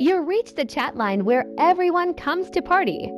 [0.00, 3.12] You reached the chat line where everyone comes to party.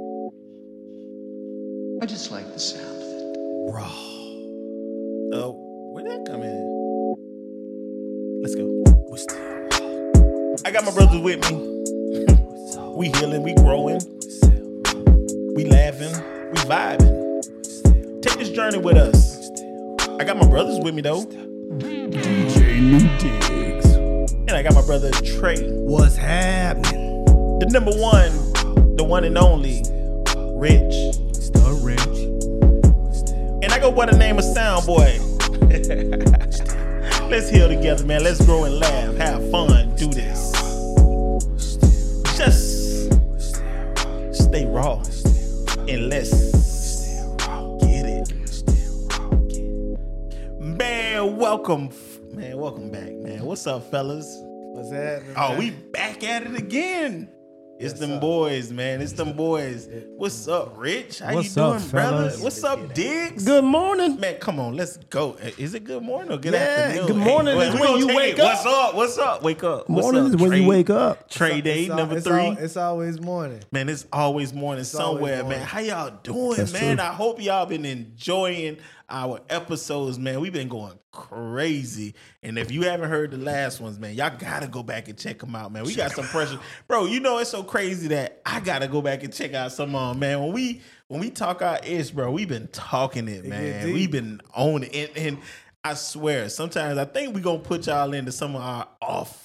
[2.03, 3.73] I just like the sound of it.
[3.73, 3.87] Raw.
[5.33, 5.53] Oh,
[5.93, 7.15] where did that come in?
[8.43, 8.67] Let's go.
[9.13, 10.57] We still raw.
[10.65, 11.57] I got my brothers with me.
[12.97, 14.01] we healing, we growing,
[15.55, 16.11] we laughing,
[16.51, 18.23] we vibing.
[18.23, 19.49] Take this journey with us.
[20.19, 21.27] I got my brothers with me though.
[21.77, 23.62] DJ New Diggs.
[24.53, 25.67] And I got my brother Trae.
[25.67, 27.25] What's happening?
[27.59, 29.83] The number one, the one and only,
[30.37, 30.93] Rich.
[31.33, 32.03] Still rich.
[33.63, 35.31] And I go by the name of SoundBoy.
[37.31, 38.25] Let's heal together, man.
[38.25, 40.53] Let's grow and laugh, have fun, do this.
[42.37, 43.07] Just
[44.35, 45.03] stay raw
[45.89, 46.31] and let's
[47.81, 48.29] get it.
[50.61, 51.89] Man, welcome,
[52.35, 52.59] man.
[52.59, 53.47] Welcome back, man.
[53.47, 54.42] What's up, fellas?
[54.93, 55.35] What's happening?
[55.37, 55.59] Oh, man?
[55.59, 57.29] we back at it again.
[57.81, 58.21] It's Yes, them sir.
[58.21, 59.01] boys, man.
[59.01, 59.89] It's them boys.
[60.17, 61.19] What's up, Rich?
[61.19, 62.17] How What's you up, doing, brother?
[62.29, 62.41] fellas?
[62.41, 63.45] What's up, Diggs?
[63.45, 64.21] Good morning.
[64.21, 65.37] Man, come on, let's go.
[65.59, 67.07] Is it good morning or good Yeah, afternoon?
[67.09, 68.45] good morning Hey, is when you wake up.
[68.45, 68.95] What's up?
[68.95, 69.43] What's up?
[69.43, 69.89] Wake up.
[69.91, 70.63] What's Morning up, is when Trae?
[70.63, 71.29] you wake up.
[71.29, 72.47] Trade Day number it's three.
[72.47, 73.61] al- it's always morning.
[73.73, 75.59] Man, it's always morning somewhere, always morning.
[75.59, 75.67] man.
[75.67, 76.99] How y'all doing, That's man?
[76.99, 77.05] true.
[77.07, 78.77] I hope y'all been enjoying
[79.13, 80.41] our episodes, man.
[80.41, 82.15] We've been going crazy.
[82.43, 85.39] And if you haven't heard the last ones, man, y'all gotta go back and check
[85.39, 85.85] them out, man.
[85.85, 86.59] We got some pressure.
[86.89, 89.95] Bro, you know it's so crazy that I gotta go back and check out some
[89.95, 90.41] of 'em, man.
[90.41, 93.93] When we when we talk our ish, bro, we've been talking it, man.
[93.93, 94.95] We've been on it.
[94.95, 95.39] And, and
[95.85, 99.42] I swear, sometimes I think we gonna put y'all into some of our off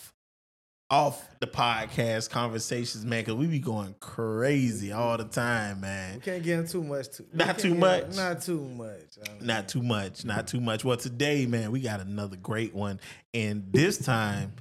[0.89, 6.15] off the podcast conversations, man, because we be going crazy all the time, man.
[6.15, 7.09] We can't get into too much.
[7.09, 8.15] Too, Not too get- much?
[8.15, 9.01] Not too much.
[9.27, 10.85] I mean, Not too much, not too much.
[10.85, 12.99] Well, today, man, we got another great one.
[13.33, 14.53] And this time,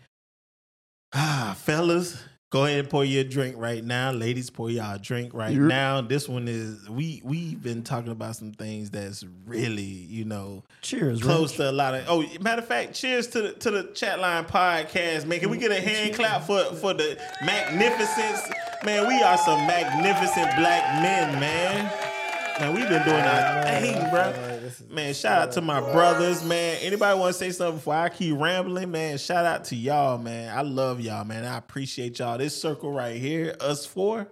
[1.15, 2.21] ah, fellas,
[2.57, 4.11] go ahead and pour your drink right now.
[4.12, 5.61] Ladies, pour y'all a drink right Yep.
[5.62, 6.01] now.
[6.01, 11.22] This one is we we've been talking about some things that's really, you know, Cheers,
[11.22, 11.56] close Rich.
[11.59, 12.05] to a lot of.
[12.09, 15.41] Oh, matter of fact, cheers to the to the chat line podcast, man.
[15.41, 18.49] Can we get a hand clap for for the magnificence,
[18.84, 19.06] man?
[19.06, 21.93] We are some magnificent black men, man.
[22.59, 24.56] Man, we've been doing our thing, bro.
[24.88, 26.78] Man, shout out to my brothers, man.
[26.82, 29.19] Anybody want to say something before I keep rambling, man?
[29.19, 30.56] Shout out to y'all, man.
[30.56, 31.44] I love y'all, man.
[31.44, 32.38] I appreciate y'all.
[32.38, 34.28] This circle right here, us four,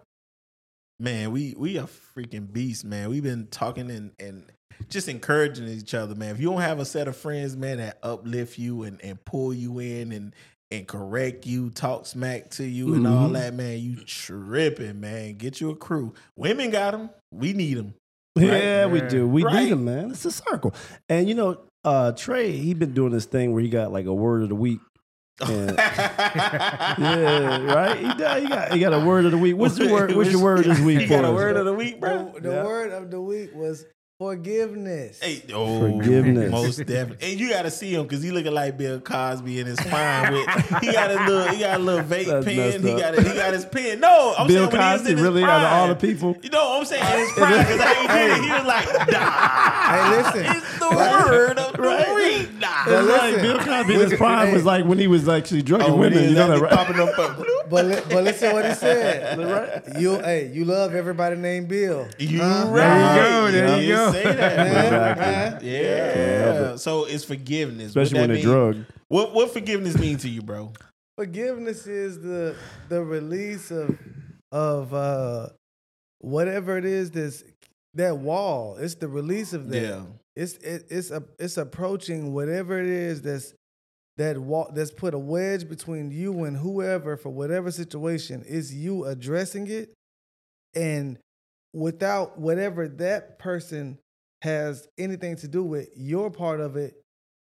[1.01, 1.33] man.
[1.33, 3.09] We we are freaking beasts, man.
[3.11, 4.45] We've been talking and and
[4.89, 6.35] just encouraging each other, man.
[6.35, 9.55] If you don't have a set of friends, man, that uplift you and and pull
[9.55, 10.35] you in and
[10.71, 13.35] and correct you, talk smack to you, and all Mhm.
[13.35, 15.35] that, man, you tripping, man.
[15.35, 16.15] Get you a crew.
[16.37, 17.11] Women got them.
[17.31, 17.95] We need them.
[18.37, 19.29] Yeah, we do.
[19.29, 19.63] We Right.
[19.65, 20.11] need him, man.
[20.11, 20.75] It's a circle.
[21.09, 24.15] And you know, uh, Trae, he been doing this thing where he got like a
[24.15, 24.81] word of the week.
[25.41, 27.99] And- yeah, right.
[27.99, 29.57] He got, he got he got a word of the week.
[29.57, 30.15] What's your word?
[30.15, 31.01] What's your word this week?
[31.01, 31.35] You got a us?
[31.35, 32.33] word of the week, bro.
[32.35, 32.65] The, the Yeah.
[32.65, 33.85] word of the week was
[34.19, 35.21] forgiveness.
[35.21, 36.51] Hey, oh, Forgiveness.
[36.51, 37.31] most definitely.
[37.33, 40.33] And you got to see him because he looking like Bill Cosby in his prime.
[40.33, 40.47] With
[40.81, 42.83] he got a little, he got a little vape That's pen.
[42.83, 44.01] He got, a, he got his pen.
[44.01, 45.61] No, I'm Bill saying when he was Cosby, in really, prime.
[45.61, 46.37] out of all the people.
[46.43, 47.03] You know what I'm saying?
[47.13, 49.91] In his prime, because how he did it, he was like, nah.
[49.91, 50.57] Hey, listen.
[50.57, 52.15] It's the word of the Right.
[52.15, 52.55] week.
[52.61, 52.69] Nah.
[52.87, 53.33] That's listen.
[53.33, 56.13] like Bill Cosby in his prime was like when he was actually drugging Oh, when
[56.15, 56.29] women.
[56.31, 57.07] You know was that, actually right?
[57.17, 57.47] popping up.
[57.65, 57.71] Up.
[57.71, 59.39] But li- but listen to what he said.
[59.99, 62.07] You hey, you love everybody named Bill.
[62.19, 62.67] You Huh?
[62.71, 63.17] right.
[63.17, 64.13] go, there you did go.
[64.13, 64.57] Say that.
[64.57, 64.83] Yeah,
[65.53, 65.71] Exactly.
[65.71, 65.81] Yeah.
[66.71, 66.77] yeah.
[66.77, 67.89] So it's forgiveness.
[67.89, 68.53] Especially when that they mean?
[68.55, 68.85] drug.
[69.09, 70.73] What what forgiveness mean to you, bro?
[71.17, 72.57] Forgiveness is the
[72.89, 73.97] the release of
[74.53, 75.49] of uh
[76.21, 77.45] whatever it is that's
[77.95, 78.77] that wall.
[78.79, 79.81] It's the release of that.
[79.83, 80.03] Yeah.
[80.37, 83.55] It's it, it's a, it's approaching whatever it is that's
[84.17, 88.45] that wall that's put a wedge between you and whoever for whatever situation.
[88.47, 89.93] Is you addressing it,
[90.75, 91.19] and
[91.73, 93.99] without whatever that person
[94.43, 96.95] has anything to do with, your part of it,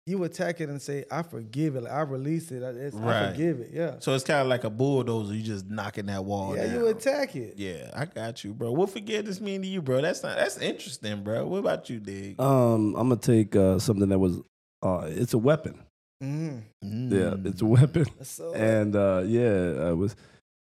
[0.07, 1.85] you attack it and say, "I forgive it.
[1.85, 2.63] I release it.
[2.63, 5.35] I, it's, I forgive it." Yeah, So it's kind of like a bulldozer.
[5.35, 6.75] You just knocking that wall yeah, down.
[6.75, 7.55] you attack it.
[7.57, 8.73] yeah, I got you, bro.
[8.73, 10.01] What forgiveness mean to you, bro?
[10.01, 11.47] That's not that's interesting, bro.
[11.47, 12.41] What about you, Dig?
[12.41, 14.41] Um, I'm gonna take uh, something that was.
[14.83, 15.81] Uh, it's a weapon.
[16.23, 16.63] Mm.
[16.83, 17.47] Yeah, Mm.
[17.47, 18.07] it's a weapon.
[18.23, 20.15] So, And uh, yeah, I was.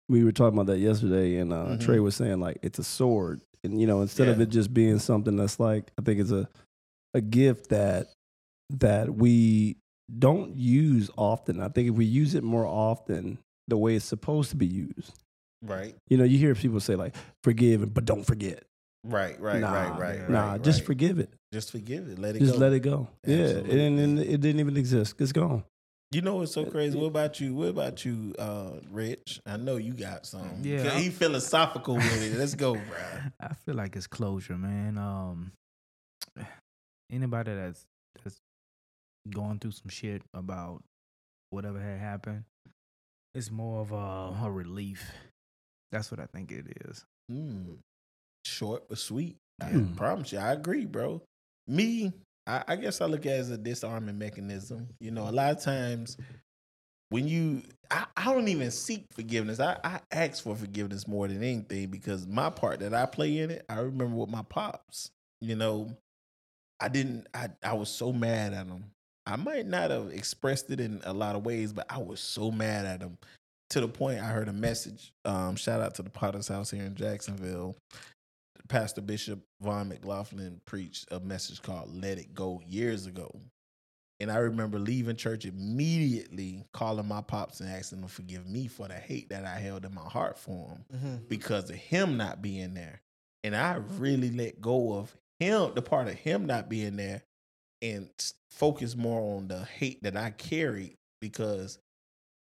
[0.08, 1.78] We were talking about that yesterday, and uh, Mhm.
[1.78, 4.99] Trae was saying like it's a sword, and you know instead of it just being
[4.99, 6.49] something that's like I think it's a
[7.14, 8.08] a gift that
[8.70, 9.76] that we
[10.19, 11.60] don't use often.
[11.60, 13.38] I think if we use it more often,
[13.69, 15.12] the way it's supposed to be used.
[15.62, 17.14] right, You know, you hear people say like
[17.44, 18.64] forgive, but don't forget.
[19.04, 20.87] Right, right, nah, right, right, Nah, right, just right.
[20.87, 21.31] forgive it.
[21.52, 22.19] Just forgive it.
[22.19, 22.58] Let it Just go.
[22.58, 23.08] let it go.
[23.26, 25.14] Yeah, and, and it didn't even exist.
[25.19, 25.64] It's gone.
[26.10, 26.99] You know what's so crazy?
[26.99, 27.54] What about you?
[27.54, 29.40] What about you, uh, Rich?
[29.46, 30.60] I know you got some.
[30.62, 32.38] Yeah, he philosophical with it.
[32.38, 32.82] Let's go, bro.
[33.40, 34.99] I feel like it's closure, man.
[34.99, 35.52] Um,
[37.10, 37.84] anybody that's
[38.22, 38.37] that's
[39.31, 40.82] going through some shit about
[41.50, 42.44] whatever had happened,
[43.34, 45.10] it's more of a, a relief.
[45.93, 47.04] That's what I think it is.
[47.31, 47.76] Mm.
[48.44, 49.37] Short but sweet.
[49.61, 49.97] I Mm.
[49.97, 51.23] promise you, I agree, bro.
[51.69, 52.12] Me,
[52.47, 54.89] I, I guess I look at it as a disarming mechanism.
[55.00, 56.17] You know, a lot of times
[57.11, 59.61] when you, I, I don't even seek forgiveness.
[59.61, 63.50] I, I ask for forgiveness more than anything because my part that I play in
[63.50, 65.11] it, I remember with my pops.
[65.41, 65.91] You know,
[66.81, 67.27] I didn't.
[67.35, 68.85] I I was so mad at him.
[69.27, 72.50] I might not have expressed it in a lot of ways, but I was so
[72.50, 73.19] mad at him
[73.71, 75.12] to the point I heard a message.
[75.25, 77.77] Um, shout out to the Potter's House here in Jacksonville.
[78.69, 83.31] Pastor Bishop Vaughn McLaughlin preached a message called "Let It Go" years ago,
[84.20, 88.69] and I remember leaving church immediately, calling my pops and asking them to forgive me
[88.69, 91.17] for the hate that I held in my heart for him Mm-hmm.
[91.29, 93.00] because of him not being there.
[93.44, 97.23] And I really let go of him, the part of him not being there,
[97.81, 98.09] and
[98.50, 101.79] focus more on the hate that I carried because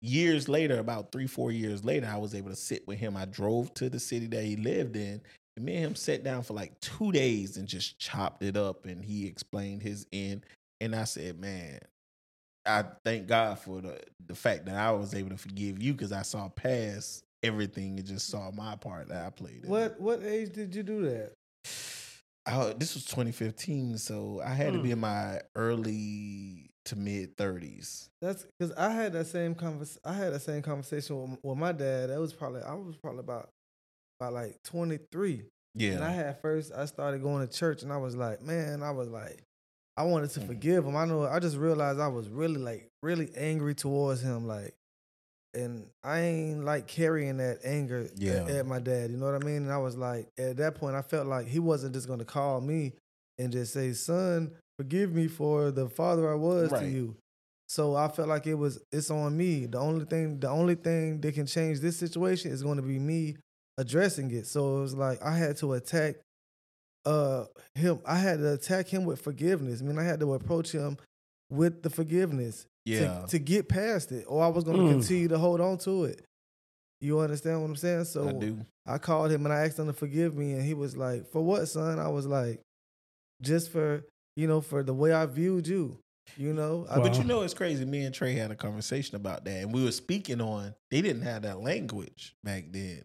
[0.01, 3.17] years later, about three, four years later, I was able to sit with him.
[3.17, 5.21] I drove to the city that he lived in.
[5.55, 8.85] And me and him sat down for like two days and just chopped it up.
[8.85, 10.45] And he explained his end.
[10.81, 11.79] And I said, man,
[12.65, 16.11] I thank God for the the fact that I was able to forgive you because
[16.11, 19.63] I saw past everything and just saw my part that I played.
[19.63, 19.69] in.
[19.69, 21.33] What what age did you do that?
[22.47, 24.93] I, this was 2015, so I had to be hmm.
[24.93, 28.09] in my early to mid 30s.
[28.21, 29.97] That's because I had that same convers.
[30.05, 32.09] I had that same conversation with, with my dad.
[32.09, 33.49] That was probably I was probably about
[34.19, 35.43] about like twenty three.
[35.75, 35.93] Yeah.
[35.93, 38.91] And I had first I started going to church and I was like, man, I
[38.91, 39.41] was like,
[39.97, 40.47] I wanted to Mhm.
[40.47, 40.95] forgive him.
[40.95, 44.73] I know I just realized I was really like really angry towards him, like,
[45.53, 48.45] and I ain't like carrying that anger Yeah.
[48.45, 49.11] at, my dad.
[49.11, 49.63] You know what I mean?
[49.63, 52.61] And I was like, at that point, I felt like he wasn't just gonna call
[52.61, 52.93] me
[53.37, 57.15] and just say, son, forgive me for the father I was to you.
[57.67, 59.65] So I felt like it was it's on me.
[59.65, 62.99] The only thing the only thing that can change this situation is going to be
[62.99, 63.37] me
[63.77, 64.47] addressing it.
[64.47, 66.15] So it was like I had to attack
[67.05, 67.45] uh
[67.75, 67.99] him.
[68.05, 69.81] I had to attack him with forgiveness.
[69.81, 70.97] I mean, I had to approach him
[71.51, 74.89] with the forgiveness yeah, to, to get past it, or I was going to Mm.
[74.99, 76.23] continue to hold on to it.
[77.01, 78.05] You understand what I'm saying?
[78.05, 78.65] So I do.
[78.87, 81.41] I called him and I asked him to forgive me, and he was like, "For
[81.43, 82.61] what, son?" I was like,
[83.41, 84.03] "Just for
[84.35, 85.99] you know, for the way I viewed you."
[86.37, 87.85] You know, I, But you know, it's crazy.
[87.85, 91.21] Me and Trae had a conversation about that, and we were speaking on they didn't
[91.21, 93.03] have that language back then.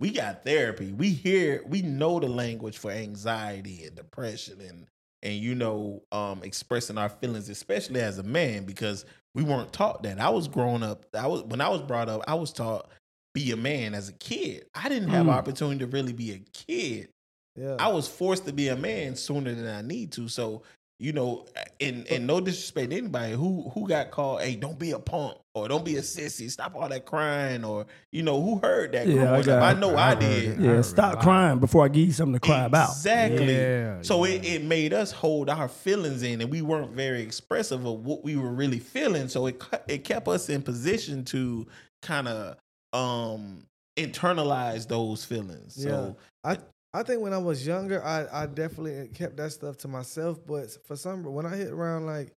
[0.00, 0.92] We got therapy.
[0.92, 4.86] We hear, we know the language for anxiety and depression, and
[5.22, 9.04] and you know, um, expressing our feelings, especially as a man, because
[9.34, 10.18] we weren't taught that.
[10.18, 11.04] I was growing up.
[11.14, 12.22] I was when I was brought up.
[12.26, 12.90] I was taught
[13.34, 14.64] be a man as a kid.
[14.74, 15.34] I didn't have Mm.
[15.34, 17.10] opportunity to really be a kid.
[17.54, 20.28] yeah, I was forced to be a man sooner than I need to.
[20.28, 20.62] So,
[21.00, 21.46] you know,
[21.80, 25.38] and and no disrespect to anybody who who got called, hey, don't be a punk
[25.54, 29.08] or don't be a sissy, stop all that crying, or you know, who heard that
[29.08, 30.44] Yeah, I got- I know I, I did.
[30.44, 30.58] it.
[30.58, 31.22] I Yeah, heard stop a lot.
[31.24, 32.90] crying before I give you something to cry about.
[32.90, 33.54] Exactly.
[33.56, 34.34] Yeah, So yeah.
[34.34, 38.22] it, it made us hold our feelings in, and we weren't very expressive of what
[38.22, 39.28] we were really feeling.
[39.28, 41.66] So it it kept us in position to
[42.02, 42.56] kind of
[42.92, 43.64] um
[43.98, 45.82] internalize those feelings.
[45.82, 46.58] So I
[47.02, 50.40] think when I was younger, I, I definitely kept that stuff to myself.
[50.44, 52.32] But for some, when I hit around like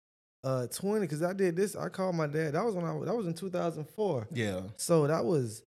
[0.44, 2.54] uh 20, because I did this, I called my dad.
[2.54, 4.28] That was when I that was in 2004.
[4.32, 5.62] yeah, So that was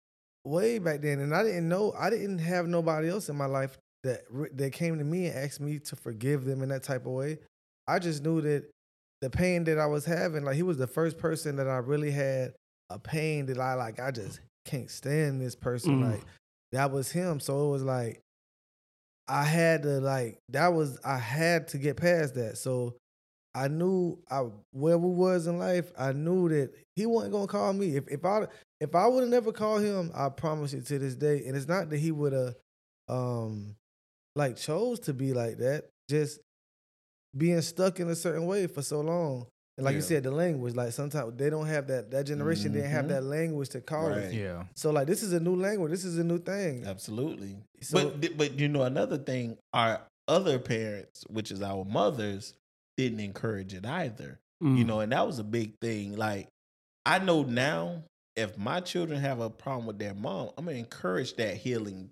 [0.45, 3.79] way back then, and I didn't know I didn't have nobody else in my life
[4.03, 4.23] that
[4.57, 7.39] that came to me and asked me to forgive them in that type of way.
[7.87, 8.65] I just knew that
[9.21, 12.11] the pain that I was having, like he was the first person that I really
[12.11, 12.55] had
[12.91, 14.01] a pain that I like.
[14.01, 16.01] I just can't stand this person.
[16.01, 16.13] Mm.
[16.13, 16.23] Like
[16.73, 17.39] that was him.
[17.39, 18.21] So it was like
[19.33, 22.59] I had to like that was I had to get past that.
[22.59, 22.97] So
[23.55, 25.91] I knew I where we was in life.
[25.99, 27.97] I knew that he wasn't gonna call me.
[27.97, 28.47] If if I
[28.79, 31.45] if I would have never called him, I promise you to this day.
[31.47, 32.55] And it's not that he would have
[33.09, 33.75] um
[34.37, 35.85] like chose to be like that.
[36.11, 36.39] Just
[37.35, 39.47] being stuck in a certain way for so long.
[39.79, 42.91] And like you said, the language, like sometimes they don't have that that generation didn't
[42.91, 43.09] have Mhm.
[43.09, 44.19] that language to call Right.
[44.25, 44.35] it.
[44.35, 44.65] Yeah.
[44.75, 45.91] So like this is a new language.
[45.91, 46.85] This is a new thing.
[46.87, 47.57] absolutely.
[47.81, 52.55] So but but you know another thing, our other parents, which is our mothers,
[52.99, 54.39] didn't encourage it either.
[54.63, 54.77] Mm.
[54.79, 56.17] You know, and that was a big thing.
[56.17, 56.49] Like
[57.07, 58.05] I know now,
[58.37, 62.11] if my children have a problem with their mom, I'm gonna encourage that healing.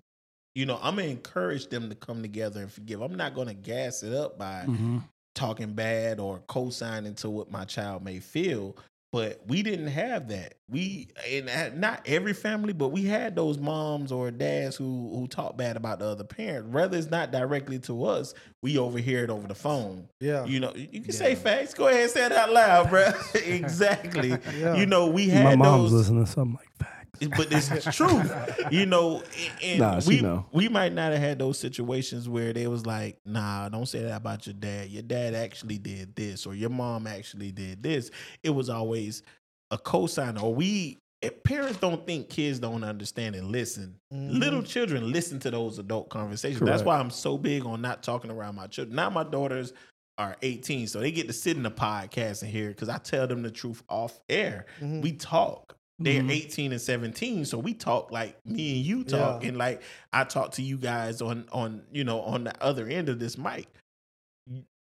[0.54, 3.02] You know, I'm gonna encourage them to come together and forgive.
[3.02, 5.04] I'm not gonna gas it up by Mhm.
[5.34, 8.76] Talking bad or co-signing to what my child may feel.
[9.12, 10.54] But we didn't have that.
[10.68, 15.56] We and not every family, but we had those moms or dads who who talk
[15.56, 16.68] bad about the other parent.
[16.68, 20.08] Whether it's not directly to us, we overhear it over the phone.
[20.20, 20.44] Yeah.
[20.44, 21.75] You know, you can say facts.
[21.75, 23.10] Go ahead and say it out loud, bro.
[23.34, 24.30] exactly.
[24.56, 24.76] Yeah.
[24.76, 27.00] You know, we had My mom's those listening to something like facts.
[27.36, 28.22] But it's true.
[28.70, 29.22] You know,
[29.62, 30.46] and Nah, we know.
[30.52, 34.16] we might not have had those situations where they was like, "Nah, don't say that
[34.16, 34.88] about your dad.
[34.90, 38.10] Your dad actually did this, or your mom actually did this."
[38.42, 39.22] It was always
[39.70, 40.98] a cosign, or we.
[41.22, 43.96] If parents don't think kids don't understand and listen.
[44.10, 46.62] Little children listen to those adult conversations.
[46.62, 48.96] That's why I'm so big on not talking around my children.
[48.96, 49.74] Now my daughters
[50.16, 53.26] are 18, so they get to sit in the podcast and hear because I tell
[53.26, 54.64] them the truth off air.
[54.80, 55.02] Mhm.
[55.02, 55.76] We talk.
[56.02, 56.30] They're Mhm.
[56.33, 59.49] 18 and 17, so we talk like me and you talk, Yeah.
[59.50, 63.09] and like I talk to you guys on on you know on the other end
[63.11, 63.69] of this mic.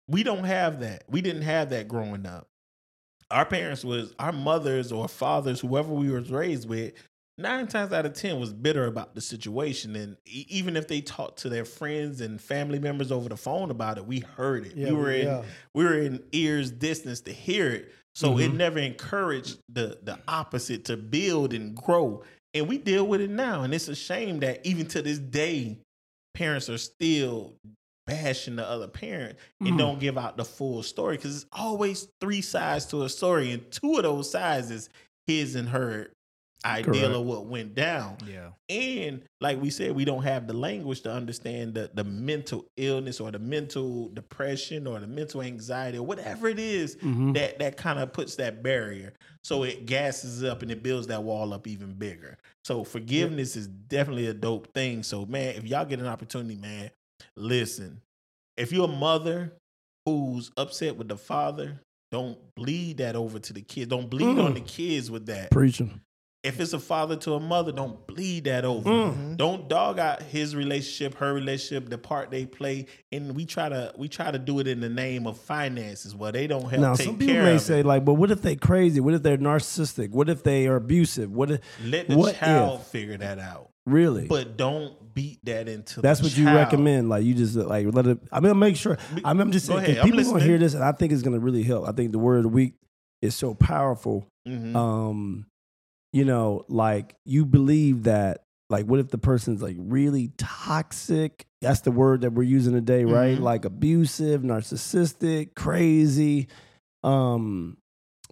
[0.07, 1.03] We don't have that.
[1.07, 2.47] We didn't have that growing up.
[3.31, 6.93] Our parents was our mothers or fathers, whoever we was raised with.
[7.37, 11.01] Nine times out of ten was bitter about the situation, and e- even if they
[11.01, 14.75] talked to their friends and family members over the phone about it, we heard it.
[14.75, 15.43] Yeah, we were in yeah.
[15.73, 17.91] we were in ears distance to hear it.
[18.15, 18.55] So it Mhm.
[18.57, 22.23] never encouraged the the opposite to build and grow.
[22.53, 23.63] And we deal with it now.
[23.63, 25.79] And it's a shame that even to this day,
[26.35, 27.53] parents are still
[28.05, 29.77] bashing the other parent and Mhm.
[29.77, 31.17] don't give out the full story.
[31.17, 33.51] Cause it's always three sides to a story.
[33.51, 34.89] And two of those sides is
[35.25, 36.11] his and her
[36.65, 37.13] ideal Correct.
[37.15, 38.17] of what went down.
[38.29, 38.49] Yeah.
[38.69, 43.19] And like we said, we don't have the language to understand the, the mental illness
[43.19, 47.33] or the mental depression or the mental anxiety or whatever it is Mhm.
[47.35, 49.13] that that kind of puts that barrier.
[49.43, 52.37] So it gasses up and it builds that wall up even bigger.
[52.63, 55.03] So forgiveness is definitely a dope thing.
[55.03, 56.89] So man, if y'all get an opportunity, man,
[57.35, 58.01] listen.
[58.57, 59.53] If you're a mother
[60.05, 61.79] who's upset with the father,
[62.11, 63.87] don't bleed that over to the kids.
[63.89, 64.43] Don't bleed Mm.
[64.45, 65.99] on the kids with that Preaching.
[66.43, 68.89] If it's a father to a mother, don't bleed that over.
[68.89, 69.37] Mm.
[69.37, 73.93] Don't dog out his relationship, her relationship, the part they play, and we try to
[73.97, 76.13] we try to do it in the name of finances.
[76.13, 77.85] Well, they don't help Now, take some people care may say, it.
[77.85, 78.99] like, but what if they crazy?
[78.99, 80.09] What if they're narcissistic?
[80.09, 81.31] What if they are abusive?
[81.31, 82.87] What if Let the what child if?
[82.87, 84.27] figure that out, really?
[84.27, 86.01] but don't beat that into.
[86.01, 87.07] That's the what you recommend.
[87.07, 88.17] Like you just like let it.
[88.33, 88.97] I mean, make sure.
[89.23, 91.13] I mean, I'm just saying ahead, 'cause I'm people gonna hear this, and I think
[91.13, 91.87] it's gonna really help.
[91.87, 92.73] I think the word of the week
[93.21, 94.27] is so powerful.
[94.45, 94.75] Mhm.
[94.75, 95.45] Um,
[96.13, 98.39] you know, like you believe that.
[98.69, 101.45] Like, what if the person's like really toxic?
[101.61, 103.37] That's the word that we're using today, right?
[103.37, 103.41] Mhm.
[103.41, 106.47] Like abusive, narcissistic, crazy,
[107.03, 107.77] um,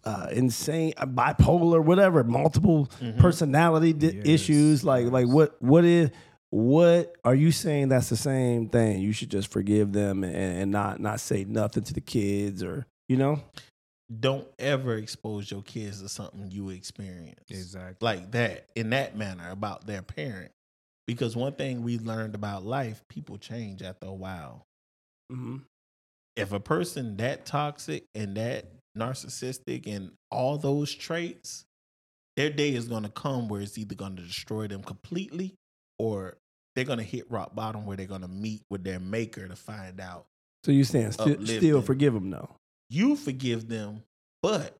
[0.04, 3.18] uh, insane, uh, bipolar, whatever, multiple Mhm.
[3.20, 4.84] personality di- Yes, issues.
[4.84, 5.36] Like, like yes.
[5.36, 6.10] what, what is,
[6.50, 7.90] what are you saying?
[7.90, 9.02] That's the same thing.
[9.02, 12.88] You should just forgive them and, and not, not say nothing to the kids, or
[13.08, 13.42] you know.
[14.20, 17.40] Don't ever expose your kids to something you experience.
[17.50, 18.06] Exactly.
[18.06, 20.52] like that in that manner about their parent.
[21.08, 24.66] Because one thing we learned about life, people change after a while.
[25.32, 25.58] Mm-hmm.
[26.36, 28.66] If a person that toxic and that
[28.98, 31.66] narcissistic and all those traits,
[32.38, 35.56] their day is going to come where it's either going to destroy them completely
[36.00, 36.38] or
[36.76, 39.56] they're going to hit rock bottom where they're going to meet with their maker to
[39.56, 40.26] find out.
[40.64, 42.50] So you're saying still, still forgive them though?
[42.92, 44.04] You forgive them,
[44.44, 44.78] but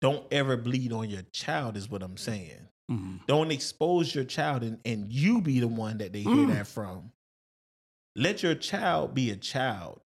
[0.00, 2.68] don't ever bleed on your child, is what I'm saying.
[2.90, 3.16] Mm-hmm.
[3.26, 6.54] Don't expose your child and, and you be the one that they hear Mm.
[6.54, 7.12] that from.
[8.16, 10.00] Let your child be a child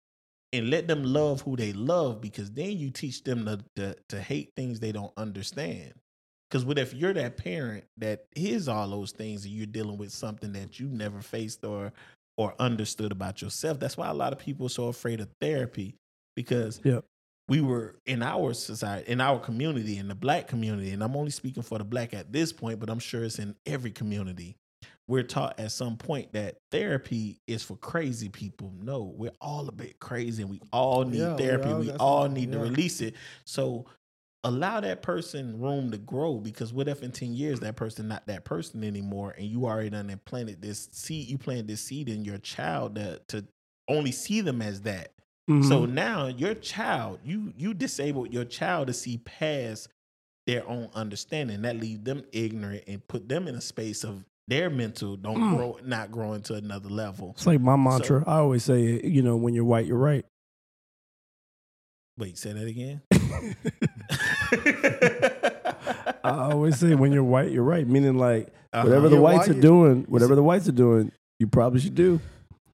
[0.52, 4.20] and let them love who they love because then you teach them to, to, to
[4.20, 5.94] hate things they don't understand.
[6.50, 10.12] Because what if you're that parent that hears all those things and you're dealing with
[10.12, 11.92] something that you never faced or
[12.36, 13.78] or understood about yourself?
[13.78, 15.94] That's why a lot of people are so afraid of therapy
[16.36, 17.04] because Yep.
[17.48, 21.30] We were in our society, in our community, in the black community, and I'm only
[21.30, 24.56] speaking for the black at this point, but I'm sure it's in every community.
[25.08, 28.72] We're taught at some point that therapy is for crazy people.
[28.80, 31.70] No, we're all a bit crazy and we all need Yeah, therapy.
[31.70, 33.14] all We all need to release it.
[33.44, 33.86] So
[34.44, 38.26] allow that person room to grow because what if in 10 years that person not
[38.26, 42.24] that person anymore and you already done implanted this seed, you planted this seed in
[42.24, 43.44] your child to, to
[43.88, 45.12] only see them as that.
[45.50, 45.68] Mm-hmm.
[45.68, 49.88] So now your child, you you disabled your child to see past
[50.46, 51.62] their own understanding.
[51.62, 55.56] That leaves them ignorant and put them in a space of their mental don't Mm.
[55.56, 57.32] grow, not growing to another level.
[57.36, 58.24] It's like my mantra.
[58.26, 60.24] I always say, you know, when you're white, you're right.
[62.18, 63.02] Wait, say that again.
[66.24, 67.86] I always say, when you're white, you're right.
[67.86, 68.84] Meaning, like Uh-huh.
[68.86, 71.94] whatever the You're whites white, are doing, whatever the whites are doing, you probably should
[71.94, 72.20] do.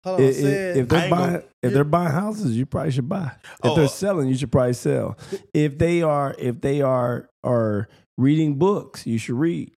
[0.08, 3.32] Hold on, If, if they're buying, gonna- if they're buying houses, you probably should buy.
[3.44, 5.16] If Oh, they're selling, you should probably sell.
[5.54, 9.72] If they are, if they are are reading books, you should read.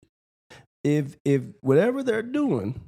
[0.84, 2.80] If if whatever they're doing,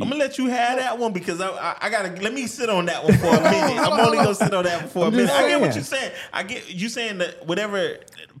[0.00, 2.68] I'm gonna let you have that one because I, I, I gotta let me sit
[2.68, 3.78] on that one for a minute.
[3.78, 5.26] I'm only gonna sit on that one for a I'm minute.
[5.28, 6.12] just I get what you're saying.
[6.32, 7.78] I get you saying that whatever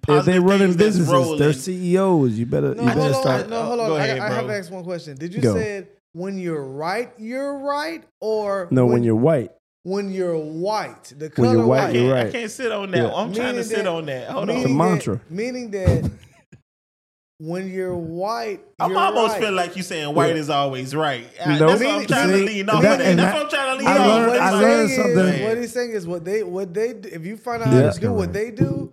[0.08, 2.32] if they're running things businesses, rolling, they're CEOs.
[2.32, 3.48] You better no, you hold better on, start.
[3.48, 3.88] no, hold on.
[3.88, 4.54] Go I, ahead, I have bro.
[4.54, 5.16] to ask one question.
[5.16, 5.54] Did you Go.
[5.54, 9.50] said when you're right, you're right, or No, when you're white,
[9.82, 11.92] when you're white, the When color you're white, I white.
[11.92, 12.96] can't, you're I can't sit on that.
[12.96, 13.14] Yeah.
[13.14, 14.30] I'm trying to Meaning sit that- on that.
[14.30, 14.62] Hold It's a on.
[14.64, 15.14] meaning mantra.
[15.16, 16.10] That, meaning that
[17.38, 19.42] when you're white, I'm you're almost right.
[19.42, 20.40] feel like you saying white Yeah.
[20.40, 21.26] is always right.
[21.44, 21.66] I- No.
[21.68, 22.82] That's what I'm See, trying to see, lean off.
[22.82, 23.06] that- of that.
[23.10, 24.08] and That's that- what I'm trying to I lean off.
[24.08, 25.44] learned- what I he's learned saying is- something.
[25.48, 27.82] what he's saying is what they what they do- if you find out Yeah.
[27.82, 28.92] how to do what they do,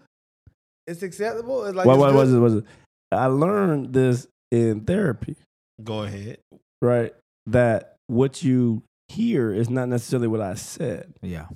[0.88, 1.66] it's acceptable.
[1.66, 2.40] It's like what, it's what was it?
[2.40, 2.64] Was it?
[3.12, 5.36] I learned this in therapy,
[5.84, 6.40] Go ahead.
[6.82, 7.14] Right?
[7.48, 11.48] That what you hear is not necessarily what I said, Yeah.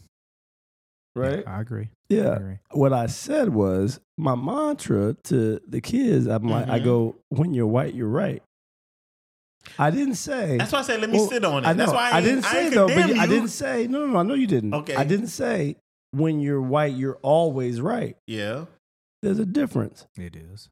[1.16, 1.44] right?
[1.48, 1.90] I agree.
[2.12, 2.36] I Yeah.
[2.36, 2.58] agree.
[2.72, 6.28] What I said was my mantra to the kids.
[6.28, 6.84] I'm like, I Mhm.
[6.84, 8.44] go, when you're white, you're right.
[9.80, 10.58] I didn't say.
[10.58, 11.68] That's why I said let me Well, sit on it.
[11.68, 11.78] I know.
[11.78, 13.88] That's why I, I didn't say ain't though, but you- I didn't say.
[13.88, 14.20] No, no, no.
[14.20, 14.74] I know you didn't.
[14.74, 14.96] Okay.
[14.96, 15.78] I didn't say
[16.12, 18.16] when you're white, you're always right.
[18.28, 18.66] Yeah.
[19.24, 20.06] There's a difference.
[20.18, 20.70] It is.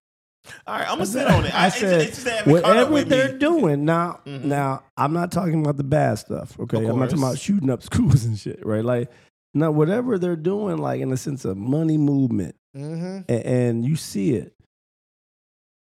[0.68, 1.54] All right, I'm gonna sit on it.
[1.56, 4.44] I it's- said, it's just that haven't caught up Whatever they're doing now, Mhm.
[4.46, 6.60] now I'm not talking about the bad stuff.
[6.60, 8.66] Okay, I'm not talking about shooting up schools and shit.
[8.66, 9.10] Right, like
[9.54, 13.30] now whatever they're doing, like in the sense of money movement, Mhm.
[13.30, 14.54] a- and, you see it,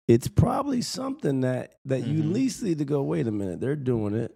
[0.08, 2.34] it's probably something that that you Mhm.
[2.34, 3.02] least need to go.
[3.02, 4.36] Wait a minute, they're doing it.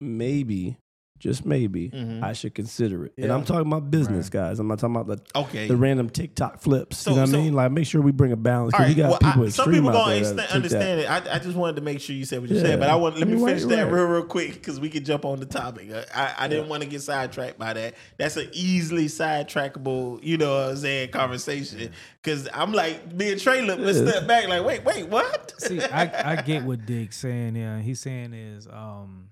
[0.00, 0.76] Maybe,
[1.22, 2.20] just maybe, Mhm.
[2.20, 3.12] I should consider it.
[3.16, 4.32] And I'm talking about business, Right.
[4.48, 4.58] guys.
[4.58, 5.68] I'm not talking about the Okay.
[5.68, 6.98] the random TikTok flips.
[6.98, 7.52] So- you know what so- I mean?
[7.52, 8.96] Like, make sure we bring a balance because right.
[8.96, 10.18] we got Well, people I, some people out gonna there.
[10.18, 10.56] extend, that take that.
[10.56, 11.10] understand it.
[11.10, 12.62] I, I just wanted to make sure you said what you Yeah.
[12.62, 14.80] said, but I want let me You're right, finish you're that real, real quick because
[14.80, 15.90] we could jump on the topic.
[15.92, 17.94] I, I, I didn't want to get sidetracked by that.
[18.18, 21.90] That's an easily sidetrackable, you know what I'm saying, conversation.
[22.20, 23.92] Because I'm like, me and Trae look, Yeah.
[24.10, 25.54] step back, like, wait, wait, what?
[25.58, 27.54] See, I, I get what Diggs' saying.
[27.56, 29.28] Yeah, he's saying is um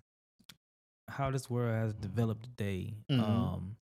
[1.10, 3.20] how this world has developed today, Mhm.
[3.20, 3.76] um,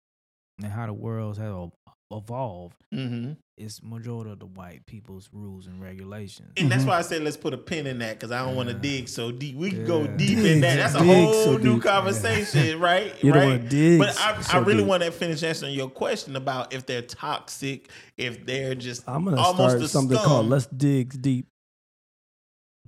[0.62, 2.76] and how the world has ev- evolved.
[2.92, 6.52] hmm It's majority of the white people's rules and regulations.
[6.56, 6.88] And that's Mhm.
[6.88, 9.08] why I said let's put a pin in that because I don't want to dig
[9.08, 9.56] so deep.
[9.56, 10.16] We can go Yeah.
[10.16, 10.76] deep in that.
[10.76, 11.82] That's a dig whole so new deep.
[11.82, 13.12] conversation, right?
[13.22, 13.68] You don't right.
[13.68, 13.98] dig.
[13.98, 14.86] But I, so I really deep.
[14.86, 19.36] want to finish answering your question about if they're toxic, if they're just I'm gonna
[19.40, 20.26] almost start a something scum.
[20.28, 21.46] called "Let's Dig Deep."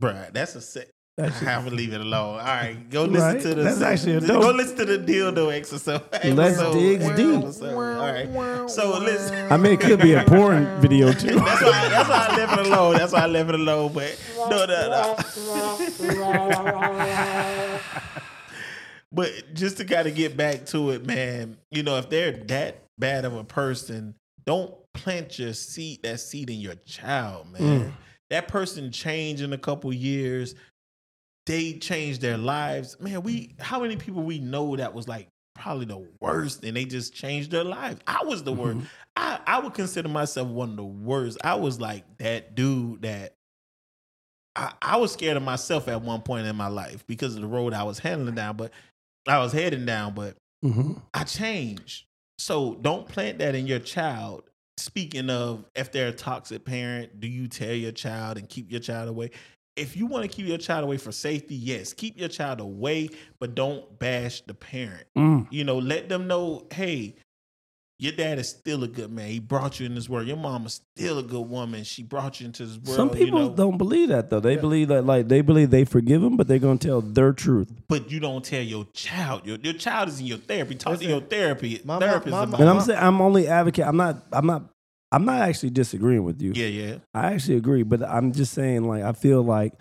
[0.00, 0.90] Bruh, that's a set.
[1.20, 2.38] That shit- I'm gonna leave it alone.
[2.40, 3.40] All right, go listen Right?
[3.42, 3.62] to the.
[3.62, 6.02] That's actually a Go listen to the dildo episode.
[6.12, 7.42] Let's episode- dig deep.
[7.44, 7.74] episode.
[7.74, 9.52] All right, so listen.
[9.52, 11.36] I mean, it could be a porn video too.
[11.38, 11.88] That's why.
[11.88, 12.96] That's why I left it alone.
[12.96, 13.92] That's why I left it alone.
[13.92, 15.16] But no, no, no.
[19.12, 21.56] but just to kind of get back to it, man.
[21.70, 24.14] You know, if they're that bad of a person,
[24.46, 26.02] don't plant your seed.
[26.02, 27.60] That seed in your child, man.
[27.80, 27.92] Mm.
[28.30, 30.54] That person changed in a couple years.
[31.50, 33.22] They changed their lives, man.
[33.22, 37.12] We how many people we know that was like probably the worst, and they just
[37.12, 38.00] changed their lives.
[38.06, 38.78] I was the worst.
[38.78, 38.86] Mhm.
[39.16, 41.38] I, I would consider myself one of the worst.
[41.42, 43.34] I was like that dude that
[44.54, 47.48] I, I was scared of myself at one point in my life because of the
[47.48, 48.72] road I was handling down, but
[49.26, 51.00] I was heading down, but Mhm.
[51.14, 52.04] I changed.
[52.38, 54.44] So don't plant that in your child.
[54.78, 58.80] Speaking of if they're a toxic parent, do you tell your child and keep your
[58.80, 59.30] child away?
[59.76, 63.08] If you want to keep your child away for safety, yes, keep your child away,
[63.38, 65.46] but don't bash the parent Mm.
[65.50, 67.14] you know, let them know, hey,
[67.98, 69.28] your dad is still a good man.
[69.28, 70.26] He brought you in this world.
[70.26, 71.84] Your mom is still a good woman.
[71.84, 72.96] She brought you into this world.
[72.96, 74.40] Some people you know, don't believe that though.
[74.40, 74.60] They Yeah.
[74.62, 77.70] believe that like they believe they forgive them, but they're gonna tell their truth.
[77.88, 79.46] but you don't tell your child.
[79.46, 80.76] Your, your child is in your therapy.
[80.76, 82.70] Talk Listen, to your therapy my- my- therapist my- about And.
[82.70, 83.84] I'm saying I'm only advocate.
[83.86, 84.24] I'm not.
[84.32, 84.62] I'm not.
[85.12, 86.52] I'm not actually disagreeing with you.
[86.54, 86.96] Yeah, yeah.
[87.14, 89.74] I actually agree, but I'm just saying like I feel like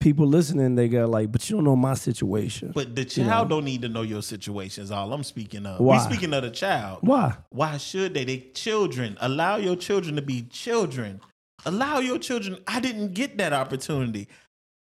[0.00, 2.72] people listening they go like, but you don't know my situation.
[2.74, 3.56] But the You child know.
[3.56, 4.82] don't need to know your situation.
[4.82, 5.78] Is all I'm speaking of.
[5.80, 5.98] Why?
[5.98, 6.98] We speaking of the child.
[7.02, 7.36] Why?
[7.50, 8.24] Why should they?
[8.24, 9.16] They children.
[9.20, 11.20] Allow your children to be children.
[11.64, 12.58] Allow your children.
[12.66, 14.26] I didn't get that opportunity.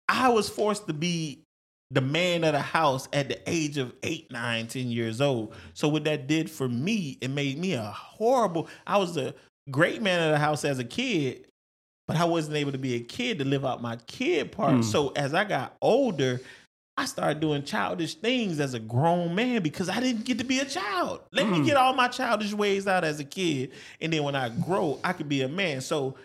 [0.08, 1.42] I was forced to be
[1.90, 5.56] the man of the house at the age of eight, nine, ten years old.
[5.74, 8.68] So what that did for me, it made me a horrible.
[8.86, 9.34] I was a
[9.70, 11.46] great man of the house as a kid,
[12.08, 14.76] but I wasn't able to be a kid to live out my kid part.
[14.76, 14.82] Hmm.
[14.82, 16.40] So as I got older,
[17.00, 20.60] I started doing childish things as a grown man because I didn't get to be
[20.60, 21.20] a child.
[21.32, 21.66] Let me Mm.
[21.66, 25.14] get all my childish ways out as a kid, and then when I grow, I
[25.14, 25.82] could be a man.
[25.82, 26.16] So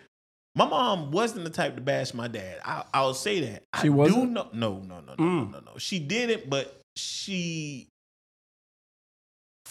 [0.55, 2.59] My mom wasn't the type to bash my dad.
[2.63, 3.63] I, I'll say that.
[3.81, 4.33] She I wasn't?
[4.33, 4.49] know.
[4.53, 5.51] No, no, no, no, Mm.
[5.51, 5.77] no, no, no.
[5.79, 7.87] She didn't, but she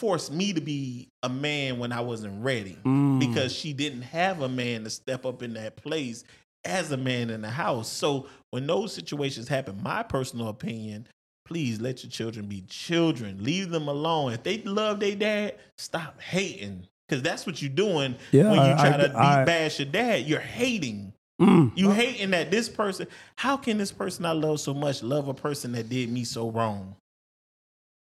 [0.03, 3.21] forced me to be a man when I wasn't ready Mm.
[3.21, 6.25] because she didn't have a man to step up in that place
[6.65, 7.88] as a man in the house.
[7.88, 11.07] So when those situations happen, my personal opinion,
[11.45, 13.45] please let your children be children.
[13.45, 14.33] Leave them alone.
[14.33, 16.88] If they love their dad, stop hating.
[17.09, 19.87] Because that's what you're doing Yeah, when you try I- to beat I- bash your
[19.87, 20.27] dad.
[20.27, 21.12] You're hating.
[21.41, 21.71] Mm.
[21.79, 25.35] You hating that this person, how can this person I love so much love a
[25.35, 26.97] person that did me so wrong?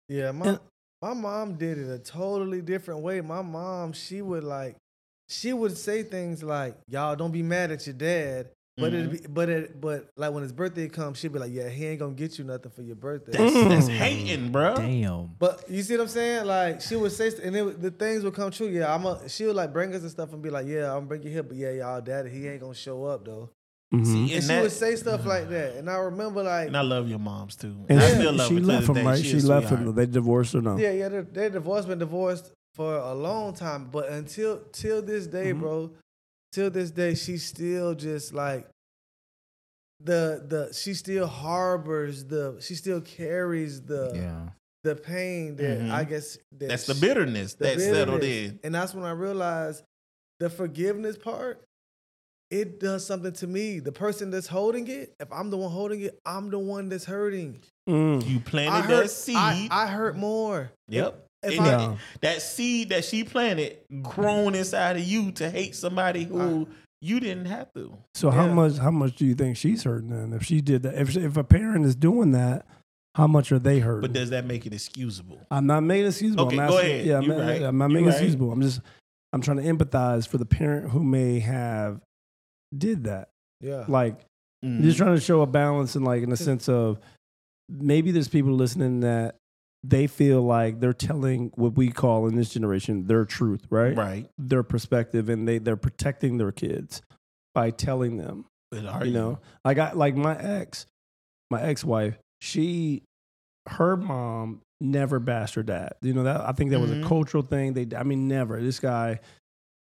[0.09, 0.61] Yeah, my And-
[1.03, 3.21] my mom did it a totally different way.
[3.21, 4.77] My mom, she would like,
[5.29, 9.15] she would say things like, "Y'all don't be mad at your dad." But Mm-hmm.
[9.15, 12.01] it, but it, but like when his birthday comes, she'd be like, "Yeah, he ain't
[12.01, 13.97] gonna get you nothing for your birthday." That's, that's Mm.
[13.99, 14.75] hating, bro.
[14.77, 15.31] Damn.
[15.39, 16.47] But you see what I'm saying?
[16.47, 18.69] Like she would say, and it, the things would come true.
[18.69, 19.29] Yeah, I'm a.
[19.29, 21.43] She would like bring us and stuff and be like, "Yeah, I'm bring you here,
[21.43, 23.51] but yeah, y'all, daddy, he ain't gonna show up though."
[23.93, 24.07] Mhm.
[24.07, 26.77] See, And, and she that- would say stuff like that, and I remember like, And
[26.77, 27.75] I love your moms too.
[27.89, 29.05] And I she, still love she her left him, day.
[29.05, 29.19] right?
[29.19, 29.89] She She, left sweetheart.
[29.89, 29.95] him.
[29.97, 30.77] They divorced or no?
[30.79, 35.27] yeah, yeah, they, they divorced, been divorced for a long time, but until till this
[35.27, 35.61] day, Mm-hmm.
[35.61, 35.91] bro,
[36.53, 38.69] till this day, she still just like
[40.03, 44.49] the the she still harbors the she still carries the Yeah.
[44.85, 45.91] the pain that Mhm.
[45.91, 48.61] I guess that That's the bitterness the that settled in.
[48.65, 49.83] And that's when I realized
[50.39, 51.63] the forgiveness part,
[52.51, 53.79] it does something to me.
[53.79, 57.05] The person that's holding it, if I'm the one holding it, I'm the one that's
[57.05, 57.61] hurting.
[57.89, 58.27] Mm.
[58.29, 59.37] You planted I hurt, that seed.
[59.37, 60.71] I, I hurt more.
[60.89, 61.27] yep.
[61.43, 65.75] If And I, that, that seed that she planted grown inside of you to hate
[65.75, 66.69] somebody who
[67.01, 67.97] you didn't have to.
[68.15, 68.77] So how much?
[68.77, 70.11] How much do you think she's hurting?
[70.11, 72.67] Then, if she did that, if if a parent is doing that,
[73.15, 74.03] how much are they hurting?
[74.03, 75.41] But does that make it excusable?
[75.51, 76.45] I'm not making excusable.
[76.49, 77.07] Okay, I'm go asking- ahead.
[77.07, 77.63] Yeah, I'm, You not- right.
[77.63, 78.15] I'm not You making right.
[78.17, 78.53] excusable.
[78.53, 78.81] I'm just
[79.33, 82.03] I'm trying to empathize for the parent who may have
[82.77, 83.29] did that.
[83.61, 83.85] yeah.
[83.89, 84.21] Like
[84.65, 84.83] Mm.
[84.83, 86.99] just trying to show a balance and like in the sense of
[87.71, 89.37] maybe there's people listening that
[89.83, 93.97] they feel like they're telling what we call in this generation their truth, right?
[93.97, 94.29] right.
[94.37, 97.01] Their perspective and they they're protecting their kids
[97.55, 100.85] by telling them But are you know Like i got like my ex
[101.51, 103.03] my ex-wife she
[103.71, 107.05] her mom never bashed her dad you know that i think that was Mhm.
[107.05, 109.21] a cultural thing they i mean never this guy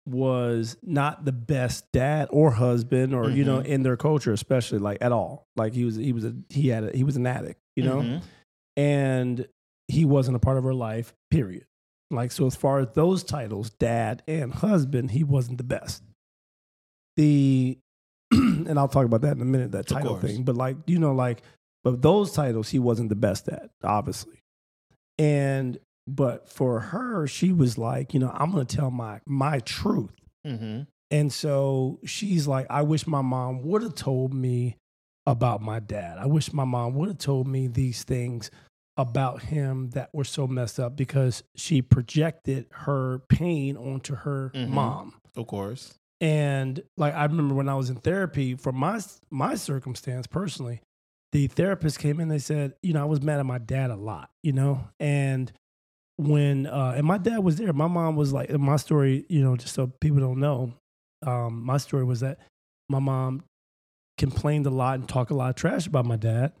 [0.07, 3.65] was not the best dad or husband or you know Mhm.
[3.65, 5.47] in their culture especially like at all.
[5.55, 8.01] Like he was he was a he had a, he was an addict you know?
[8.01, 8.21] Mhm.
[8.77, 9.47] and
[9.87, 11.65] he wasn't a part of her life period.
[12.11, 16.03] Like so as far as those titles dad and husband he wasn't the best.
[17.17, 17.77] The
[18.31, 21.13] and i'll talk about that in a minute that title thing but like you know
[21.13, 21.41] like
[21.83, 24.41] but those titles he wasn't the best at obviously.
[25.17, 25.77] And
[26.15, 30.11] but for her she was like you know i'm gonna tell my my truth
[30.45, 30.87] Mhm.
[31.11, 34.77] and so she's like, I wish my mom would have told me
[35.25, 36.17] about my dad.
[36.17, 38.49] I wish my mom would have told me these things
[38.95, 44.69] about him that were so messed up because she projected her pain onto her Mhm.
[44.69, 45.13] mom.
[45.35, 45.93] Of course.
[46.21, 50.81] And like I remember when I was in therapy for my my circumstance personally,
[51.33, 52.29] the therapist came in.
[52.29, 55.51] They said, you know, I was mad at my dad a lot, you know, and
[56.19, 57.71] when uh, and my dad was there.
[57.73, 60.73] My mom was like, my story, you know, just so people don't know,
[61.25, 62.39] um, my story was that
[62.89, 63.43] my mom
[64.17, 66.51] complained a lot and talked a lot of trash about my dad,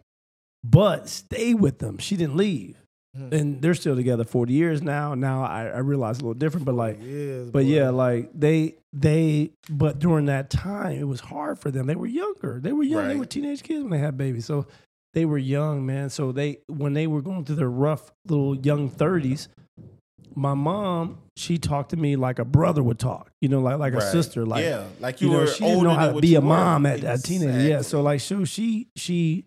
[0.63, 1.97] but stayed with them.
[1.97, 2.77] She didn't leave,
[3.15, 3.33] Hmm.
[3.33, 5.13] and they're still together forty years now.
[5.15, 7.69] Now I, I realize a little different, but like Yes, but boy.
[7.69, 11.87] yeah, like they they but during that time it was hard for them.
[11.87, 12.59] They were younger.
[12.61, 13.07] They were young.
[13.07, 14.45] They were teenage kids when they had babies.
[14.45, 14.67] So
[15.13, 16.09] they were young, man.
[16.09, 19.49] So they when they were going through their rough little young thirties,
[20.35, 23.31] my mom, she talked to me like a brother would talk.
[23.41, 24.45] You know, like like a sister.
[24.45, 26.47] Like yeah, like you, you know, she didn't know how to be a were.
[26.47, 27.67] mom at a teenager.
[27.67, 29.45] Yeah, so like, so she she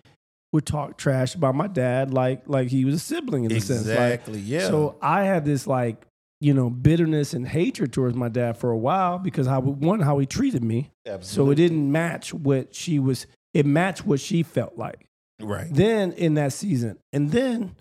[0.53, 3.87] would talk trash about my dad, like like he was a sibling in a sense.
[3.87, 4.40] Like, exactly.
[4.40, 4.68] yeah.
[4.68, 6.05] so I had this like,
[6.40, 10.18] you know, bitterness and hatred towards my dad for a while because how one how
[10.18, 10.90] he treated me.
[11.20, 13.27] So it didn't match what she was.
[13.55, 15.07] It matched what she felt like.
[15.42, 15.66] Right.
[15.70, 17.74] Then in that season, and then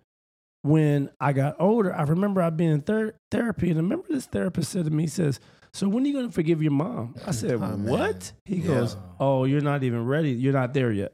[0.63, 4.25] when I got older, I remember I being in ther- therapy, and I remember this
[4.27, 5.39] therapist said to me, he "says
[5.73, 7.83] So when are you going to forgive your mom?" I said, Oh, man.
[7.85, 8.67] "What?" He Yeah.
[8.67, 10.31] goes, "Oh, you're not even ready.
[10.31, 11.13] You're not there yet."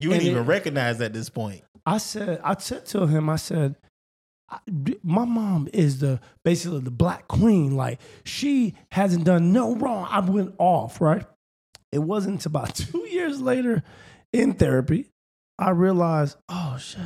[0.00, 1.62] You didn't and even it- recognize at this point.
[1.86, 3.76] I said, I said to him, I said,
[5.02, 7.74] my mom is the basically the black queen.
[7.76, 10.06] Like she hasn't done no wrong.
[10.10, 11.24] I went off, right?
[11.90, 13.82] It wasn't until about two years later
[14.32, 15.08] in therapy,
[15.58, 17.00] I realized, oh shit.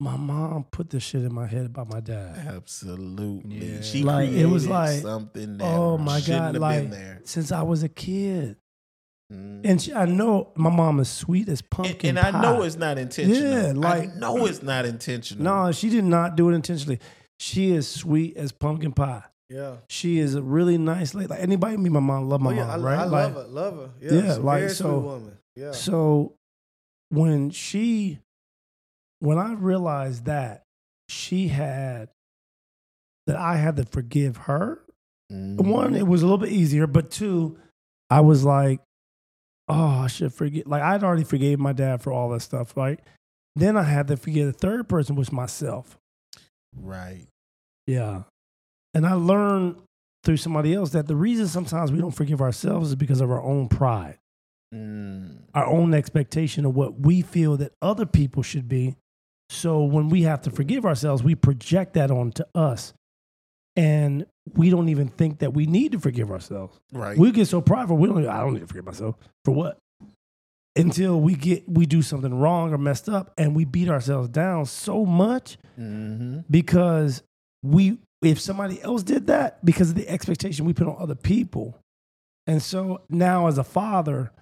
[0.00, 2.36] my mom put this shit in my head about my dad.
[2.48, 3.56] Absolutely.
[3.74, 3.80] Yeah.
[3.82, 7.20] She Like, it was like, something that oh my shouldn't God, have like been there.
[7.24, 8.56] since I was a kid.
[9.32, 9.60] Mm.
[9.64, 12.76] And she, I know my mom is sweet as pumpkin and, and I know it's
[12.76, 13.40] not intentional.
[13.42, 15.44] Yeah, like- I know it's not intentional.
[15.44, 16.98] No, she did not do it intentionally.
[17.38, 19.22] She is sweet as pumpkin pie.
[19.48, 19.76] Yeah.
[19.88, 21.28] She is a really nice lady.
[21.28, 22.98] Like anybody meet my mom, love my oh, yeah, mom, I, right?
[22.98, 23.48] I like, love her.
[23.48, 23.90] Love her.
[24.00, 24.12] Yeah.
[24.24, 25.38] Yeah, like, so- woman.
[25.54, 25.72] Yeah.
[25.72, 26.34] So
[27.12, 28.18] when she,
[29.20, 30.62] when I realized that
[31.08, 32.08] she had,
[33.26, 34.82] that I had to forgive her,
[35.30, 35.66] Mhm.
[35.66, 37.58] one, it was a little bit easier, but two,
[38.10, 38.80] I was like,
[39.68, 40.66] oh, I should forget.
[40.66, 43.00] Like I'd already forgave my dad for all that stuff, right?
[43.54, 45.98] Then I had to forgive the third person was myself.
[46.74, 47.26] right.
[47.86, 48.22] Yeah.
[48.94, 49.76] And I learned
[50.24, 53.42] through somebody else that the reason sometimes we don't forgive ourselves is because of our
[53.42, 54.18] own pride,
[54.72, 55.42] Mm.
[55.52, 58.96] our own expectation of what we feel that other people should be.
[59.50, 62.94] So when we have to forgive ourselves, we project that onto us.
[63.76, 66.80] And we don't even think that we need to forgive ourselves.
[66.90, 67.18] Right.
[67.18, 69.16] We get so prideful, we don't I don't need to forgive myself.
[69.44, 69.78] For what?
[70.74, 74.64] Until we get we do something wrong or messed up and we beat ourselves down
[74.64, 76.40] so much mm-hmm.
[76.50, 77.22] because
[77.62, 81.78] we if somebody else did that because of the expectation we put on other people
[82.46, 84.32] and so now as a father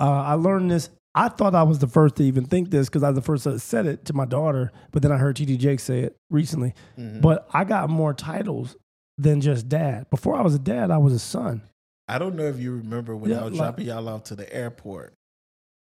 [0.00, 3.02] uh, i learned this i thought i was the first to even think this because
[3.02, 5.58] i was the first that said it to my daughter but then i heard TD
[5.58, 7.20] Jakes say it recently Mm-hmm.
[7.20, 8.76] but i got more titles
[9.18, 11.62] than just dad before i was a dad i was a son
[12.08, 14.36] I don't know if you remember when Yeah, I was like- dropping y'all off to
[14.36, 15.12] the airport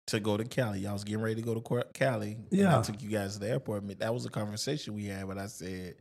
[0.06, 0.78] to go to Cali.
[0.78, 2.36] Y'all was getting ready to go to Cali.
[2.52, 2.78] Yeah.
[2.78, 3.82] I took you guys to the airport.
[3.82, 5.96] I mean, That was a conversation we had when I said,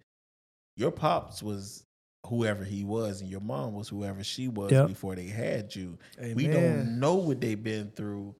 [0.77, 1.83] Your pops was
[2.27, 4.87] whoever he was, and your mom was whoever she was Yep.
[4.87, 5.97] before they had you.
[6.19, 6.35] Amen.
[6.35, 8.35] We don't know what they've been through.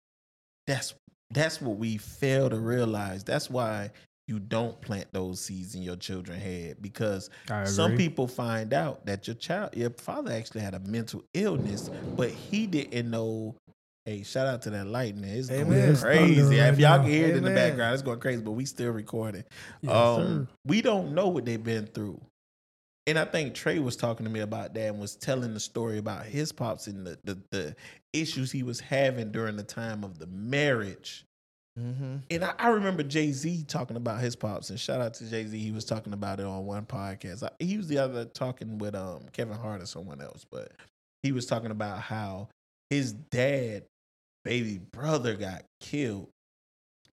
[0.67, 0.94] That's
[1.34, 3.24] that's what we fail to realize.
[3.24, 3.91] That's why
[4.28, 7.30] you don't plant those seeds in your children's head because
[7.65, 12.30] some people find out that your child, your father actually had a mental illness, but
[12.30, 13.56] he didn't know.
[14.06, 15.26] Hey, shout out to that lightning.
[15.30, 15.70] It's Amen.
[15.70, 16.41] going It's crazy.
[16.41, 17.04] thunder if y'all now.
[17.04, 19.44] can hear it in the background, it's going crazy, but we still recording.
[19.82, 22.20] Yes, um, we don't know what they've been through.
[23.12, 25.97] And I think Trae was talking to me about that and was telling the story
[25.97, 27.76] about his pops and the, the, the
[28.13, 31.26] issues he was having during the time of the marriage.
[31.78, 32.19] Mm-hmm.
[32.30, 35.45] And I, I remember Jay Z talking about his pops, and shout out to Jay
[35.45, 35.60] Z.
[35.60, 37.43] He was talking about it on one podcast.
[37.43, 40.71] I, he was the other talking with um Kevin Hart or someone else, but
[41.21, 42.47] he was talking about how
[42.89, 43.84] his dad,
[44.45, 46.30] baby brother, got killed.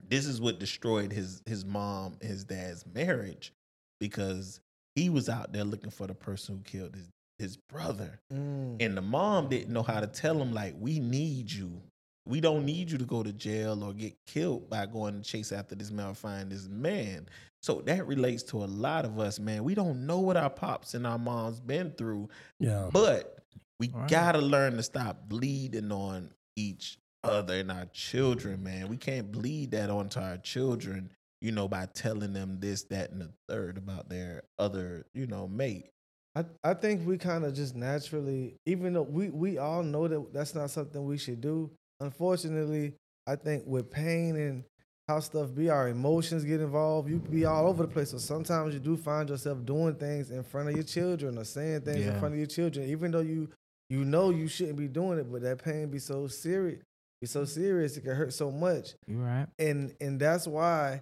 [0.08, 3.50] This is what destroyed his his mom, his dad's marriage,
[3.98, 4.60] because
[4.98, 7.08] he was out there looking for the person who killed his
[7.38, 8.20] his brother.
[8.32, 8.76] Mm.
[8.80, 11.80] And the mom didn't know how to tell him, like, we need you.
[12.26, 15.52] We don't need you to go to jail or get killed by going to chase
[15.52, 17.28] after this man or find this man.
[17.62, 19.62] So that relates to a lot of us, man.
[19.62, 23.38] We don't know what our pops and our moms been through, yeah but
[23.80, 24.08] we Right.
[24.10, 28.88] gotta learn to stop bleeding on each other and our children, man.
[28.88, 33.20] We can't bleed that onto our children, you know, by telling them this, that, and
[33.20, 35.90] the third about their other, you know, mate.
[36.34, 40.32] I, I think we kind of just naturally, even though we, we all know that
[40.32, 41.70] that's not something we should do.
[42.00, 42.94] Unfortunately,
[43.26, 44.64] I think with pain and
[45.08, 47.08] how stuff be, our emotions get involved.
[47.08, 48.10] You can be all over the place.
[48.10, 51.80] So sometimes you do find yourself doing things in front of your children or saying
[51.80, 53.48] things in front of your children, even though you
[53.88, 55.32] you know you shouldn't be doing it.
[55.32, 56.82] But that pain be so serious,
[57.22, 59.46] be so serious, it can hurt so much you right.
[59.58, 61.00] and and that's why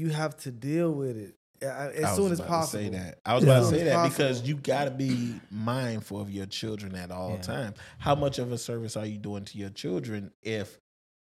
[0.00, 2.82] you have to deal with it as soon as possible.
[2.84, 3.18] Say that.
[3.26, 3.58] I was Yeah.
[3.58, 7.10] about to say that soon because you got to be mindful of your children at
[7.10, 7.42] all Yeah.
[7.42, 7.76] times.
[7.98, 10.78] How much of a service are you doing to your children if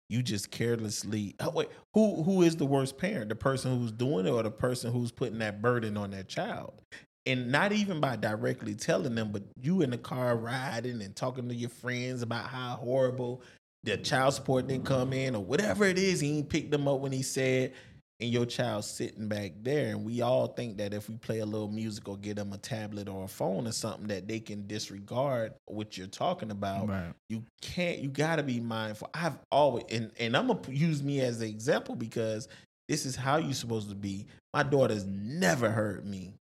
[0.09, 1.35] you just carelessly?
[1.39, 3.29] Oh, wait, who who is the worst parent?
[3.29, 6.83] The person who's doing it, or the person who's putting that burden on their child?
[7.25, 11.49] And not even by directly telling them, but you in the car riding and talking
[11.49, 13.41] to your friends about how horrible
[13.83, 16.19] the child support didn't come in, or whatever it is.
[16.19, 17.73] He ain't picked them up when he said
[18.19, 21.45] and your child sitting back there and we all think that if we play a
[21.45, 24.65] little music or get them a tablet or a phone or something that they can
[24.65, 27.13] disregard what you're talking about Right.
[27.29, 31.21] you can't you got to be mindful i've always and, and i'm gonna use me
[31.21, 32.47] as an example because
[32.87, 36.33] this is how you're supposed to be my daughter's never heard me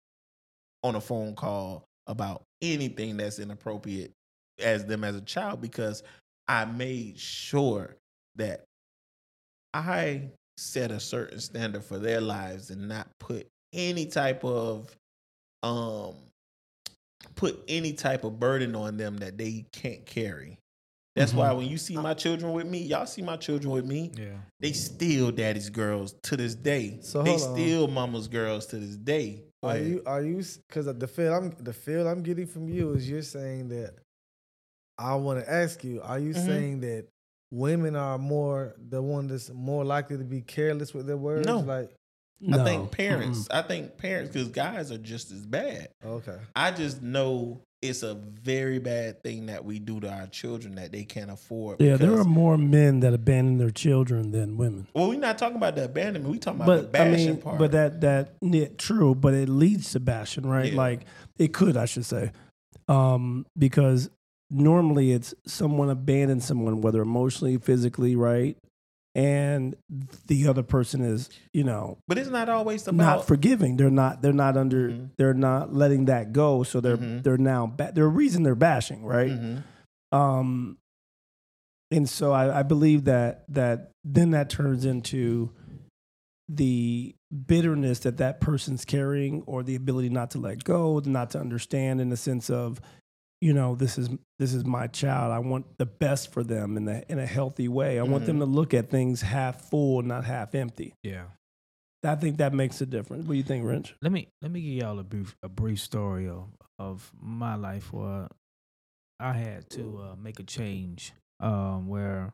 [0.83, 4.13] on a phone call about anything that's inappropriate
[4.61, 6.03] as them as a child because
[6.49, 7.97] i made sure
[8.37, 8.65] that
[9.75, 10.23] i
[10.57, 14.95] set a certain standard for their lives and not put any type of
[15.63, 16.15] um
[17.35, 20.59] put any type of burden on them that they can't carry
[21.15, 21.57] That's why Mm-hmm.
[21.59, 24.13] when you see my children with me, y'all see my children with me.
[24.17, 24.37] Yeah.
[24.61, 26.99] They still daddy's girls to this day.
[27.03, 27.95] So they hold on.
[27.95, 29.43] mama's girls to this day.
[29.63, 29.87] Go Are ahead.
[29.87, 33.23] you are you because the feel I'm the feel I'm getting from you is you're
[33.23, 33.95] saying that
[34.99, 36.47] I want to ask you, are you Mhm.
[36.47, 37.07] saying that
[37.51, 41.47] women are more the one that's more likely to be careless with their words?
[41.47, 41.61] No.
[41.61, 41.91] Like
[42.53, 43.49] I think parents.
[43.51, 45.89] I think parents because guys are just as bad.
[46.05, 46.37] okay.
[46.55, 50.93] I just know it's a very bad thing that we do to our children that
[50.93, 51.81] they can't afford.
[51.81, 54.87] Yeah, there are more men that abandon their children than women.
[54.95, 56.33] Well, we're not talking about the abandonment.
[56.33, 57.59] We're talking about the But I mean, part.
[57.59, 60.73] but that that yeah, true, but it leads to bashing, right?
[60.73, 60.79] Yeah.
[60.79, 61.01] Like
[61.39, 62.33] it could, I should say,
[62.89, 64.11] um, because
[64.51, 68.57] normally it's someone abandons someone, whether emotionally, physically, right,
[69.15, 69.75] and
[70.27, 73.77] the other person is, you know, But it's not always about not forgiving.
[73.79, 74.21] They're not.
[74.23, 74.91] They're not under.
[74.91, 75.11] Mhm.
[75.17, 76.63] They're not letting that go.
[76.65, 77.23] So they're Mhm.
[77.23, 77.67] they're now.
[77.67, 79.31] Ba- there's a reason they're bashing, right?
[79.31, 79.63] Mhm.
[80.13, 80.77] Um,
[81.91, 85.51] and so I, I believe that that then that turns into
[86.49, 87.15] the
[87.47, 92.01] bitterness that that person's carrying, or the ability not to let go, not to understand,
[92.01, 92.81] in the sense of,
[93.41, 95.33] you know, this is this is my child.
[95.33, 97.99] I want the best for them in the in a healthy way.
[97.99, 100.95] I want them to look at things half full, not half empty.
[101.03, 101.25] Yeah.
[102.05, 103.27] I think that makes a difference.
[103.27, 103.95] What do you think, Rich?
[104.01, 107.93] Let me let me give y'all a brief a brief story of of my life
[107.93, 108.29] where
[109.19, 112.33] I had to uh, make a change um, where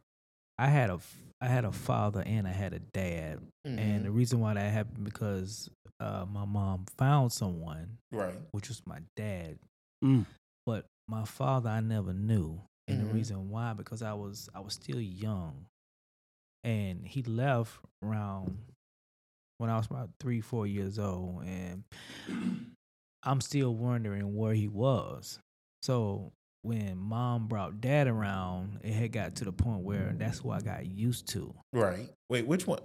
[0.58, 0.98] I had a
[1.40, 5.04] i had a father and I had a dad, and the reason why that happened
[5.04, 8.34] because uh, my mom found someone, right.
[8.52, 9.58] which was my dad,
[10.02, 10.26] Mm.
[11.12, 13.06] My father I never knew, and Mhm.
[13.06, 15.66] the reason why because I was I was still young,
[16.64, 18.58] and he left around
[19.58, 21.84] when I was about three four years old, and
[23.22, 25.38] I'm still wondering where he was.
[25.82, 30.50] So when mom brought dad around, it had got to the point where that's who
[30.50, 31.54] I got used to.
[31.72, 32.08] Right.
[32.32, 32.78] Wait, which one?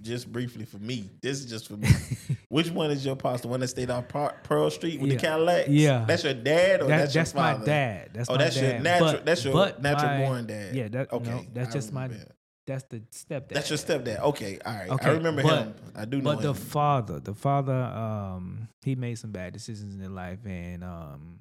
[0.00, 1.10] Just briefly for me.
[1.20, 1.88] This is just for me.
[2.48, 3.42] which one is your pastor?
[3.42, 5.16] The one that stayed on Pearl Street with Yeah.
[5.16, 5.68] the Cadillacs?
[5.68, 6.04] Yeah.
[6.08, 8.10] That's your dad or That- that's, that's your my dad.
[8.14, 9.12] That's oh, that's your natural.
[9.12, 10.74] But- that's your natural my- born dad.
[10.74, 11.30] Yeah, that okay.
[11.30, 12.32] no, that's I just my remember
[12.66, 13.48] that's the stepdad.
[13.50, 14.20] That's your stepdad.
[14.20, 15.04] Okay, all right.
[15.04, 15.74] I remember but- him.
[15.94, 20.00] I do know But the father, the father, um, he made some bad decisions in
[20.00, 21.40] his life, and um,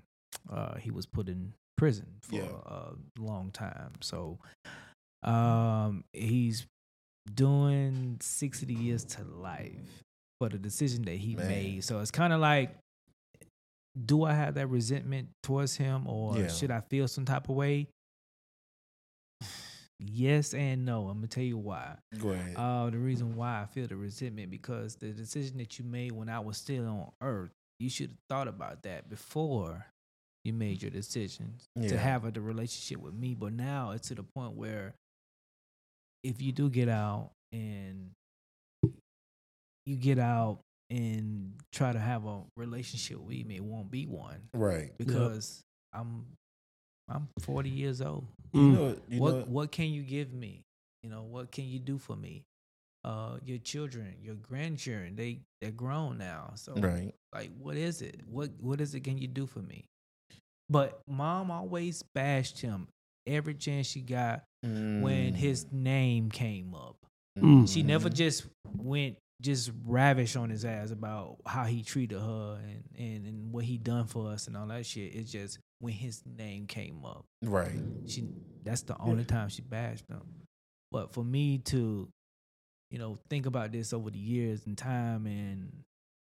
[0.52, 2.42] uh, he was put in prison for Yeah.
[2.66, 3.94] a long time.
[4.02, 4.40] So,
[5.24, 6.66] um, he's
[7.32, 10.04] doing sixty years to life
[10.40, 11.48] for the decision that he Man.
[11.48, 11.84] made.
[11.84, 12.76] So it's kind of like,
[14.06, 16.48] do I have that resentment towards him, or Yeah.
[16.48, 17.88] should I feel some type of way?
[20.00, 21.08] Yes and no.
[21.08, 21.96] I'm gonna tell you why.
[22.20, 22.56] Go ahead.
[22.58, 26.28] Uh, the reason why I feel the resentment because the decision that you made when
[26.28, 29.86] I was still on Earth, you should have thought about that before
[30.44, 33.34] you made your decisions to have a the relationship with me.
[33.34, 34.94] But now it's to the point where
[36.24, 38.12] if you do get out and
[39.86, 40.60] you get out
[40.90, 44.92] and try to have a relationship with me, it won't be one right.
[44.98, 45.62] because
[45.94, 46.26] I'm
[47.10, 48.74] I'm 40 years old You Mm.
[48.74, 50.62] know, you what know, what can you give me?
[51.04, 52.44] You know, what can you do for me?
[53.04, 56.54] Uh, your children, your grandchildren, they they're grown now.
[56.56, 57.14] So right.
[57.34, 58.22] like, what is it?
[58.26, 59.02] What what is it?
[59.04, 59.84] Can you do for me?
[60.70, 62.88] But mom always bashed him
[63.28, 65.36] every chance she got when Mm.
[65.36, 66.98] his name came up.
[67.38, 67.68] Mm.
[67.72, 68.14] She never Mhm.
[68.16, 73.52] just went just ravish on his ass about how he treated her and, and, and
[73.52, 75.14] what he done for us and all that shit.
[75.14, 77.78] It's just when his name came up Right.
[78.08, 78.24] she
[78.64, 80.22] that's the only time she bashed him.
[80.92, 82.08] But for me to,
[82.90, 85.84] you know, think about this over the years and time and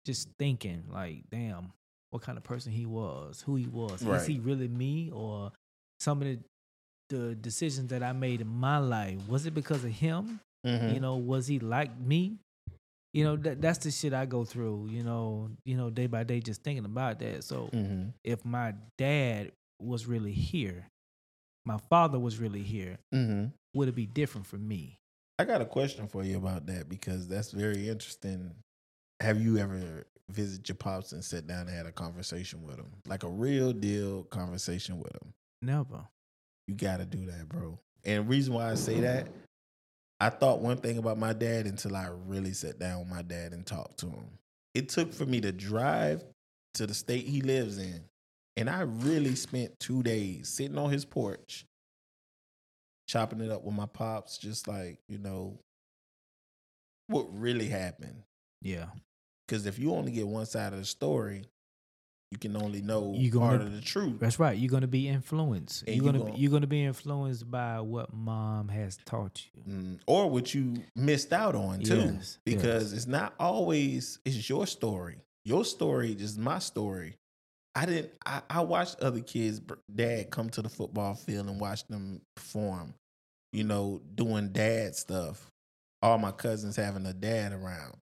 [0.05, 1.73] just thinking like, damn,
[2.11, 4.03] what kind of person he was, who he was.
[4.03, 4.21] Right.
[4.21, 5.53] Is he really me or
[6.01, 6.41] some of the
[7.09, 10.41] the decisions that I made in my life, was it because of him?
[10.67, 10.93] Mhm.
[10.95, 12.39] You know, was he like me?
[13.15, 16.25] You know, that that's the shit I go through, you know, you know, day by
[16.25, 17.43] day just thinking about that.
[17.45, 18.13] So Mhm.
[18.23, 20.87] if my dad was really here,
[21.65, 23.53] my father was really here, Mhm.
[23.75, 24.99] would it be different for me?
[25.39, 28.55] I got a question for you about that because that's very interesting.
[29.21, 32.93] Have you ever visited your pops and sat down and had a conversation with him,
[33.07, 35.33] like a real deal conversation with him?
[35.63, 36.07] Never.
[36.69, 37.79] You got to do that, bro.
[38.05, 39.29] And reason why I say that,
[40.21, 43.53] I thought one thing about my dad until I really sat down with my dad
[43.53, 44.29] and talked to him.
[44.75, 46.23] It took for me to drive
[46.75, 48.03] to the state he lives in,
[48.57, 51.65] and I really spent two days sitting on his porch,
[53.09, 55.59] chopping it up with my pops, just like you know
[57.07, 58.23] what really happened.
[58.61, 58.87] Yeah.
[59.47, 61.45] Because if you only get one side of the story,
[62.31, 64.21] You can only know You part gonna- of the truth.
[64.21, 64.57] That's right.
[64.59, 65.85] You're gonna be influenced.
[65.87, 69.63] You're you gonna gon- you're gonna be influenced by what mom has taught you.
[69.63, 72.99] Mm, or what you missed out on too Yes, because yes.
[72.99, 75.17] it's not always it's your story
[75.47, 77.15] your story is my story
[77.75, 79.61] i didn't i, I watched other kids
[79.95, 82.93] dad come to the football field and watch them perform
[83.53, 85.49] you know doing dad stuff
[86.03, 87.97] all my cousins having a dad around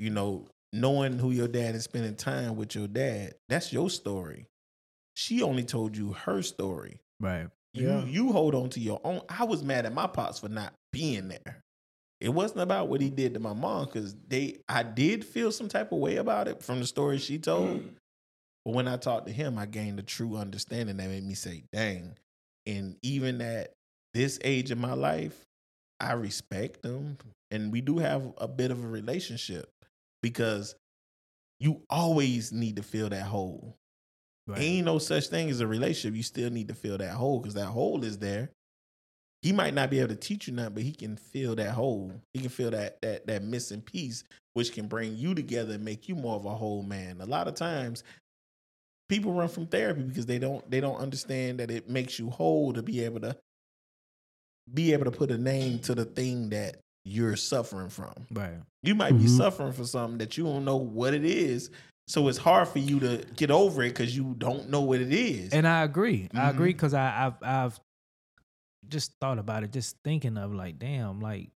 [0.00, 4.46] you know knowing who your dad is spending time with your dad that's your story
[5.14, 7.48] she only told you her story Right.
[7.74, 8.04] you Yeah.
[8.04, 9.20] you hold on to your own.
[9.28, 11.60] I was mad at my pops for not being there.
[12.20, 15.68] It wasn't about what he did to my mom because they I did feel some
[15.68, 17.80] type of way about it from the story she told.
[17.80, 17.90] Mm.
[18.64, 21.64] But when I talked to him, I gained a true understanding that made me say,
[21.72, 22.14] dang.
[22.66, 23.72] And even at
[24.14, 25.44] this age in my life,
[25.98, 27.18] I respect him.
[27.50, 29.68] And we do have a bit of a relationship
[30.22, 30.74] because
[31.60, 33.76] you always need to fill that hole.
[34.46, 34.60] Right.
[34.60, 36.16] Ain't no such thing as a relationship.
[36.16, 38.50] You still need to fill that hole because that hole is there.
[39.42, 42.12] He might not be able to teach you nothing, but he can fill that hole.
[42.32, 46.08] He can fill that that that missing piece, which can bring you together and make
[46.08, 47.20] you more of a whole man.
[47.20, 48.02] A lot of times,
[49.08, 52.72] people run from therapy because they don't they don't understand that it makes you whole
[52.72, 53.36] to be able to
[54.72, 56.78] be able to put a name to the thing that
[57.08, 58.12] you're suffering from.
[58.32, 58.58] Right.
[58.82, 59.36] You might be Mhm.
[59.36, 61.70] suffering for something that you don't know what it is.
[62.06, 65.12] So it's hard for you to get over it because you don't know what it
[65.12, 65.52] is.
[65.52, 66.28] And I agree.
[66.32, 66.50] I Mhm.
[66.50, 67.80] agree because I, I've I've
[68.88, 71.50] just thought about it, just thinking of like, damn, like,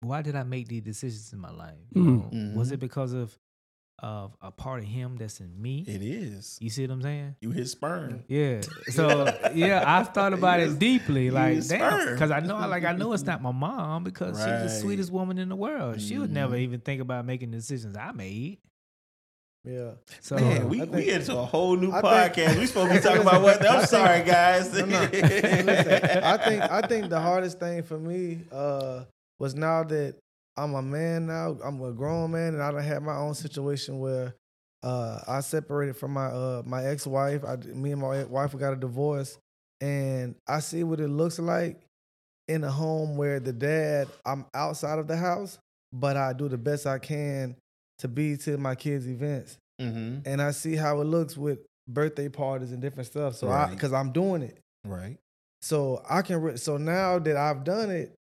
[0.00, 1.78] why did I make these decisions in my life?
[1.94, 2.32] You Mm.
[2.52, 3.36] know, Was it because of
[4.00, 5.84] of a part of him that's in me?
[5.86, 6.56] it is.
[6.60, 7.34] You see what I'm saying?
[7.40, 8.22] You hit sperm.
[8.28, 8.60] Yeah.
[8.90, 11.30] So yeah, I've thought about it deeply.
[11.30, 14.68] Like, damn, because I know, like, I know it's not my mom because she's the
[14.68, 16.00] sweetest woman in the world.
[16.00, 16.60] She would never Mhm.
[16.60, 18.58] even think about making decisions I made.
[19.64, 19.90] Yeah.
[20.20, 22.34] So Man, we, I we think- into a whole new I podcast.
[22.34, 23.66] think- we supposed to be talking about what?
[23.70, 24.72] I'm sorry, guys.
[24.78, 25.00] No, no.
[25.00, 29.04] Listen, I think I think the hardest thing for me uh,
[29.38, 30.14] was now that
[30.58, 33.98] I'm a man now, I'm a grown man, and I don't have my own situation
[34.00, 34.34] where
[34.82, 37.42] uh, I separated from my uh, my ex wife.
[37.66, 39.38] Me and my wife got a divorce,
[39.80, 41.80] and I see what it looks like
[42.48, 45.58] in a home where the dad I'm outside of the house,
[45.92, 47.56] but I do the best I can
[47.98, 52.28] to be to my kids' events hmm and I see how it looks with birthday
[52.28, 53.34] parties and different stuff.
[53.36, 53.70] So I Right.
[53.70, 55.18] because I'm doing it, Right.
[55.62, 56.40] so I can.
[56.42, 58.14] Re- so now that I've done it,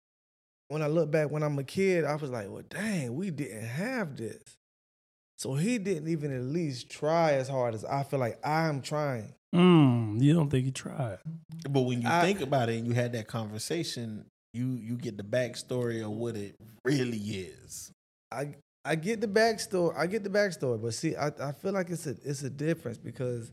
[0.67, 3.65] when I look back when I'm a kid, I was like, well, dang, we didn't
[3.65, 4.41] have this.
[5.37, 9.33] So he didn't even at least try as hard as I feel like I'm trying.
[9.53, 11.19] Mm, you don't think he tried?
[11.69, 15.17] But when you I- think about it and you had that conversation, you you get
[15.17, 16.55] the backstory of what it
[16.85, 17.91] really is.
[18.31, 18.55] I
[18.85, 19.97] I get the backstory.
[19.97, 22.97] I get the backstory, but see, I, I feel like it's a it's a difference
[22.97, 23.51] because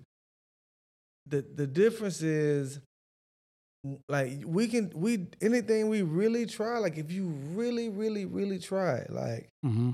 [1.26, 2.80] the the difference is
[4.08, 6.78] like we can we anything we really try.
[6.78, 9.90] Like if you really really really try, like Mm-hmm.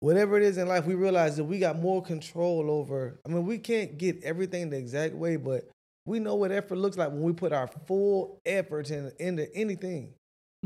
[0.00, 3.18] whatever it is in life, we realize that we got more control over.
[3.26, 5.68] I mean, we can't get everything the exact way, but
[6.06, 10.14] we know what effort looks like when we put our full effort in, into anything.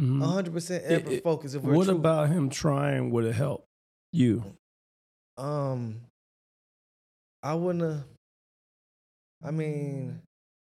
[0.00, 0.22] Mm-hmm.
[0.22, 1.54] hundred percent effort it- focus.
[1.54, 1.94] If What true.
[1.96, 3.66] about him trying would have helped
[4.12, 4.44] you?
[5.36, 6.00] Um,
[7.42, 7.82] I wouldn't.
[7.84, 8.04] Have,
[9.44, 10.20] I mean,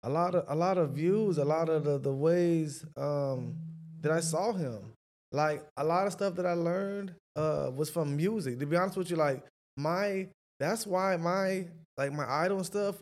[0.03, 3.55] a lot of a lot of views, a lot of the the ways um
[4.00, 4.92] that I saw him,
[5.32, 8.59] like a lot of stuff that I learned uh was from music.
[8.59, 9.44] To be honest with you, like
[9.76, 10.28] my
[10.59, 12.96] that's why my like my idol and stuff.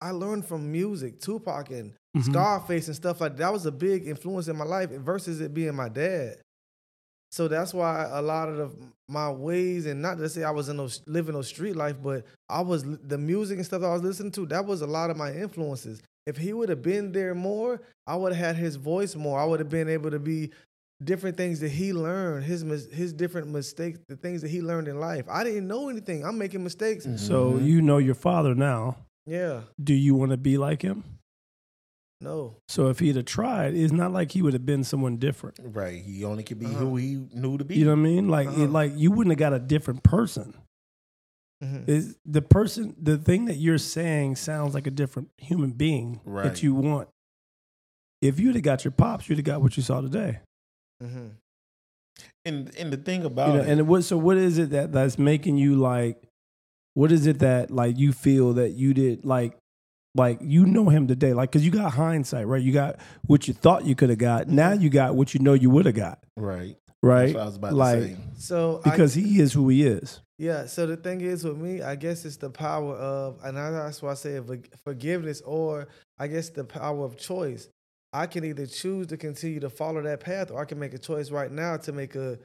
[0.00, 2.24] I learned from music, Tupac and Mhm.
[2.24, 3.38] Scarface and stuff like that.
[3.38, 6.38] that was a big influence in my life versus it being my dad.
[7.30, 8.70] So that's why a lot of the,
[9.08, 12.26] my ways, and not to say I was in those living those street life, but
[12.48, 14.44] I was the music and stuff I was listening to.
[14.46, 16.02] That was a lot of my influences.
[16.26, 19.38] If he would have been there more, I would have had his voice more.
[19.40, 20.50] I would have been able to be
[21.02, 22.62] different things that he learned, his
[22.92, 25.24] his different mistakes, the things that he learned in life.
[25.28, 26.24] I didn't know anything.
[26.24, 27.04] I'm making mistakes.
[27.16, 27.64] So Mhm.
[27.66, 28.96] you know your father now.
[29.26, 31.04] Yeah, Do you want to be like him?
[32.20, 32.56] no.
[32.68, 35.58] So if he'd have tried, it's not like he would have been someone different.
[35.60, 36.00] Right.
[36.02, 36.78] He only could be Uh-huh.
[36.78, 37.76] who he knew to be.
[37.76, 38.28] You know what I mean?
[38.28, 38.62] Like, Uh-huh.
[38.62, 40.54] it, like you wouldn't have got a different person.
[41.62, 41.88] Mhm.
[41.88, 46.44] Is the person the thing that you're saying sounds like a different human being Right.
[46.44, 47.08] that you want.
[48.20, 50.40] If you'd have got your pops, you'd have got what you saw today.
[51.02, 51.32] Mhm.
[52.44, 54.92] and and the thing about You know, it, and what so what is it that
[54.92, 56.22] that's making you like?
[56.94, 59.56] What is it that like you feel that you did like?
[60.14, 62.62] Like you know him today, like because you got hindsight, right?
[62.62, 64.48] You got what you thought you could have got.
[64.48, 66.18] Now you got what you know you would have got.
[66.36, 66.76] right.
[67.02, 67.32] right?
[67.32, 68.16] That's what I was about like to say.
[68.36, 70.20] So I- because he is who he is.
[70.38, 70.66] Yeah.
[70.66, 74.10] So the thing is with me, I guess it's the power of, and that's why
[74.12, 74.40] I say
[74.84, 77.68] forgiveness, or I guess the power of choice.
[78.14, 80.98] I can either choose to continue to follow that path, or I can make a
[80.98, 82.38] choice right now to make a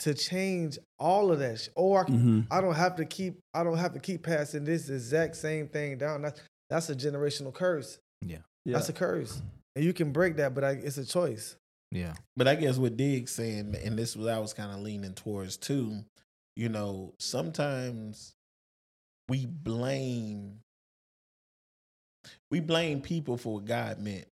[0.00, 2.46] to change all of that, or I, can, Mhm.
[2.50, 5.96] I don't have to keep I don't have to keep passing this exact same thing
[5.98, 6.22] down.
[6.22, 7.98] That's that's a generational curse.
[8.20, 8.38] Yeah.
[8.64, 8.74] Yeah.
[8.74, 9.40] That's a curse,
[9.76, 11.56] and you can break that, but I, it's a choice.
[11.92, 12.14] Yeah.
[12.36, 15.56] But I guess what Diggs saying, and this was I was kind of leaning towards
[15.56, 16.02] too,
[16.56, 18.34] you know, sometimes
[19.28, 20.60] we blame
[22.50, 24.26] we blame people for what God meant.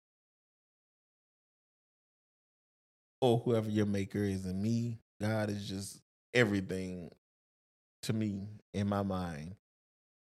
[3.20, 6.01] Or whoever your maker is and me, God is just
[6.35, 7.11] everything
[8.03, 8.43] to me
[8.75, 9.55] in my mind.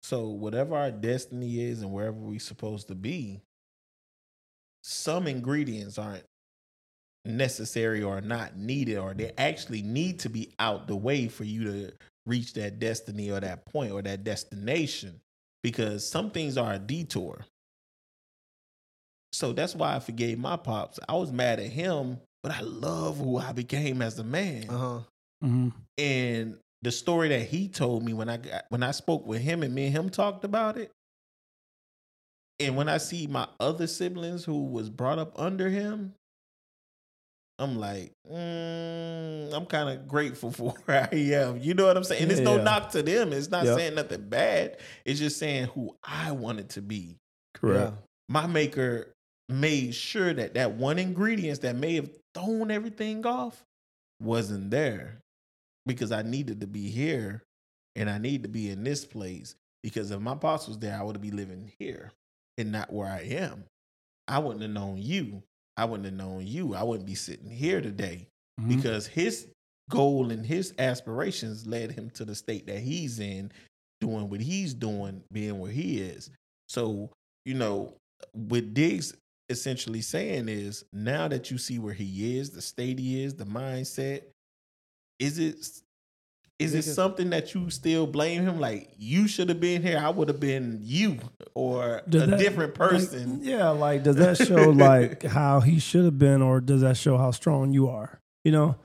[0.03, 3.41] So whatever our destiny is and wherever we're supposed to be,
[4.83, 6.25] some ingredients aren't
[7.25, 11.65] necessary or not needed or they actually need to be out the way for you
[11.65, 11.93] to
[12.27, 15.21] reach that destiny or that point or that destination
[15.63, 17.45] because some things are a detour.
[19.33, 20.99] So that's why i forgave my pops.
[21.09, 24.69] I was mad at him but i love who i became as a man.
[24.71, 25.01] Uh huh.
[25.43, 25.69] hmm
[25.99, 29.63] and the story that he told me when I got when I spoke with him
[29.63, 30.91] and me and him talked about it,
[32.59, 36.15] and when I see my other siblings who was brought up under him,
[37.61, 41.59] I'm like, mm, I'm kind of grateful for where I am.
[41.59, 42.23] You know what I'm saying?
[42.23, 43.33] And it's no knock to them.
[43.33, 43.77] It's not Yep.
[43.77, 44.79] saying nothing bad.
[45.05, 47.19] It's just saying who I wanted to be.
[47.55, 47.93] Correct.
[48.29, 49.13] My maker
[49.49, 53.63] made sure that that one ingredient that may have thrown everything off
[54.21, 55.21] wasn't there
[55.87, 57.43] because I needed to be here
[57.97, 61.03] and I need to be in this place because if my boss was there, I
[61.03, 62.13] would be living here
[62.57, 63.65] and not where I am.
[64.29, 65.43] I wouldn't have known you.
[65.77, 66.75] I wouldn't have known you.
[66.75, 68.27] I wouldn't be sitting here today
[68.61, 68.69] Mhm.
[68.69, 69.47] because his
[69.91, 73.51] goal and his aspirations led him to the state that he's in,
[74.01, 76.31] doing what he's doing, being where he is.
[76.69, 77.11] So,
[77.45, 77.97] you know,
[78.33, 79.15] what Diggs
[79.49, 83.45] essentially saying is now that you see where he is, the state he is, the
[83.47, 84.23] mindset,
[85.19, 85.57] is it
[86.61, 88.61] is it something that you still blame him?
[88.61, 91.19] Like you should have been here, I would have been you
[91.55, 93.41] or Does a that- different like, person.
[93.43, 97.17] yeah, like does that show like how he should have been, or does that show
[97.17, 98.21] how strong you are?
[98.45, 98.77] You know?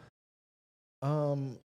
[1.01, 1.59] Um,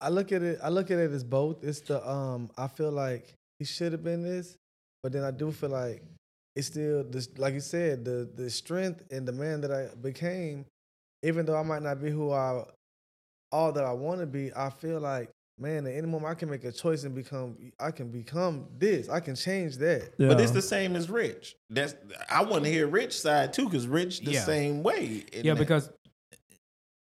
[0.00, 0.58] I look at it.
[0.62, 1.64] I look at it as both.
[1.64, 2.50] It's the um.
[2.56, 4.56] I feel like he should have been this,
[5.02, 6.02] but then I do feel like
[6.54, 7.28] it's still this.
[7.38, 10.66] Like you said, the the strength and the man that I became,
[11.22, 12.64] even though I might not be who I
[13.52, 16.50] all that I want to be, I feel like man, at any moment I can
[16.50, 17.56] make a choice and become.
[17.80, 19.08] I can become this.
[19.08, 20.12] I can change that.
[20.18, 20.28] Yeah.
[20.28, 21.56] But it's the same as Rich.
[21.70, 21.94] That's
[22.30, 24.44] I want to hear Rich side too, because Rich the Yeah.
[24.44, 25.24] same way.
[25.32, 25.58] Yeah, that.
[25.58, 25.90] because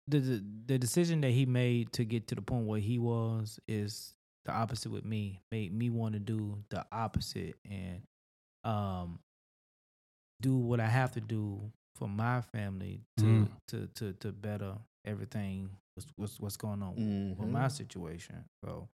[0.07, 3.59] the, the the decision that he made to get to the point where he was
[3.67, 4.13] is
[4.45, 5.41] the opposite with me.
[5.51, 8.01] Made me want to do the opposite and
[8.63, 9.19] um
[10.41, 13.49] do what I have to do for my family to Mhm.
[13.67, 14.75] to to to better
[15.05, 16.95] everything what's what's, what's going on
[17.37, 17.51] with Mhm.
[17.51, 18.43] my situation.
[18.63, 18.87] So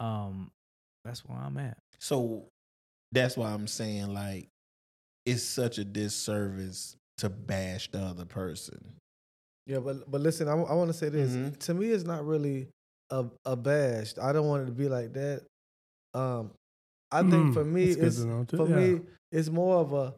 [0.00, 0.50] um
[1.04, 1.78] that's where I'm at.
[1.98, 2.48] So
[3.12, 4.48] that's why I'm saying like
[5.26, 8.96] it's such a disservice to bash the other person.
[9.66, 11.32] Yeah, but but listen, I, want to say this.
[11.32, 11.58] Mhm.
[11.60, 12.68] To me, it's not really
[13.10, 14.14] a a bash.
[14.20, 15.46] I don't want it to be like that.
[16.12, 16.52] Um,
[17.10, 18.56] I think Mm, for me, that's it's too.
[18.56, 18.76] for Yeah.
[18.76, 19.00] me,
[19.32, 20.14] it's more of a.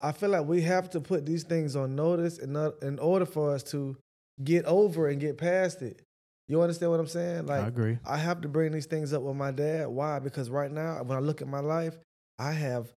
[0.00, 3.52] I feel like we have to put these things on notice in in order for
[3.54, 3.96] us to
[4.42, 6.02] get over and get past it.
[6.48, 7.46] You understand what I'm saying?
[7.46, 7.98] Like I agree.
[8.04, 9.88] I have to bring these things up with my dad.
[9.88, 10.18] Why?
[10.18, 11.96] Because right now, when I look at my life,
[12.38, 12.92] I have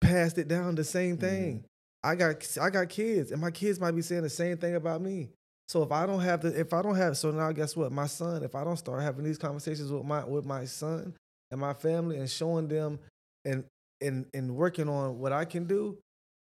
[0.00, 1.64] passed it down the same thing.
[2.02, 5.00] I got I got kids, and my kids might be saying the same thing about
[5.00, 5.30] me.
[5.68, 7.92] So if I don't have the, if I don't have, so now guess what?
[7.92, 11.14] My son, if I don't start having these conversations with my with my son
[11.50, 12.98] and my family and showing them
[13.44, 13.64] and
[14.00, 15.96] and and working on what I can do,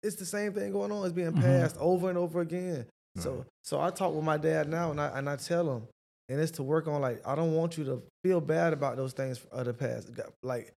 [0.01, 1.03] it's the same thing going on.
[1.03, 1.41] It's being Mhm.
[1.41, 2.85] passed over and over again.
[3.17, 5.87] So so I talk with my dad now, and I and I tell him,
[6.29, 9.13] and it's to work on like I don't want you to feel bad about those
[9.13, 10.09] things of the past.
[10.43, 10.71] Like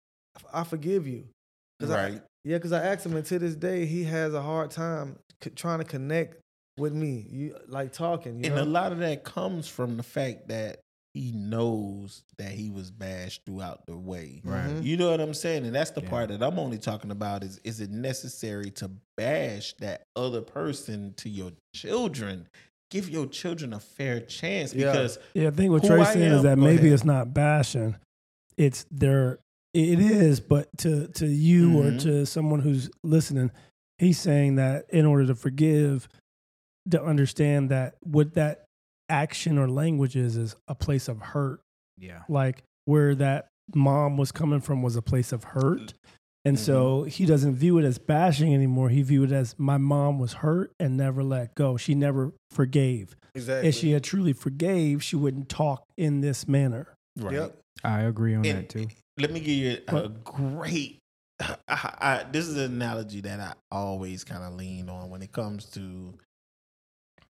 [0.53, 1.27] I forgive you,
[1.79, 2.23] 'Cause I- Right.
[2.45, 5.51] yeah, because I asked him, and to this day, he has a hard time c-
[5.51, 6.41] trying to connect
[6.79, 7.27] with me.
[7.29, 8.63] You like talking, you and know?
[8.63, 10.81] a lot of that comes from the fact that
[11.15, 14.41] he knows that he was bashed throughout the way.
[14.45, 14.67] Right.
[14.71, 14.83] Mhm.
[14.85, 15.67] You know what I'm saying?
[15.67, 16.09] And that's the Yeah.
[16.09, 21.13] part that I'm only talking about is is it necessary to bash that other person
[21.19, 22.49] to your children?
[22.91, 24.93] Give your children a fair chance Yeah.
[24.93, 26.93] because Yeah, I think what who Trae's saying is that maybe ahead.
[26.93, 27.97] it's not bashing.
[28.57, 29.39] It's there.
[29.75, 32.01] It is, but to to you or Mhm.
[32.03, 33.51] to someone who's listening,
[33.99, 36.09] he's saying that in order to forgive,
[36.91, 38.65] to understand that what that
[39.13, 41.61] action or language is is a place of hurt.
[41.99, 42.23] Yeah.
[42.29, 45.95] Like where that mom was coming from was a place of hurt.
[46.45, 47.09] And so mm-hmm.
[47.09, 48.89] he doesn't view it as bashing anymore.
[48.89, 51.77] He viewed it as my mom was hurt and never let go.
[51.77, 53.15] She never forgave.
[53.37, 53.69] Exactly.
[53.69, 56.89] If she had truly forgave, she wouldn't talk in this manner.
[57.17, 57.35] Right.
[57.35, 57.59] Yep.
[57.85, 58.89] I agree on And that too.
[59.19, 60.25] Let me give you a, a What?
[60.25, 60.99] great.
[61.41, 65.31] I, I, this is an analogy that I always kind of lean on when it
[65.31, 66.13] comes to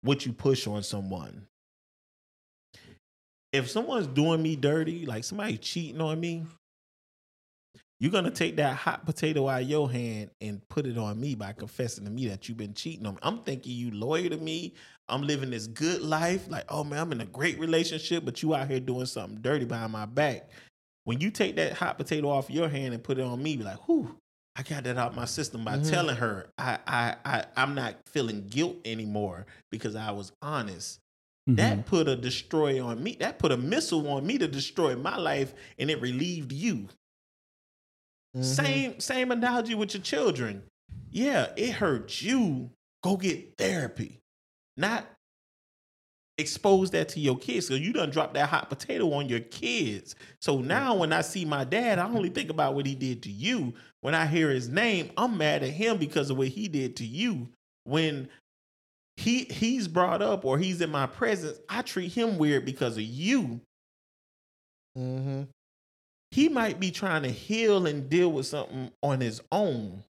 [0.03, 1.47] what you push on someone.
[3.53, 6.45] If someone's doing me dirty, like somebody cheating on me,
[8.01, 11.35] you're gonna take that hot potato out of your hand and put it on me
[11.35, 13.21] by confessing to me that you've been cheating on me.
[13.23, 14.75] I'm thinking you loyal to me.
[15.09, 16.49] I'm living this good life.
[16.49, 19.65] Like, oh man, I'm in a great relationship, but you out here doing something dirty
[19.65, 20.51] behind my back.
[21.05, 23.65] When you take that hot potato off your hand and put it on me, be
[23.65, 24.15] like, whew,
[24.55, 25.89] I got that out my system by Mhm.
[25.89, 31.01] telling her I, I I I'm not feeling guilt anymore because I was honest.
[31.49, 31.57] Mm-hmm.
[31.57, 33.17] That put a destroy on me.
[33.21, 36.89] That put a missile on me to destroy my life, and it relieved you.
[38.37, 38.45] Mhm.
[38.45, 40.63] Same same analogy with your children.
[41.11, 42.71] Yeah, it hurt you.
[43.03, 44.21] Go get therapy.
[44.77, 45.07] Not
[46.37, 47.67] expose that to your kids.
[47.67, 50.15] So you done drop that hot potato on your kids.
[50.41, 53.31] So now when I see my dad, I only think about what he did to
[53.31, 53.75] you.
[54.03, 57.05] When I hear his name, I'm mad at him because of what he did to
[57.05, 57.49] you.
[57.85, 58.29] When
[59.19, 63.03] he he's brought up or he's in my presence, I treat him weird because of
[63.03, 63.61] you
[64.97, 65.49] Mhm.
[66.31, 70.05] he might be trying to heal and deal with something on his own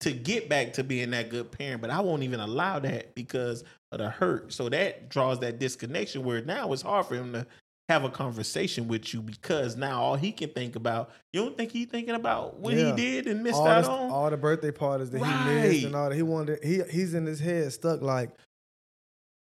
[0.00, 1.82] to get back to being that good parent.
[1.82, 4.52] But I won't even allow that because of the hurt.
[4.52, 7.46] So that draws that disconnection where now it's hard for him to
[7.90, 11.72] have a conversation with you because now all he can think about, you don't think
[11.72, 12.90] he thinking about what Yeah.
[12.90, 14.10] he did and missed all, out the, on?
[14.10, 16.14] all the birthday parties that he missed and all that.
[16.16, 16.62] He wanted.
[16.62, 18.30] He he's in his head stuck like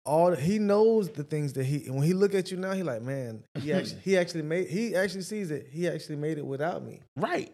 [0.05, 0.33] all.
[0.35, 1.89] He knows the things that he.
[1.89, 3.43] When he look at you now, he like, man.
[3.59, 4.67] He actually he actually made.
[4.69, 5.67] He actually sees it.
[5.71, 7.01] He actually made it without me.
[7.15, 7.53] right.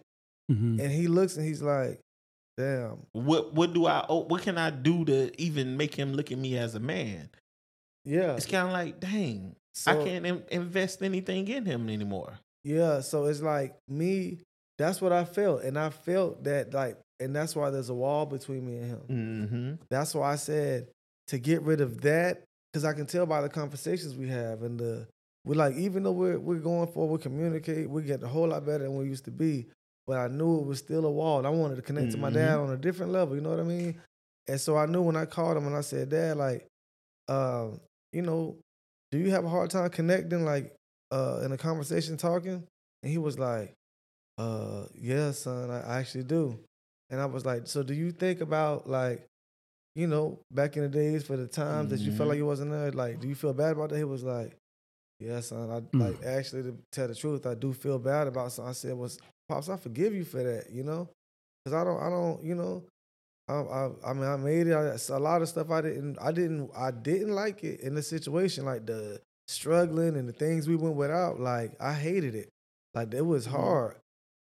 [0.49, 0.79] Mhm.
[0.79, 1.99] And he looks and he's like,
[2.57, 2.99] damn.
[3.11, 6.38] What what do I oh, what can I do to even make him look at
[6.38, 7.29] me as a man?
[8.05, 8.35] Yeah.
[8.35, 12.39] It's kind of like, dang, So, I can't in- invest anything in him anymore.
[12.63, 13.01] Yeah.
[13.01, 14.39] So it's like me.
[14.78, 18.28] That's what I felt, and I felt that like, and that's why there's a wall
[18.28, 19.01] between me and him.
[19.09, 19.84] Mm-hmm.
[19.89, 20.88] That's why I said
[21.28, 24.80] to get rid of that because I can tell by the conversations we have and
[24.80, 25.07] the
[25.45, 28.65] we're like even though we're we're going forward, we communicate, we get a whole lot
[28.65, 29.65] better than we used to be.
[30.05, 31.39] But I knew it was still a wall.
[31.39, 33.36] And I wanted to connect to my dad on a different level.
[33.36, 33.99] You know what I mean?
[34.47, 36.65] And so I knew when I called him and I said, Dad, like,
[37.28, 37.82] um,
[38.13, 38.55] you know,
[39.12, 40.74] do you have a hard time connecting, like,
[41.12, 42.64] uh, in a conversation, talking?
[43.03, 43.74] And he was like,
[44.38, 46.60] uh, yeah, son, I, I actually do.
[47.10, 49.26] And I was like, so do you think about like,
[49.95, 52.30] you know, back in the days for the times that you felt Mhm.
[52.32, 53.97] like you wasn't there, like, do you feel bad about that?
[53.97, 54.55] He was like,
[55.20, 55.99] yeah, son, I Mm.
[56.01, 58.70] like actually to tell the truth, I do feel bad about something.
[58.70, 59.10] I said, well,
[59.49, 61.10] pops, I forgive you for that, you know,
[61.64, 62.84] because I don't, I don't, you know,
[63.50, 64.74] I, I, I mean, I made it.
[64.74, 68.04] I, a lot of stuff I didn't, I didn't, I didn't like it in the
[68.04, 71.39] situation, like the struggling and the things we went without.
[71.39, 72.50] Like I hated it.
[72.93, 73.95] Like it was hard.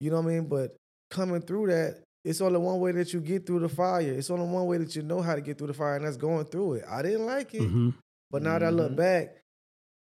[0.01, 0.47] You know what I mean?
[0.49, 0.77] But
[1.11, 4.01] coming through that, it's only one way that you get through the fire.
[4.13, 6.17] It's only one way that you know how to get through the fire, and that's
[6.17, 6.85] going through it.
[6.89, 7.95] I didn't like it, Mhm.
[8.31, 8.97] but now that I look Mhm.
[8.97, 9.37] back,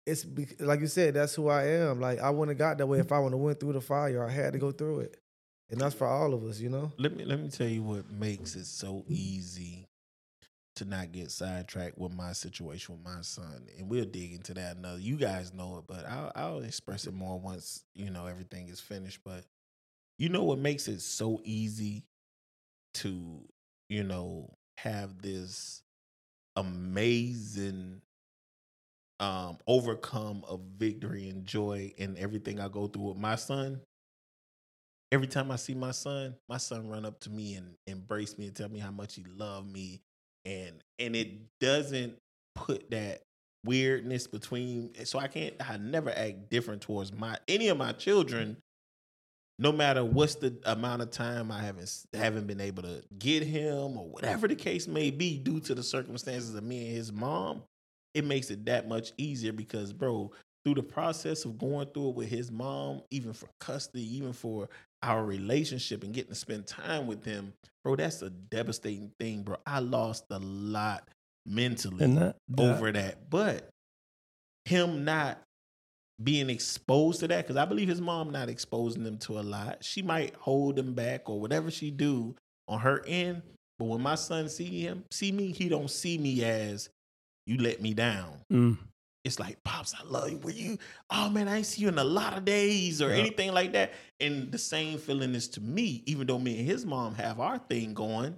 [0.07, 2.01] it's be, like you said, that's who I am.
[2.01, 4.25] Like I wouldn't have got that way if I would have went through the fire.
[4.25, 5.19] I had to go through it,
[5.71, 6.93] and that's for all of us, you know.
[6.99, 9.89] Let me let me tell you what makes it so easy
[10.77, 14.77] to not get sidetracked with my situation with my son, and we'll dig into that
[14.77, 14.99] another.
[14.99, 18.81] You guys know it, but I'll, I'll express it more once you know everything is
[18.81, 19.21] finished.
[19.25, 19.45] But
[20.19, 22.05] you know what makes it so easy
[22.95, 23.41] to
[23.89, 25.83] you know have this
[26.57, 28.01] amazing
[29.19, 33.81] um overcome of victory and joy and everything I go through with my son
[35.13, 38.47] every time I see my son, my son run up to me and embrace me
[38.47, 40.01] and tell me how much he loved me,
[40.45, 42.17] and and it doesn't
[42.55, 43.23] put that
[43.65, 44.93] weirdness between.
[45.05, 45.55] So I can't.
[45.61, 48.57] I never act different towards my any of my children,
[49.59, 53.97] no matter what's the amount of time I haven't haven't been able to get him
[53.97, 57.63] or whatever the case may be due to the circumstances of me and his mom.
[58.15, 60.33] It makes it that much easier because, bro,
[60.67, 64.69] through the process of going through it with his mom, even for custody, even for
[65.01, 67.53] our relationship and getting to spend time with them,
[67.85, 69.59] bro, that's a devastating thing, bro.
[69.65, 71.09] I lost a lot
[71.47, 73.31] mentally that, that over that.
[73.31, 73.69] But
[74.65, 75.41] him not
[76.21, 79.85] being exposed to that, because I believe his mom not exposing them to a lot.
[79.85, 82.35] She might hold him back or whatever she do
[82.67, 83.43] on her end.
[83.79, 86.89] But when my son see him, see me, he don't see me as
[87.47, 88.77] you let me down mm,
[89.27, 90.39] it's like, Pops, I love you.
[90.39, 90.79] Were you,
[91.11, 93.17] oh man, I ain't see you in a lot of days or Yeah.
[93.17, 93.93] anything like that.
[94.21, 97.59] And the same feeling is to me, even though me and his mom have our
[97.59, 98.37] thing going,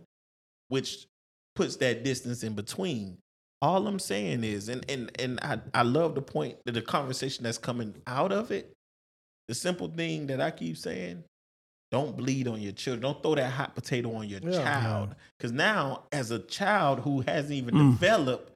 [0.69, 1.07] which
[1.55, 3.19] puts that distance in between.
[3.61, 7.43] All I'm saying is, and and and I, I love the point that the conversation
[7.45, 8.73] that's coming out of it.
[9.49, 11.25] The simple thing that I keep saying,
[11.91, 13.03] don't bleed on your children.
[13.03, 14.63] Don't throw that hot potato on your Yeah.
[14.63, 15.17] child.
[15.37, 17.93] Because now, as a child who hasn't even Mm.
[17.99, 18.53] developed,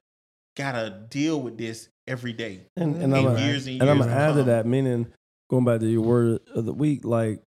[0.55, 2.61] gotta deal with this every day.
[2.75, 4.65] And, and In I'm gonna, years and and I'm years gonna to add to that,
[4.65, 5.07] meaning
[5.49, 7.41] going back to your word of the week, like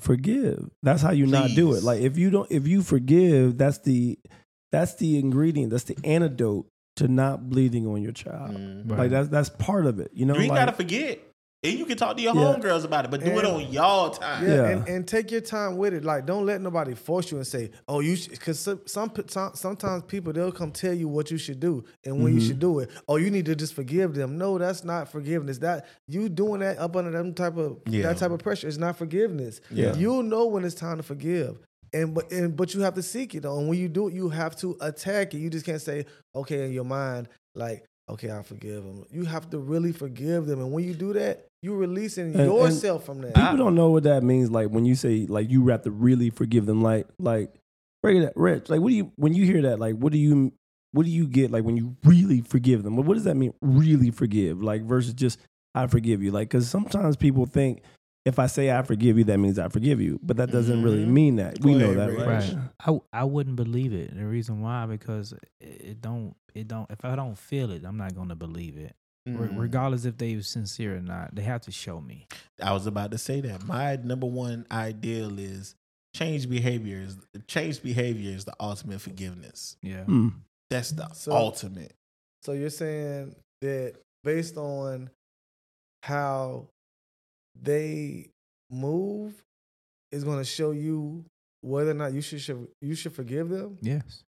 [0.00, 0.70] forgive.
[0.82, 1.82] That's how you not do it.
[1.82, 4.18] Like if you don't, if you forgive, that's the
[4.72, 5.70] that's the ingredient.
[5.70, 6.66] That's the antidote
[6.96, 8.56] to not bleeding on your child.
[8.56, 8.90] Mm-hmm.
[8.90, 8.98] Right.
[8.98, 10.10] Like that's that's part of it.
[10.12, 11.20] You know, You ain't like, gotta forget.
[11.64, 12.40] And you can talk to your Yeah.
[12.54, 14.46] homegirls about it, but do it on y'all time.
[14.46, 14.68] Yeah, Yeah.
[14.68, 16.04] And, and take your time with it.
[16.04, 20.04] Like, don't let nobody force you and say, "Oh, you," because some, some some- sometimes
[20.04, 22.46] people they'll come tell you what you should do and when you Mhm.
[22.46, 22.90] should do it.
[23.08, 24.38] Oh, you need to just forgive them.
[24.38, 25.58] No, that's not forgiveness.
[25.58, 28.02] That you doing that up under them type of Yeah.
[28.04, 29.60] that type of pressure is not forgiveness.
[29.70, 29.96] Yeah.
[29.96, 31.58] you'll know when it's time to forgive.
[31.92, 33.58] And but and but you have to seek it though.
[33.58, 35.38] And when you do it, you have to attack it.
[35.38, 36.06] You just can't say,
[36.36, 39.04] okay, in your mind, like, okay, I forgive them.
[39.10, 40.60] You have to really forgive them.
[40.60, 43.34] And when you do that, you're releasing And- and yourself from that.
[43.34, 44.50] people don't know what that means.
[44.50, 46.82] Like when you say like you have to really forgive them.
[46.82, 47.52] Like like
[48.02, 48.68] break it that rich.
[48.68, 49.78] Like what do you when you hear that?
[49.78, 50.52] Like what do you
[50.92, 51.50] what do you get?
[51.50, 52.96] Like when you really forgive them.
[52.96, 53.52] What what does that mean?
[53.60, 54.62] Really forgive?
[54.62, 55.38] Like versus just
[55.74, 56.30] I forgive you.
[56.30, 57.82] Like because sometimes people think
[58.24, 61.04] if I say I forgive you, that means I forgive you, but that doesn't really
[61.04, 61.08] Mhm.
[61.08, 61.58] mean that.
[61.64, 62.26] We Go know that, Rich.
[62.26, 62.54] right?
[62.54, 64.14] I I, w- I wouldn't believe it.
[64.14, 67.96] The reason why because it, it don't it don't if I don't feel it, I'm
[67.96, 68.94] not gonna believe it.
[69.26, 69.58] Re- Mhm.
[69.58, 72.26] regardless if they were sincere or not, they have to show me.
[72.62, 73.62] I was about to say that.
[73.64, 75.74] My number one ideal is
[76.14, 77.16] change behaviors.
[77.46, 79.76] Change behavior is the ultimate forgiveness.
[79.82, 80.04] Yeah.
[80.06, 80.34] Mm.
[80.70, 81.94] That's the So- ultimate.
[82.42, 85.10] So you're saying that based on
[86.04, 86.68] how
[87.60, 88.30] they
[88.70, 89.44] move
[90.12, 91.24] is going to show you
[91.60, 93.76] whether or not you should, should you should forgive them?
[93.82, 94.24] Yes.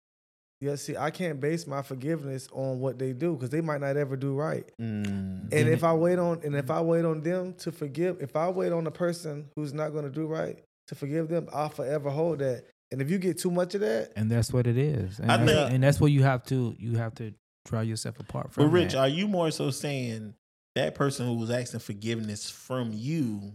[0.61, 3.97] Yeah, see, I can't base my forgiveness on what they do because they might not
[3.97, 4.67] ever do right.
[4.81, 5.07] Mm.
[5.07, 8.35] And And if I wait on and if I wait on them to forgive, if
[8.37, 11.69] I wait on a person who's not going to do right to forgive them, I'll
[11.69, 12.65] forever hold that.
[12.91, 15.19] And if you get too much of that, And that's what it is.
[15.19, 17.35] And, I that's, think- and that's what you have to you have to
[17.67, 18.65] draw yourself apart from.
[18.65, 18.99] But Rich, that.
[18.99, 20.35] are you more so saying
[20.75, 23.53] that person who was asking forgiveness from you,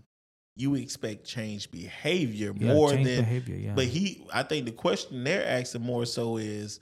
[0.56, 3.56] you expect change behavior Yeah, more change than behavior.
[3.56, 3.74] Yeah.
[3.74, 6.80] But he, I think the question they're asking more so is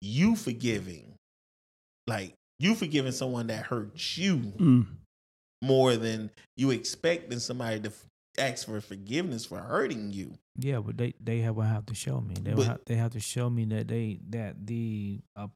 [0.00, 1.14] you forgiving,
[2.06, 4.86] like you forgiving someone that hurt you Mm.
[5.62, 7.92] more than you expecting somebody to
[8.38, 10.38] ask for forgiveness for hurting you.
[10.56, 12.34] Yeah, but they they have will have to show me.
[12.40, 15.48] They But- have, they have to show me that they that the uh,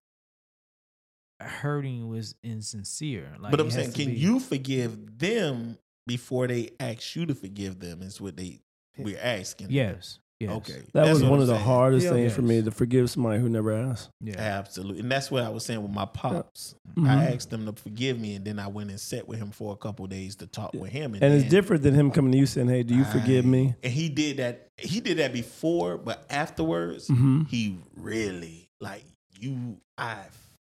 [1.40, 3.34] hurting was insincere.
[3.38, 7.80] Like but I'm saying, can be- you forgive them before they ask you to forgive
[7.80, 8.02] them?
[8.02, 8.60] Is what they
[8.98, 9.68] we're asking.
[9.70, 10.18] Yes.
[10.42, 10.56] Yes.
[10.56, 10.72] Okay.
[10.92, 12.12] That That's was one I'm of the hardest Yeah.
[12.12, 14.10] things for me to forgive somebody who never asked.
[14.20, 14.34] Yeah.
[14.38, 15.00] Absolutely.
[15.00, 16.74] And that's what I was saying with my pops.
[16.96, 17.08] Mhm.
[17.08, 19.72] I asked them to forgive me, and then I went and sat with him for
[19.72, 21.14] a couple days to talk with him.
[21.14, 23.74] And it's then- different than him coming to you saying, "Hey, do you forgive me?"
[23.82, 24.68] And he did that.
[24.78, 27.42] He did that before, but afterwards, Mm-hmm.
[27.44, 29.04] he really like
[29.38, 29.78] you.
[29.96, 30.16] I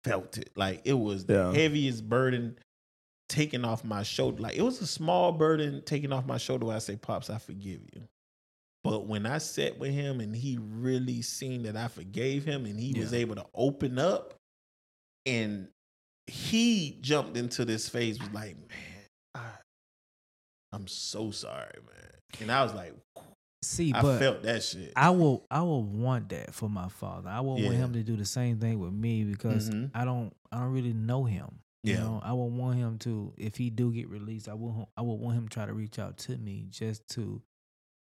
[0.03, 0.49] felt it.
[0.55, 1.53] Like it was the Yeah.
[1.53, 2.57] heaviest burden
[3.29, 4.41] taken off my shoulder.
[4.43, 6.67] Like it was a small burden taken off my shoulder.
[6.67, 8.03] Where I say, "Pops, I forgive you."
[8.83, 12.77] But when I sat with him and he really seen that I forgave him, and
[12.79, 14.33] he was able to open up,
[15.25, 15.69] and
[16.27, 19.05] he jumped into this phase was like, "Man,
[19.35, 19.49] I,
[20.73, 22.11] I'm so sorry, man."
[22.41, 22.93] And I was like,
[23.63, 24.91] See, I but felt that shit.
[24.97, 27.29] I will I will want that for my father.
[27.29, 29.91] I will want him to do the same thing with me because Mhm.
[29.95, 31.59] I don't I don't really know him.
[31.83, 31.99] You Yeah.
[32.01, 35.15] know, I would want him to if he do get released, I will I would
[35.15, 37.41] want him to try to reach out to me just to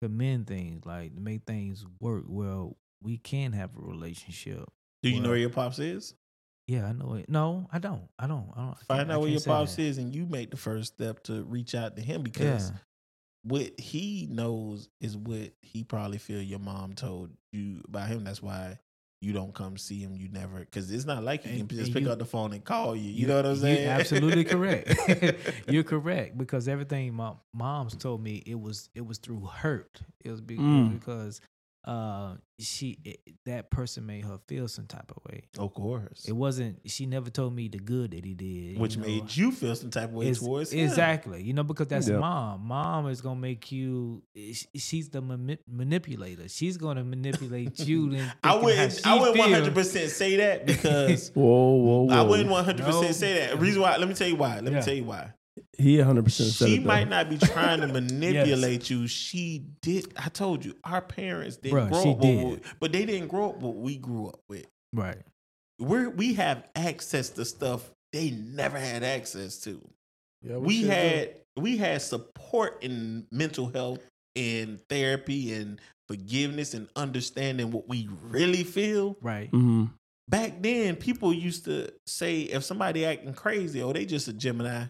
[0.02, 2.24] commend things, like to make things work.
[2.28, 4.66] Well, we can have a relationship.
[5.04, 6.14] Do you know where your pops is?
[6.68, 7.30] Yeah, I know it.
[7.30, 8.08] No, I don't.
[8.20, 8.52] I don't.
[8.56, 8.80] I don't.
[8.88, 9.82] Find I out where your pops that.
[9.84, 12.78] is, and you make the first step to reach out to him because Yeah.
[13.44, 18.24] what he knows is what he probably feel your mom told you about him.
[18.24, 18.78] That's why
[19.22, 20.16] you don't come see him.
[20.16, 22.64] You never because it's not like he can just pick you- up the phone and
[22.64, 23.12] call you.
[23.12, 23.84] You, know what I'm saying?
[23.84, 24.94] You're absolutely correct.
[25.68, 30.02] You're correct because everything my mom's told me it was it was through hurt.
[30.24, 30.94] It was be- Mm.
[31.00, 31.42] because
[31.86, 35.44] uh, she it, that person made her feel some type of way.
[35.58, 36.26] Of course.
[36.28, 36.80] It wasn't.
[36.86, 39.08] She never told me the good that he did, Which you know.
[39.08, 40.82] made you feel some type of way It's- towards him.
[40.86, 42.20] exactly, you know, because that's Yep.
[42.20, 42.66] mom.
[42.68, 44.24] Mom is gonna make you.
[44.76, 46.50] She's the mani- manipulator.
[46.50, 48.14] She's gonna manipulate you.
[48.14, 49.08] And I wouldn't.
[49.08, 51.44] I wouldn't one hundred percent say that because Whoa,
[51.76, 52.14] whoa, whoa!
[52.14, 53.60] I wouldn't 100 percent say that.
[53.60, 53.96] Reason why?
[53.98, 54.60] Let me tell you why.
[54.60, 55.32] Let me tell you why.
[55.78, 56.86] He 100 percent said She it.
[56.86, 59.08] might not be trying to manipulate you.
[59.08, 60.14] She did.
[60.18, 62.44] I told you, our parents didn't Bruh, grow up, with did.
[62.46, 64.66] what- but they didn't grow up what we grew up with.
[64.94, 65.18] Right.
[65.80, 69.82] We're we have access to stuff they never had access to.
[70.42, 70.96] Yeah, we sure do.
[70.96, 74.00] had we had support in mental health
[74.36, 79.16] and therapy and forgiveness and understanding what we really feel.
[79.22, 79.52] Right.
[79.52, 79.92] Mhm.
[80.28, 84.86] Back then, people used to say if somebody acting crazy, oh, they just a Gemini.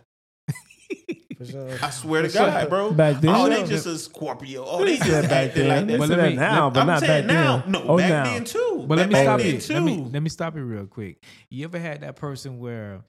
[1.40, 1.78] For sure.
[1.82, 2.48] I swear to For sure.
[2.48, 2.92] God, bro.
[2.92, 3.34] Back then?
[3.34, 4.66] oh, they just a Scorpio.
[4.68, 5.78] Oh, they They just said back acting then.
[5.78, 6.00] like They that.
[6.00, 7.58] But said let me- now, let- but I'm not back now.
[7.60, 7.72] then.
[7.72, 8.24] No, oh, back now.
[8.26, 8.86] then too.
[8.88, 9.62] But let me back stop then you.
[9.62, 9.74] too.
[9.74, 11.24] Let me let me stop you real quick.
[11.50, 13.02] You ever had that person where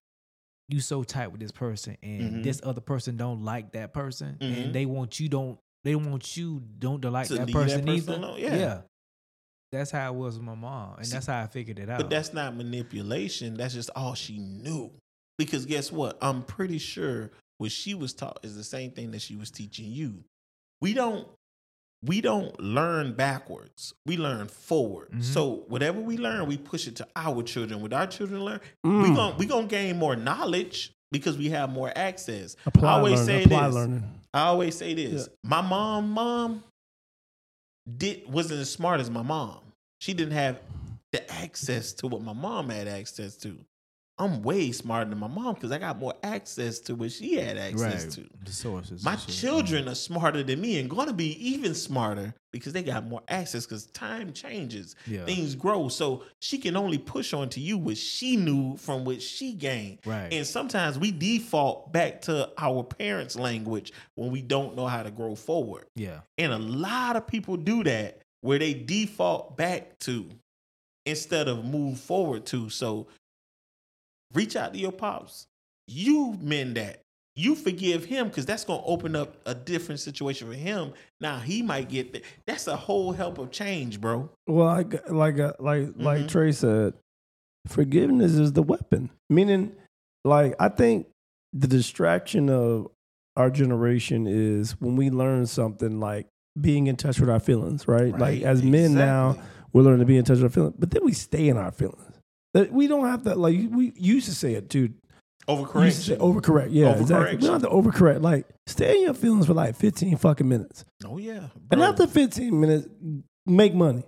[0.68, 2.42] you so tight with this person and Mhm.
[2.44, 4.62] this other person don't like that person Mhm.
[4.64, 7.62] and they want you don't they want you don't to like To that leave that
[7.62, 8.14] person person either.
[8.14, 8.80] alone, yeah.
[9.72, 11.98] That's how it was with my mom, and See, that's how I figured it out.
[11.98, 13.54] But that's not manipulation.
[13.54, 14.90] That's just all she knew.
[15.38, 16.18] Because guess what?
[16.20, 17.30] I'm pretty sure
[17.60, 20.24] what she was taught is the same thing that she was teaching you.
[20.80, 21.28] We don't
[22.02, 23.92] we don't learn backwards.
[24.06, 25.10] We learn forward.
[25.10, 25.22] Mhm.
[25.22, 27.82] So whatever we learn, we push it to our children.
[27.82, 29.14] What our children learn, we Mm.
[29.16, 32.56] gon' we gonna gain more knowledge because we have more access.
[32.64, 33.48] Apply I always learning.
[33.48, 33.74] say this.
[33.74, 34.20] learning.
[34.32, 35.28] I always say this.
[35.44, 36.64] My mom, mom
[37.98, 39.60] did wasn't as smart as my mom.
[40.00, 40.58] She didn't have
[41.12, 43.58] the access to what my mom had access to.
[44.20, 47.56] I'm way smarter than my mom because I got more access to what she had
[47.56, 48.12] access right.
[48.12, 48.28] to.
[48.44, 49.02] The sources.
[49.02, 53.06] My children are smarter than me and going to be even smarter because they got
[53.06, 55.24] more access because time changes, Yeah.
[55.24, 55.88] things grow.
[55.88, 60.00] So she can only push onto you what she knew from what she gained.
[60.04, 60.32] Right.
[60.32, 65.10] And sometimes we default back to our parents' language when we don't know how to
[65.10, 65.86] grow forward.
[65.94, 66.20] yeah.
[66.36, 70.28] And a lot of people do that where they default back to
[71.06, 72.68] instead of move forward to.
[72.68, 73.06] So
[74.34, 75.46] reach out to your pops.
[75.86, 77.02] You mend that.
[77.36, 80.92] You forgive him because that's going to open up a different situation for him.
[81.20, 82.22] Now he might get that.
[82.46, 84.28] That's a whole help of change, bro.
[84.46, 86.28] Well, like like uh, like like Mhm.
[86.28, 86.94] Trae said,
[87.66, 89.10] forgiveness is the weapon.
[89.28, 89.72] Meaning,
[90.24, 91.06] like I think
[91.52, 92.88] the distraction of
[93.36, 96.26] our generation is when we learn something like
[96.60, 98.12] being in touch with our feelings, right?
[98.12, 99.36] Like Right, as men now,
[99.72, 101.70] we're learning to be in touch with our feelings, but then we stay in our
[101.70, 102.09] feelings.
[102.54, 104.92] That we don't have to like we used to say it too.
[105.48, 106.18] You used to say Overcorrection.
[106.18, 106.68] overcorrect.
[106.70, 107.36] Yeah, exactly.
[107.36, 108.22] We don't have to overcorrect.
[108.22, 110.84] Like stay in your feelings for like 15 fucking minutes.
[111.04, 111.48] Oh, yeah.
[111.70, 112.86] And after 15 minutes,
[113.46, 114.04] make money.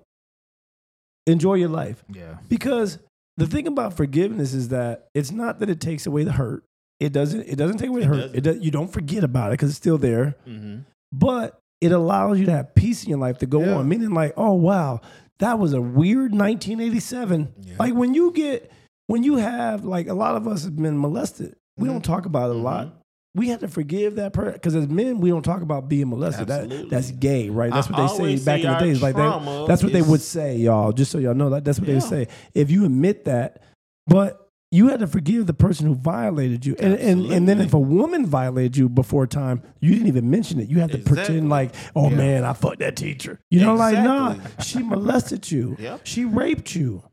[1.27, 2.05] Enjoy your life.
[2.13, 2.37] Yeah.
[2.49, 2.99] Because
[3.37, 6.65] the thing about forgiveness is that it's not that it takes away the hurt.
[7.01, 7.43] It doesn't.
[7.49, 8.17] It doesn't take away the It hurt.
[8.21, 8.37] doesn't.
[8.37, 10.37] It does, you don't forget about it because it's still there.
[10.47, 10.85] Mhm.
[11.13, 13.75] But it allows you to have peace in your life to go Yeah.
[13.77, 13.89] on.
[13.89, 15.01] Meaning, like, oh wow,
[15.39, 17.53] that was a weird 1987.
[17.61, 17.75] Yeah.
[17.79, 18.71] Like when you get
[19.07, 21.57] when you have like a lot of us have been molested.
[21.77, 21.93] We Mhm.
[21.93, 22.87] don't talk about it a lot.
[22.89, 22.93] Mhm.
[23.35, 26.49] We have to forgive that person because as men, we don't talk about being molested.
[26.49, 27.73] That, that's gay, right?
[27.73, 29.01] That's I what they say back in the days.
[29.03, 30.93] Like they, that's what they would say, y'all.
[30.93, 32.29] Just so y'all know that that's what they would say.
[32.55, 33.63] If you admit that,
[34.07, 34.42] but
[34.73, 37.79] you had to forgive the person who violated you, and and, and then if a
[37.79, 40.69] woman violated you before time, you didn't even mention it.
[40.69, 41.25] You had to Exactly.
[41.25, 42.17] pretend like, oh Yeah.
[42.17, 43.39] man, I fucked that teacher.
[43.51, 45.77] You know, like nah, she molested you.
[45.79, 46.01] Yep.
[46.05, 47.05] She raped you.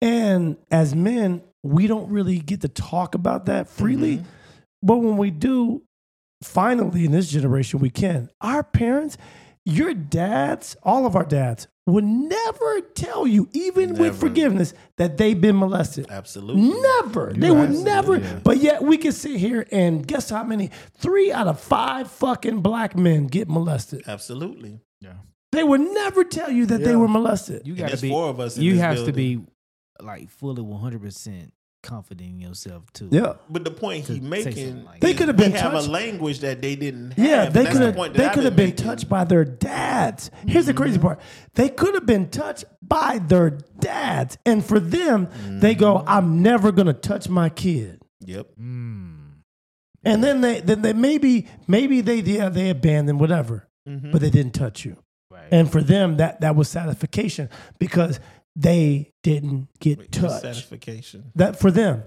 [0.00, 4.18] And as men, we don't really get to talk about that freely.
[4.18, 4.24] Mhm.
[4.82, 5.82] But when we do,
[6.42, 8.28] finally in this generation, we can.
[8.40, 9.16] Our parents,
[9.66, 14.02] your dads, all of our dads, would never tell you, even Never.
[14.02, 16.06] with forgiveness, that they've been molested.
[16.08, 16.80] Absolutely.
[16.80, 17.32] Never.
[17.32, 18.18] they would never.
[18.18, 18.42] did.
[18.42, 20.70] But yet we can sit here and guess how many?
[20.98, 24.02] Three out of five fucking black men get molested.
[24.06, 24.80] Absolutely.
[25.00, 25.14] Yeah.
[25.52, 27.66] They would never tell you that they were molested.
[27.66, 28.08] You got to be.
[28.08, 29.40] four of us in You this have to be
[30.00, 31.52] like fully one hundred percent
[31.86, 33.08] confident in yourself too.
[33.10, 33.34] yeah.
[33.48, 35.88] But the point he's making, like they could have been have touched.
[35.88, 37.26] a language that they didn't have.
[37.26, 37.94] Yeah, they could the have.
[37.96, 38.84] point They could have been making.
[38.84, 40.30] touched by their dads.
[40.46, 41.20] Here's the crazy part:
[41.54, 45.28] they could have been touched by their dads, and for them,
[45.60, 48.48] they go, "I'm never gonna touch my kid." Yep.
[48.60, 49.12] Mm.
[50.04, 54.12] And then they, then they maybe, maybe they, yeah, they abandoned whatever, Mhm.
[54.12, 54.96] but they didn't touch you.
[55.32, 55.48] Right.
[55.50, 58.20] And for them, that that was satisfaction because
[58.56, 60.40] they didn't get touched.
[60.40, 61.30] Satisfaction.
[61.34, 62.04] That for them,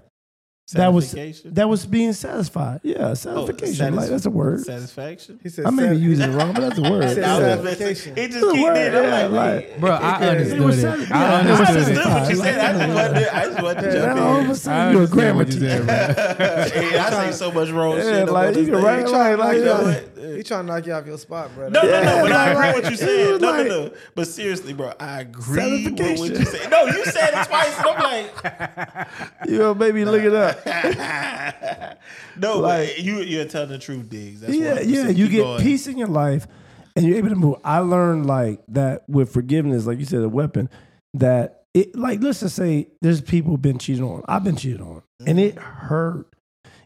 [0.73, 1.53] that was Satisfaction?
[1.55, 2.79] that was being satisfied.
[2.83, 3.73] Yeah, Oh, satisfaction.
[3.75, 4.59] satis- like that's a word.
[4.61, 5.39] Satisfaction.
[5.41, 7.03] He said, I may be using it wrong, but that's a word.
[7.09, 7.37] Said Yeah.
[7.57, 8.15] satisfaction.
[8.15, 8.95] He just It's a kicked word, in.
[8.95, 9.79] I'm yeah, like, like- wait.
[9.81, 10.81] Bro, I It was understood it.
[10.81, 12.59] satis- I yeah, it I understood understood what you said.
[12.59, 14.45] I just wanted to, I just wanted to Man, all of in.
[14.45, 15.85] a I sudden you're a understand grammar what you teacher.
[15.85, 16.45] said, bro.
[16.89, 18.23] hey, I say so much wrong Yeah, shit.
[18.23, 18.83] up like, on you this can thing.
[18.85, 20.05] write- trying to like, knock You you know off- what?
[20.37, 21.71] He trying to knock you off your spot, brother.
[21.71, 22.21] No, no, no.
[22.23, 23.31] But I like- agree what you it said.
[23.33, 23.91] was No, no, no.
[24.15, 26.39] But seriously, bro, I agree with what Satisfaction.
[26.39, 26.69] you said.
[26.71, 29.07] No, you said it twice, and I'm like,
[29.47, 30.58] You know, maybe look it up.
[32.37, 34.41] no, Like- you you're telling the truth, Diggs.
[34.41, 34.85] That's yeah, 100%.
[34.87, 35.09] yeah.
[35.09, 35.61] You Keep get going.
[35.61, 36.47] peace in your life,
[36.95, 37.57] and you're able to move.
[37.63, 40.69] I learned like that with forgiveness, like you said, a weapon.
[41.13, 44.23] That it, like, let's just say there's people been cheated on.
[44.27, 45.87] I've been cheated on, and it mm-hmm.
[45.87, 46.27] hurt.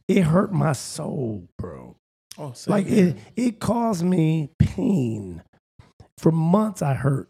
[0.07, 1.95] It hurt my soul, bro.
[2.37, 5.43] Oh, Like it, it caused me pain.
[6.17, 7.29] For months, I hurt.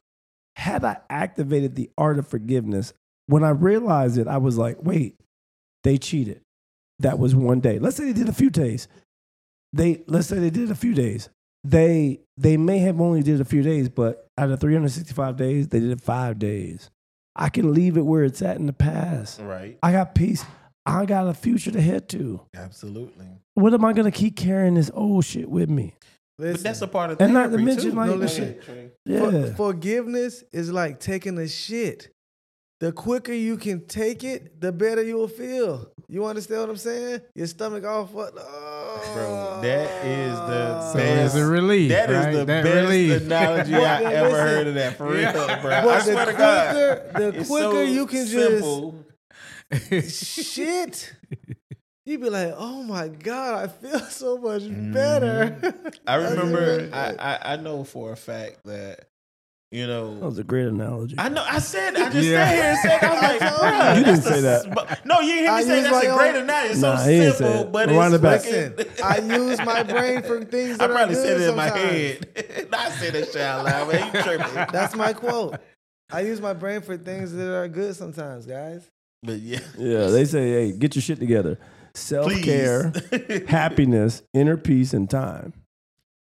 [0.55, 2.93] Had I activated the art of forgiveness,
[3.27, 5.15] when I realized it, I was like, wait,
[5.83, 6.41] they cheated.
[6.99, 7.79] That was one day.
[7.79, 8.87] Let's say they did a few days.
[9.73, 11.29] They let's say they did a few days.
[11.63, 15.79] They they may have only did a few days, but out of 365 days, they
[15.79, 16.89] did it five days.
[17.35, 19.39] I can leave it where it's at in the past.
[19.41, 19.77] right.
[19.81, 20.45] I got peace.
[20.85, 22.41] I got a future to head to.
[22.55, 23.25] Absolutely.
[23.55, 25.95] What am I gonna keep carrying this old shit with me?
[26.37, 27.95] Listen, But that's a part of the And not to mention, too.
[27.97, 28.59] like- No, Go listen.
[29.05, 29.19] Yeah.
[29.19, 32.11] For- forgiveness is like taking a shit.
[32.83, 35.89] The quicker you can take it, the better you will feel.
[36.09, 37.21] You understand what I'm saying?
[37.33, 38.37] Your stomach all fucked.
[38.37, 39.11] Oh.
[39.13, 41.25] Bro, that is the So best.
[41.27, 41.91] it's a relief.
[41.91, 42.31] That is right?
[42.33, 43.21] the that best relief.
[43.21, 44.47] analogy I ever listen.
[44.47, 44.97] heard of that.
[44.97, 45.61] For real, Yeah.
[45.61, 45.71] bro.
[45.71, 46.75] I But the swear to God.
[46.75, 48.65] quicker- the quicker so you can just-
[50.53, 51.13] shit.
[52.05, 54.91] You be like, oh my god, I feel so much mm-hmm.
[54.91, 55.73] better.
[56.05, 56.89] I remember.
[56.91, 59.05] I, I I know for a fact that
[59.73, 61.15] you know, That was a great analogy.
[61.17, 61.43] I know.
[61.47, 61.95] I said.
[61.97, 62.45] I just Yeah.
[62.45, 63.03] sat here and said.
[63.03, 65.01] I was like, bro, You didn't say that.
[65.05, 66.71] No, you didn't hear I me say that's my a great own- analogy.
[66.73, 67.71] It's Nah, so he didn't say simple, it.
[67.71, 71.15] but Rewind it's fucking- Listen, I use my brain for things I that are probably
[71.15, 72.69] good said it in my head.
[72.71, 74.13] Not say that shit out loud, man.
[74.15, 74.53] You tripping?
[74.71, 75.55] That's my quote.
[76.11, 78.87] I use my brain for things that are good sometimes, guys.
[79.23, 81.57] But yeah, yeah, they say, hey, get your shit together.
[81.95, 82.91] Self care,
[83.47, 85.53] happiness, inner peace, and time.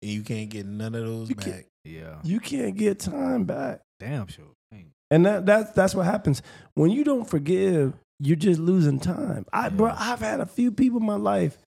[0.01, 1.65] And you can't get none of those You back.
[1.85, 2.15] Yeah.
[2.23, 3.81] You can't get time back.
[3.99, 4.45] Damn sure.
[4.73, 6.41] Ain't- And that, that's that's what happens.
[6.73, 9.45] When you don't forgive, you're just losing time.
[9.53, 11.57] I bro, I've had a few people in my life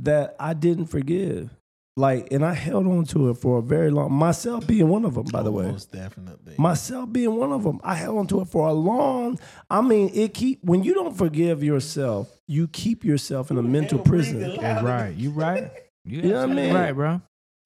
[0.00, 1.50] that I didn't forgive.
[1.98, 5.14] Like, and I held on to it for a very long myself being one of
[5.14, 5.64] them, by the way.
[5.64, 6.54] most definitely.
[6.58, 7.80] Myself being one of them.
[7.82, 9.38] I held on to it for a long.
[9.70, 13.98] I mean, it keep when you don't forgive yourself, you keep yourself in a mental
[13.98, 14.40] prison.
[14.40, 15.14] breathing right.
[15.14, 15.72] You right.
[16.04, 16.74] You, You know what I mean?
[16.74, 17.22] Right, bro.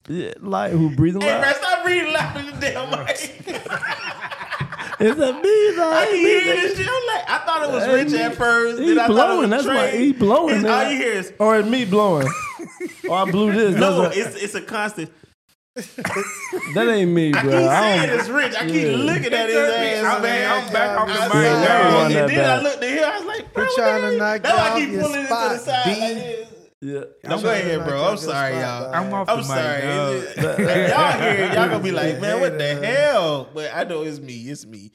[0.07, 1.55] Yeah, Like who breathing Hey, bro, loud?
[1.81, 3.09] Stop reading loud in the damn mic.
[4.99, 5.49] Is that me?
[5.83, 6.87] I can hear this shit.
[6.87, 8.79] I'm like, I thought it was Hey, Rich at first.
[8.79, 9.45] he then I thought blowing.
[9.45, 9.99] it That's was why Trae.
[9.99, 10.55] he blowing.
[10.57, 10.77] It's, now.
[10.85, 12.27] all you hear is Or it's me blowing.
[13.09, 13.75] or I blew this.
[13.75, 14.03] no.
[14.03, 15.11] That's a- It's it's a constant.
[15.73, 17.51] that ain't me, I bro.
[17.51, 18.55] keep I saying don't, it's Rich.
[18.55, 18.67] I Yeah.
[18.73, 20.03] keep looking at his ass.
[20.03, 20.51] I'm- man.
[20.67, 21.83] I'm back off the I mic said, now.
[21.83, 22.63] "Dog," Run And then I back.
[22.63, 23.03] looked at him.
[23.05, 25.19] I was like, bro, We're what trying to knock That's you why I keep pulling
[25.21, 25.87] it to the side.
[25.87, 26.47] Like this.
[26.81, 27.01] Yeah.
[27.25, 28.03] I'm going ahead, bro.
[28.03, 28.93] I'm sorry, y'all.
[28.93, 29.81] I'm off I'm sorry.
[29.81, 30.15] mic, dog.
[30.15, 33.47] Is it- y'all here, y'all gonna be like, man, what the hell?
[33.53, 34.33] But I know it's me.
[34.49, 34.91] It's me.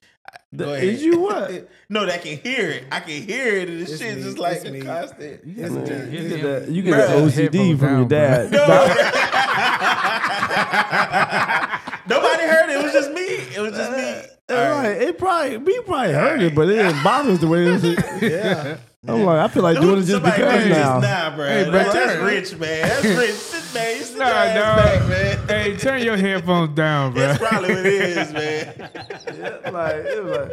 [0.55, 0.85] Go ahead.
[0.85, 1.69] is you what?
[1.89, 2.85] no, that can hear it.
[2.91, 4.23] I can hear it, and this It's shit me.
[4.25, 4.81] just like It's a me.
[4.83, 5.45] constant.
[5.47, 7.07] You It's get You get them- you get Bruh.
[7.07, 8.51] that OCD Headphones from your dad.
[8.51, 8.67] No.
[12.09, 12.77] Nobody heard it.
[12.79, 13.23] It was just me.
[13.23, 14.23] It was just me.
[14.49, 15.03] All All right.
[15.03, 17.85] It probably we probably heard it, but it didn't bother us the way it was.
[18.23, 18.77] Yeah.
[19.09, 20.99] I'm like, I feel like doing it just Somebody because did now.
[21.01, 21.47] Nah, bro.
[21.47, 22.83] Hey, bro, That- that's turn- rich, man.
[22.89, 23.31] That's rich.
[23.35, 24.03] Sit, man.
[24.03, 24.77] Sit Nah, your ass dog.
[24.85, 25.49] back, man.
[25.49, 27.23] Hey, turn your headphones down, bro.
[27.23, 28.75] That's probably what it is, man.
[28.79, 30.49] Yeah, like, it was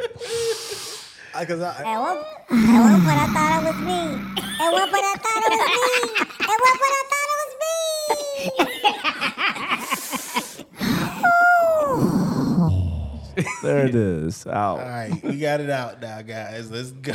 [1.34, 4.02] like, Because I, At one, at one point, I thought it was me.
[4.60, 5.82] At one point, I thought it was me.
[6.42, 8.80] At one point, I thought it was me.
[13.64, 14.46] there it is.
[14.48, 14.80] Out.
[14.80, 16.70] All right, we got it out now, guys.
[16.72, 17.14] Let's go.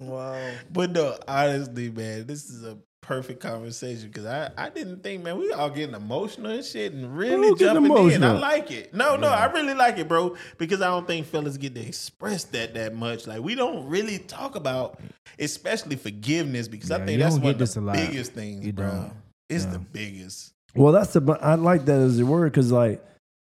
[0.00, 0.50] wow.
[0.72, 5.38] But no, honestly, man, this is a perfect conversation because I, I didn't think, man,
[5.38, 8.24] we all getting emotional and shit and really Who getting jumping in.
[8.24, 8.92] I like it.
[8.92, 12.44] No, no, I really like it, bro, because I don't think fellas get to express
[12.44, 13.26] that that much.
[13.26, 15.00] Like we don't really talk about,
[15.38, 18.72] especially forgiveness, because I think that's don't one of this the a biggest things, You
[18.72, 18.86] bro.
[18.90, 19.12] don't.
[19.48, 19.70] It's Yeah.
[19.72, 20.52] the biggest.
[20.74, 21.38] Well, that's the.
[21.40, 23.02] I like that as a word because, like,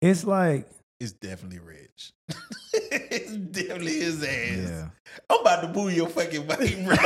[0.00, 0.68] it's like
[1.00, 2.12] It's definitely rich.
[2.72, 4.28] it's definitely his ass.
[4.68, 4.88] Yeah.
[5.30, 6.96] I'm about to boo your fucking mic, bro.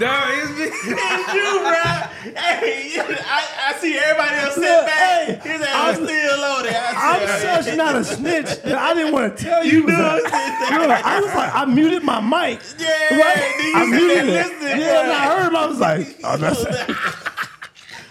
[0.00, 0.66] No, it's me.
[0.98, 2.32] It's you, bro.
[2.40, 5.42] Hey, I, I see everybody else sit back.
[5.42, 6.72] hey, His ass I'm- still loaded.
[6.74, 9.72] I I'm see such not a snitch that I didn't want to tell you.
[9.82, 12.60] You know was a- Look, I was like, I muted my mic.
[12.78, 13.72] Yeah, Right?
[13.74, 14.26] I muted it.
[14.26, 15.12] listening, Yeah, and.
[15.12, 15.56] I heard him.
[15.56, 16.64] I was like, oh, that's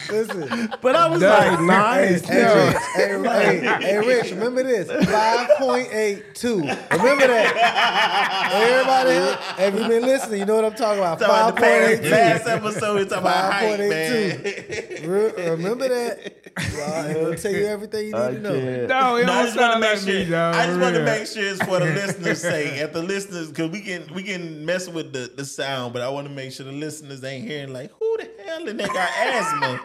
[0.09, 0.73] Listen.
[0.81, 2.25] But I was like, nice.
[2.25, 2.69] Hey, yeah.
[2.69, 6.91] Rich, hey, hey, hey, Rich, remember this 5.82.
[6.91, 8.51] Remember that.
[8.53, 11.19] Everybody, if you've been listening, you know what I'm talking about.
[11.19, 12.11] Talking about the past, 5.82.
[12.11, 15.01] last episode, we talking about height, 5.82.
[15.01, 15.09] man.
[15.09, 16.33] Re- Remember that.
[16.75, 18.53] Well, it'll tell you everything you need to know.
[18.53, 20.07] No, it No, I just want to make sure.
[20.07, 20.55] me, dog.
[20.55, 22.73] I just want to make sure it's for the listeners' sake.
[22.81, 26.09] At the listeners, because we can we can mess with the, the sound, but I
[26.09, 29.09] want to make sure the listeners ain't hearing like, who the hell in there got
[29.17, 29.77] asthma?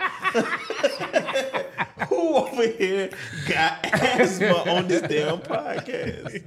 [2.09, 3.11] who over here
[3.49, 6.43] got asthma on this damn podcast?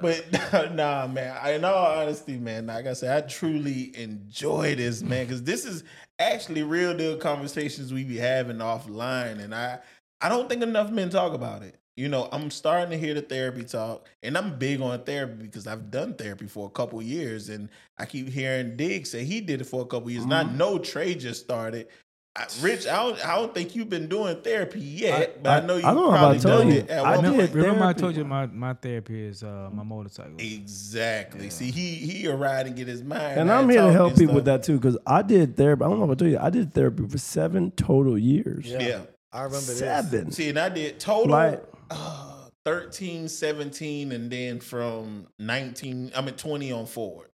[0.00, 1.54] but nah, man.
[1.54, 5.84] In all honesty, man, like I said, I truly enjoy this, man, because this is
[6.18, 9.78] actually real deal conversations we be having offline, and I
[10.20, 11.76] I don't think enough men talk about it.
[11.96, 15.66] You know, I'm starting to hear the therapy talk, and I'm big on therapy because
[15.66, 17.68] I've done therapy for a couple years, and
[17.98, 20.24] I keep hearing Dig say he did it for a couple years.
[20.24, 21.88] Not no Trae just started.
[22.34, 25.66] I, Rich, I don't, I don't think you've been doing therapy yet, but I, I-
[25.66, 26.78] know you I don't know if probably told done you.
[26.78, 27.54] it at I one did point.
[27.54, 30.36] Remember I told you my, my therapy is uh, my motorcycle.
[30.38, 31.50] Exactly.
[31.50, 33.38] See, he he a ride and get his mind.
[33.38, 35.84] And I'm here to help and people with that too, because I did therapy.
[35.84, 38.64] I don't know if I told you, I did therapy for seven total years.
[38.66, 39.02] Yeah.
[39.30, 39.78] I remember this.
[39.78, 40.30] Seven.
[40.30, 41.62] See, and I did total Like-
[41.94, 47.28] uh, 13, 17, and then from 19, I mean 20 on forward.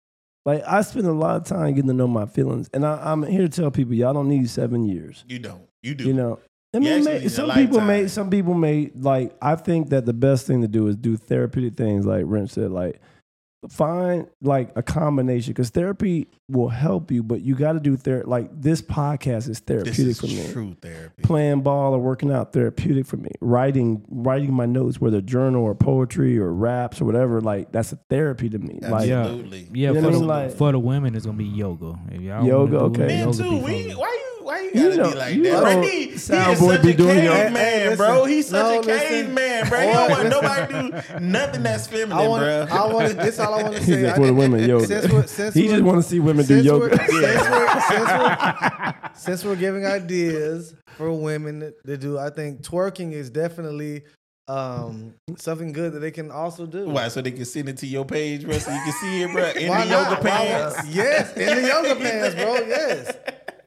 [0.44, 3.24] Like I spend a lot of time getting to know my feelings, and I, I'm
[3.24, 5.24] here to tell people y'all don't need seven years.
[5.28, 5.68] You don't.
[5.82, 6.04] You do.
[6.04, 6.38] You know,
[6.72, 7.86] I mean, may, some people lifetime.
[7.86, 9.36] may, some people may like.
[9.42, 12.70] I think that the best thing to do is do therapeutic things, like Wrench said,
[12.70, 13.00] like
[13.70, 18.28] find like a combination because therapy will help you, but you got to do therapy.
[18.28, 20.52] Like this podcast is this therapeutic is for me.
[20.52, 21.22] true therapy.
[21.22, 23.30] Playing ball or working out, therapeutic for me.
[23.40, 27.96] Writing, writing my notes, whether journal or poetry or raps or whatever, like that's a
[28.08, 28.78] therapy to me.
[28.82, 29.20] Like, Yeah.
[29.22, 29.68] Absolutely.
[29.72, 30.26] Yeah, You know for, I the, mean?
[30.26, 31.98] Like- for the women, it's gonna be yoga.
[32.12, 33.02] If y'all Yoga, okay.
[33.02, 33.50] it, Man, yoga too.
[33.58, 35.52] We, why you why you You gotta know- be like you that?
[35.52, 35.80] know bro?
[35.82, 38.24] He, he is such be a doing your- caveman, Hey, hey, bro.
[38.26, 39.80] He's such No, a caveman, bro.
[39.80, 42.66] He don't want nobody to do nothing that's feminine, I want, bro.
[42.70, 43.16] I want.
[43.18, 44.02] This all I want to say.
[44.02, 44.86] just for the women yoga.
[44.86, 46.88] Since we're, since he we're- just want to see women do yoga.
[46.88, 47.10] We're, since,
[47.50, 53.30] we're, since, we're, since we're giving ideas for women to do, I think twerking is
[53.30, 54.04] definitely
[54.48, 56.88] um, something good that they can also do.
[56.88, 57.08] Why?
[57.08, 59.50] So they can send it to your page, bro, so you can see it, bro,
[59.50, 60.10] in Why the not?
[60.10, 60.88] yoga pants.
[60.88, 62.54] Yes, in the yoga pants, bro.
[62.66, 63.16] Yes.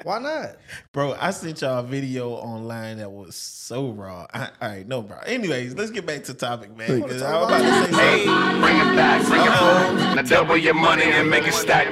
[0.04, 0.56] Why not?
[0.94, 4.28] Bro, I sent y'all a video online that was so raw.
[4.34, 5.18] I, all right, no, bro.
[5.26, 7.02] Anyways, let's get back to topic, man.
[7.02, 8.26] 'cause I was about to say Hey,
[8.62, 9.96] bring it back, bring it Uh-oh.
[9.98, 10.16] back.
[10.16, 11.88] Now double your money and make it stack.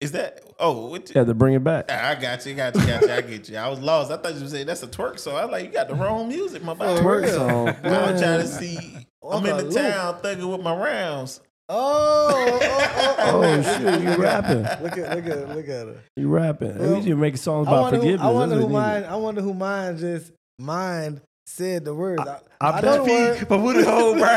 [0.00, 0.40] Is that?
[0.58, 1.14] Oh, what?
[1.14, 1.90] yeah, to bring it back.
[1.90, 3.10] I got you, got you, got you.
[3.12, 3.56] I get you.
[3.58, 4.10] I was lost.
[4.10, 5.36] I thought you were saying that's a twerk song.
[5.36, 6.84] I was like, you got the wrong music, my boy.
[6.98, 7.32] Twerk real.
[7.32, 7.68] song.
[7.68, 9.06] I'm trying to see.
[9.26, 11.40] I'm in the town thugging with my rounds.
[11.68, 13.42] Oh, oh, oh, oh.
[13.42, 14.62] Oh shit, you rapping?
[14.82, 16.00] Look at, look at, look at her.
[16.16, 16.78] You rapping?
[16.78, 18.22] Well, we need to make songs I about who, forgiveness.
[18.26, 19.04] I wonder That's who mine.
[19.04, 22.22] I wonder who mine just mind said the words.
[22.22, 23.48] I, I know bet the word.
[23.48, 24.24] But who the whole bro?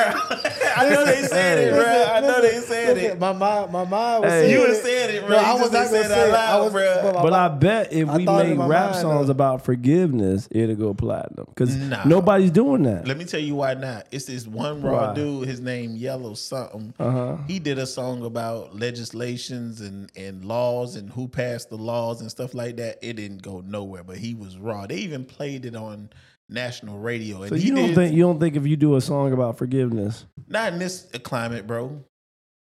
[0.78, 1.84] I know they said it, bro.
[2.14, 3.20] I know they said Listen, it.
[3.20, 4.42] My mind, my mind was Hey.
[4.42, 4.68] saying You it.
[4.70, 5.30] had said it, bro.
[5.30, 7.00] No, I just was not didn't it out loud, was, bro.
[7.04, 9.28] but my But I bet if I we thought in make my rap mind, songs
[9.28, 9.32] though.
[9.32, 11.46] about forgiveness, it'll go platinum.
[11.48, 12.04] Because Nah.
[12.04, 13.08] nobody's doing that.
[13.08, 14.08] Let me tell you why not.
[14.12, 15.14] It's this one raw Why?
[15.16, 15.48] dude.
[15.48, 16.94] His name Yellow something.
[17.00, 17.38] Uh huh.
[17.48, 22.30] He did a song about legislations and, and laws and who passed the laws and
[22.30, 22.98] stuff like that.
[23.02, 24.86] It didn't go nowhere, but he was raw.
[24.86, 26.10] They even played it on
[26.50, 27.42] national radio.
[27.42, 29.58] And So you don't did, think you don't think if you do a song about
[29.58, 32.04] forgiveness, not in this climate, bro.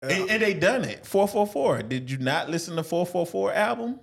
[0.04, 1.06] And, and they done it.
[1.06, 1.82] 444.
[1.84, 4.00] Did you not listen to 444 album?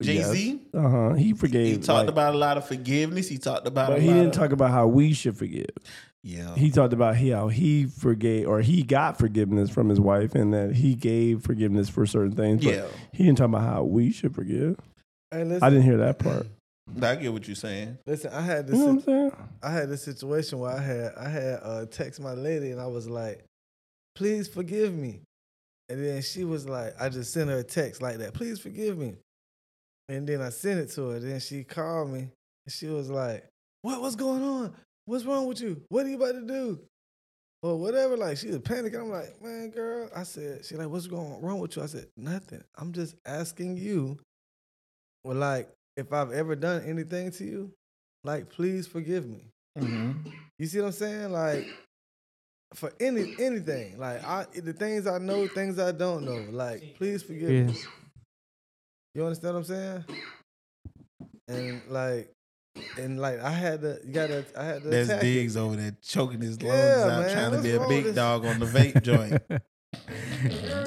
[0.00, 0.60] Jay Z.
[0.74, 1.66] uh huh, he forgave.
[1.66, 3.28] He talked like- about a lot of forgiveness.
[3.28, 5.70] He talked about but a he lot didn't of, talk about how we should forgive.
[6.24, 6.54] Yeah.
[6.56, 10.74] He talked about how he forgave or he got forgiveness from his wife, and that
[10.74, 12.64] he gave forgiveness for certain things.
[12.64, 12.86] But Yeah.
[13.12, 14.76] he didn't talk about how we should forgive.
[15.30, 16.46] Hey, listen, I didn't hear that part.
[17.00, 17.98] I get what you're saying.
[18.06, 18.78] Listen, I had You this.
[18.80, 19.32] know what I'm saying?
[19.62, 22.86] I had this situation where I had I had uh, text my lady and I
[22.86, 23.44] was like,
[24.14, 25.20] "Please forgive me,"
[25.88, 28.98] and then she was like, I just sent her a text like that, "Please forgive
[28.98, 29.16] me,"
[30.08, 31.18] and then I sent it to her.
[31.20, 33.48] Then she called me and she was like,
[33.82, 34.00] "What?
[34.00, 34.74] What's going on?
[35.06, 35.82] What's wrong with you?
[35.88, 36.80] What are you about to do?"
[37.64, 38.16] Or whatever.
[38.16, 39.00] Like she was panicking.
[39.00, 40.64] I'm like, "Man, girl," I said.
[40.64, 42.62] She like, "What's going wrong with you?" I said, "Nothing.
[42.76, 44.18] I'm just asking you."
[45.24, 47.72] Well, like, if I've ever done anything to you,
[48.24, 49.48] like, please forgive me.
[49.78, 50.28] Mm-hmm.
[50.58, 51.32] You see what I'm saying?
[51.32, 51.66] Like,
[52.74, 53.98] for any anything.
[53.98, 56.46] Like I, the things I know, things I don't know.
[56.50, 57.62] Like, please forgive Yeah.
[57.64, 57.74] me.
[59.14, 60.04] You understand what I'm saying?
[61.48, 62.30] And like,
[62.96, 64.90] and like, I had to, you gotta, I had to.
[64.90, 65.20] It.
[65.20, 68.14] Diggs over there choking his lungs Yeah, out, man, trying to be a big this?
[68.14, 69.42] dog on the vape joint.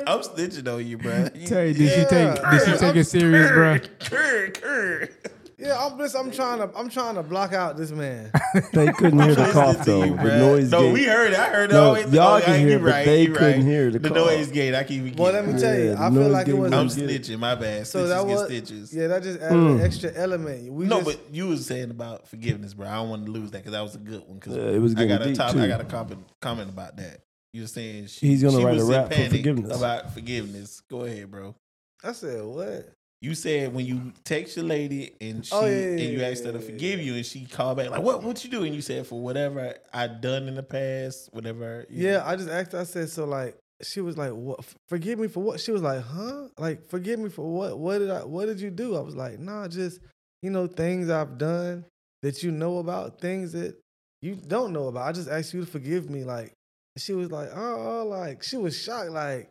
[0.08, 1.28] I'm snitching on you, bro.
[1.46, 3.80] Terry, did she take did she take it serious, bro?
[4.02, 5.10] Curr, curr.
[5.58, 8.30] Yeah, I'm just, I'm trying to, I'm trying to block out this man.
[8.74, 10.04] They couldn't hear the Listening cough though.
[10.04, 10.94] you, The noise No, gate.
[10.94, 11.40] we heard it.
[11.40, 12.14] I heard it No, always.
[12.14, 13.64] y'all can hear it, but right, they you couldn't right.
[13.64, 14.18] hear the the cough.
[14.18, 14.76] noise gate.
[14.76, 15.24] I keep forgetting.
[15.24, 16.72] Well, let me tell you, Yeah, I feel like it was.
[16.72, 17.40] was I'm Get snitching.
[17.40, 17.88] My bad.
[17.88, 18.94] So Stitches that get was, stitches.
[18.96, 19.76] yeah, that just added Mm.
[19.80, 20.74] an extra element.
[20.74, 22.88] We no, just, but you was saying about forgiveness, bro.
[22.88, 24.40] I don't want to lose that because that was a good one.
[24.40, 25.56] Because Yeah, it was I got a deep, top.
[25.56, 27.22] I got a comment, comment about that.
[27.56, 29.78] You were saying she, He's gonna she write a was in rap for forgiveness.
[29.78, 30.82] about forgiveness.
[30.92, 31.56] Go ahead, bro.
[32.04, 32.90] I said what?
[33.22, 36.20] You said when you text your lady and oh, she Oh, yeah, yeah, and you
[36.20, 38.52] yeah, asked her to yeah, forgive you and she called back like what what you
[38.52, 42.36] do and you said for whatever I done in the past whatever you Yeah, I
[42.36, 42.76] just asked.
[42.76, 44.60] I said, so like, she was like, "What?
[44.90, 46.50] Forgive me for what?" She was like, "Huh?
[46.58, 47.80] Like, forgive me for what?
[47.80, 48.26] What did I?
[48.26, 50.02] What did you do?" I was like, "Nah, just
[50.42, 51.86] you know, things I've done
[52.22, 53.78] that you know about, things that
[54.22, 55.08] you don't know about.
[55.08, 56.52] I just asked you to forgive me." Like,
[56.98, 59.12] she was like, "Oh, oh," like she was shocked.
[59.12, 59.50] Like,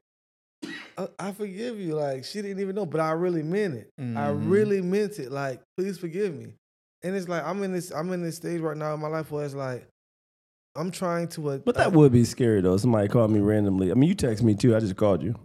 [0.96, 1.94] I, I forgive you.
[1.94, 3.90] Like, she didn't even know, but I really meant it.
[3.98, 4.50] I Mhm.
[4.50, 5.30] really meant it.
[5.30, 6.54] Like, please forgive me.
[7.02, 7.90] And it's like I'm in this.
[7.90, 9.86] I'm in this stage right now in my life where it's like.
[10.76, 11.50] I'm trying to.
[11.50, 12.76] Uh, But that uh, would be scary though.
[12.78, 13.92] Somebody called me randomly.
[13.92, 14.74] I mean, you text me too.
[14.74, 15.36] I just called you.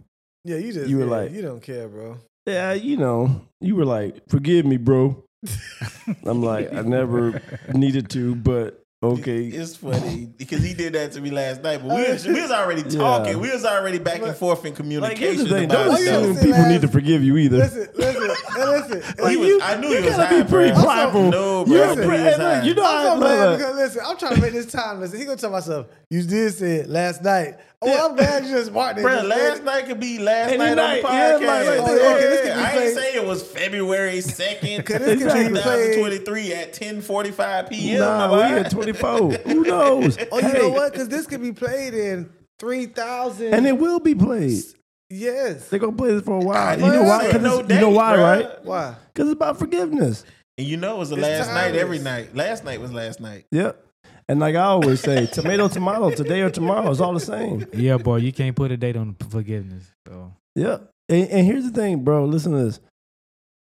[0.44, 2.18] Yeah, you just You were yeah, like- you don't care, bro.
[2.46, 5.22] Yeah, you know, you were like, "Forgive me, bro."
[6.26, 7.40] I'm like, I never
[7.72, 9.46] needed to, but okay.
[9.46, 12.50] It's funny because he did that to me last night, but we was, we was
[12.50, 13.38] already talking.
[13.38, 15.64] We was already back and forth in communication here's the thing.
[15.64, 16.68] about Don't you assume people man.
[16.72, 17.58] need to forgive you either.
[17.58, 18.22] Listen, listen,
[18.60, 19.14] and listen.
[19.30, 20.82] He was, you- I knew you he was gotta high, be pretty bro.
[20.84, 21.30] prideful.
[21.30, 21.78] No, You bro.
[21.78, 24.02] gotta I knew be- he was hey, look, you know I'm so mad because listen,
[24.06, 25.00] I'm trying to make this time.
[25.00, 27.54] Listen, he gonna tell myself, you did say it last night.
[27.82, 29.02] Oh, I'm glad you just marked it.
[29.02, 29.64] Bro, last it.
[29.64, 31.46] night could be last night, night, on the podcast.
[31.46, 34.84] like- like- Oh, okay, this could be I played- ain't say it was February 2nd,
[34.84, 38.00] Could this could be played- 2023 at 10.45 p.m.
[38.00, 38.58] Nah, we boy.
[38.60, 39.32] at 24.
[39.46, 40.18] Who knows?
[40.30, 40.92] Oh, you Hey, know what?
[40.92, 42.28] Because this could be played in
[42.58, 43.54] three thousand.
[43.54, 44.62] And it will be played.
[45.08, 45.68] yes.
[45.68, 46.78] They're gonna play this for a while.
[46.78, 47.22] You know why?
[47.24, 48.22] say 'Cause no it's- you know why, bruh.
[48.22, 48.64] right?
[48.64, 48.94] Why?
[49.14, 50.24] Because it's about forgiveness.
[50.58, 52.36] And you know it was the It's last night every night.
[52.36, 53.46] Last night was last night.
[53.50, 53.82] Yep.
[54.30, 57.66] And like I always say, tomato, tomato, today or tomorrow is all the same.
[57.72, 59.90] Yeah, boy, you can't put a date on forgiveness.
[60.06, 60.88] So Yep.
[61.08, 62.26] And, and here's the thing, bro.
[62.26, 62.78] Listen to this.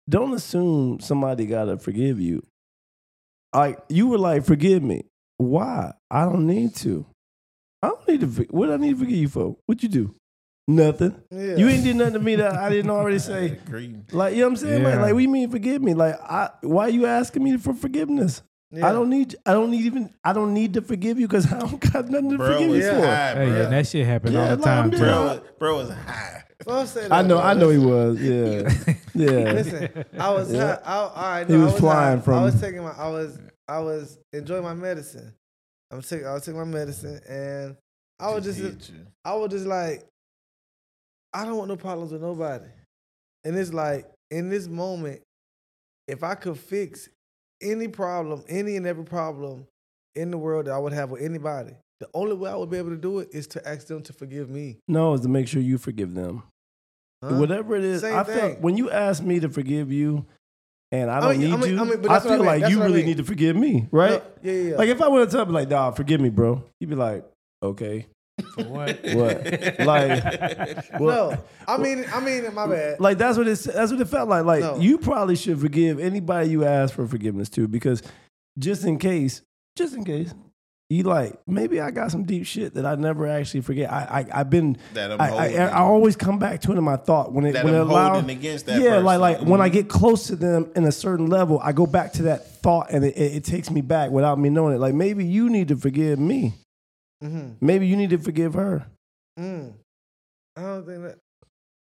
[0.08, 2.42] Don't assume somebody gotta forgive you.
[3.54, 5.04] Like you were like, forgive me.
[5.36, 5.92] Why?
[6.10, 7.06] I don't need to.
[7.80, 8.26] I don't need to.
[8.26, 9.56] for- What I need to forgive you for?
[9.66, 10.12] What you do?
[10.66, 11.14] Nothing.
[11.30, 11.54] Yeah.
[11.54, 13.60] You ain't did nothing to me that I didn't already say.
[14.12, 14.82] Like you know what I'm saying?
[14.82, 15.02] Like, Yeah.
[15.02, 15.94] like what you mean forgive me?
[15.94, 18.42] Like I why are you asking me for forgiveness?
[18.70, 18.86] Yeah.
[18.88, 21.58] I don't need I don't need even I don't need to forgive you because I
[21.58, 23.06] don't got nothing to Bro forgive was you for.
[23.06, 23.56] high, hey, bro.
[23.62, 24.84] yeah, that shit happened Yeah, all the time.
[24.84, 24.98] I'm too.
[24.98, 26.44] just- bro, was, bro was high.
[26.66, 27.44] Well, say I know bro.
[27.46, 28.20] I know he was.
[28.20, 28.94] Yeah.
[29.14, 29.52] Yeah.
[29.52, 30.76] Listen, I was Yeah.
[30.76, 30.80] high.
[30.84, 32.24] I, all right, He no, was I was flying high.
[32.24, 32.90] from- I was taking my.
[32.92, 33.38] I was.
[33.68, 35.32] I was enjoying my medicine.
[35.90, 36.26] I'm taking.
[36.26, 37.76] I was taking my medicine, and
[38.20, 38.58] I was just.
[38.60, 39.06] hit you.
[39.24, 40.04] I was just like,
[41.32, 42.66] I don't want no problems with nobody.
[43.44, 45.22] And it's like in this moment,
[46.06, 47.08] if I could fix
[47.60, 49.66] any problem, any and every problem
[50.14, 52.78] in the world that I would have with anybody, the only way I would be
[52.78, 54.78] able to do it is to ask them to forgive me.
[54.88, 56.42] No, is to make sure you forgive them.
[57.22, 57.34] Huh?
[57.36, 60.24] Whatever it is, Same I felt when you ask me to forgive you,
[60.92, 61.76] and I I don't mean- need I mean- to.
[61.76, 63.24] I I, mean, but that's what I feel like That's you I really need to
[63.24, 64.10] forgive me, right?
[64.10, 64.76] No, yeah, yeah, yeah.
[64.76, 67.24] Like if I went to tell you like, "Dog, forgive me, bro," you'd be like,
[67.62, 68.06] "Okay."
[68.58, 69.04] For what?
[69.14, 69.80] What?
[69.80, 73.00] Like, no, I mean, I mean, my bad.
[73.00, 74.44] Like that's what it's that's what it felt like.
[74.44, 74.78] Like No.
[74.78, 78.02] you probably should forgive anybody you ask for forgiveness to, because
[78.58, 79.42] just in case,
[79.76, 80.34] just in case,
[80.90, 83.92] you like maybe I got some deep shit that I never actually forget.
[83.92, 85.54] I I I've been That I'm I, I.
[85.66, 87.90] I always come back to it in my thought when it That when it I'm
[87.90, 89.20] allow, holding against that yeah like person.
[89.20, 89.72] like when I Mhm.
[89.74, 93.04] get close to them in a certain level, I go back to that thought and
[93.04, 94.78] it, it, it takes me back without me knowing it.
[94.78, 96.54] Like maybe you need to forgive me.
[97.22, 97.64] Mm-hmm.
[97.64, 98.86] Maybe you need to forgive her.
[99.38, 99.72] Mm.
[100.56, 101.18] I don't think that.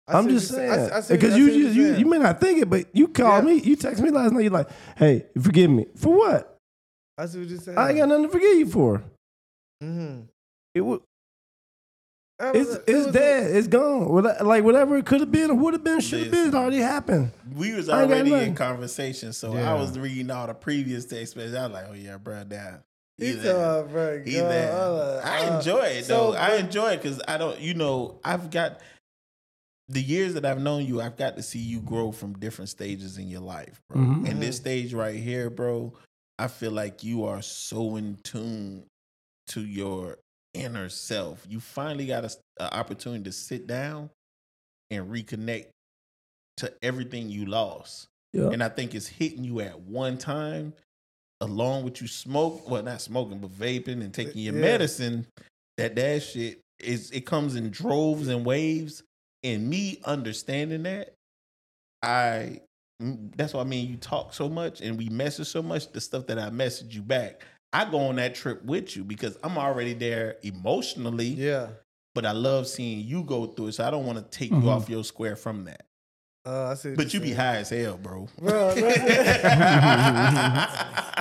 [0.08, 2.06] I I'm just saying I see- I see what- because you just you're you, you
[2.06, 3.54] may not think it, but you called Yeah.
[3.54, 4.42] me, you text me last night.
[4.42, 6.58] You're like, "Hey, forgive me for what?
[7.18, 7.78] I see what you're saying.
[7.78, 9.04] I ain't got nothing to forgive you for.
[9.84, 10.22] Mm-hmm.
[10.76, 11.00] It wa-
[12.42, 13.56] it's it's dead.
[13.56, 14.08] It's gone.
[14.42, 16.50] Like whatever it could have been or would have been, should have been.
[16.50, 17.32] It already happened.
[17.56, 19.72] we was I ain't got already in conversation, so Yeah.
[19.72, 21.56] I was reading all the previous text messages.
[21.56, 22.80] I was like, "Oh yeah, bro, down."
[23.18, 23.84] He He's told there.
[23.86, 24.72] my bro, He's God, there.
[24.74, 26.38] uh, I enjoy it so, though.
[26.38, 27.60] I enjoy it because I don't.
[27.60, 28.80] You know, I've got
[29.90, 31.00] the years that I've known you.
[31.02, 34.02] I've got to see you grow from different stages in your life, bro.
[34.02, 34.30] Mhm.
[34.30, 35.94] And this stage right here, bro,
[36.40, 38.86] I feel like you are so in tune
[39.48, 40.18] to your
[40.54, 41.46] inner self.
[41.48, 44.10] You finally got an opportunity to sit down
[44.90, 45.68] and reconnect
[46.58, 48.08] to everything you lost.
[48.32, 48.50] Yeah.
[48.50, 50.74] And I think it's hitting you at one time,
[51.44, 54.62] along with you smoke, well, not smoking, but vaping and taking your Yeah.
[54.62, 55.28] medicine.
[55.78, 59.04] That that shit is it comes in droves and waves.
[59.44, 61.14] And me understanding that,
[62.02, 62.62] I
[63.00, 65.92] that's why I mean you talk so much and we message so much.
[65.92, 67.42] The stuff that I message you back,
[67.74, 71.28] I go on that trip with you because I'm already there emotionally.
[71.28, 71.70] Yeah.
[72.16, 74.64] But I love seeing you go through it, so I don't want to take Mhm.
[74.64, 75.84] you off your square from that.
[76.46, 76.94] Uh, I see.
[76.94, 78.28] But you you're be high as hell, bro.
[78.38, 78.76] Bro,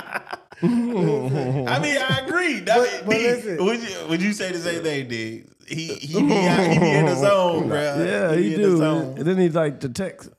[0.63, 2.59] I mean, I agree.
[2.61, 3.65] That- But- but D, listen.
[3.65, 5.43] would you would you say the same thing, D?
[5.67, 7.77] He he be out, he be in the zone, bro.
[8.05, 8.77] Yeah, be he in the do.
[8.77, 9.17] zone.
[9.17, 10.29] And then he's like the text.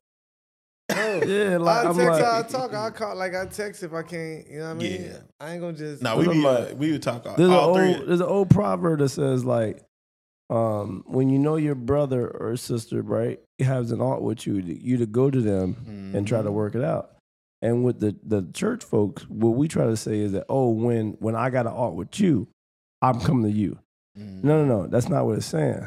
[0.90, 1.22] Oh.
[1.24, 4.02] Yeah, like I I'm text, like, I talk, I call, like I text if I
[4.02, 4.46] can't.
[4.48, 5.02] You know what I mean?
[5.04, 5.16] Yeah.
[5.40, 6.02] I ain't gonna just.
[6.02, 7.94] No, we be like- uh, we would talk all, There's an all three.
[7.94, 9.82] old there's an old proverb that says like,
[10.50, 14.98] um, when you know your brother or sister, right, has an art with you, you
[14.98, 16.54] to go to them and try to Mhm.
[16.54, 17.12] work it out.
[17.64, 21.12] And with the the church folks, what we try to say is that, oh, when
[21.18, 22.46] when I got an art with you,
[23.02, 23.78] I'm coming to you.
[24.18, 24.44] Mhm.
[24.44, 25.86] No, no, no, that's not what it's saying.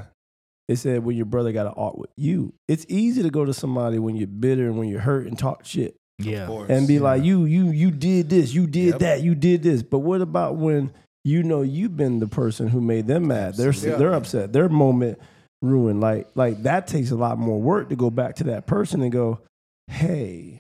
[0.68, 2.54] It said when your brother got an art with you.
[2.68, 5.64] It's easy to go to somebody when you're bitter and when you're hurt and talk
[5.66, 6.42] shit Yeah.
[6.42, 6.70] Of course.
[6.70, 7.02] and be Yeah.
[7.02, 9.00] like, you, you, you did this, you did Yep.
[9.00, 9.82] that, you did this.
[9.84, 10.92] But what about when
[11.24, 13.56] you know you've been the person who made them mad?
[13.56, 14.00] They're Absolutely.
[14.00, 14.52] they're upset.
[14.52, 15.20] Their moment
[15.62, 16.02] ruined.
[16.02, 19.12] Like like that takes a lot more work to go back to that person and
[19.12, 19.40] go,
[19.88, 20.60] hey,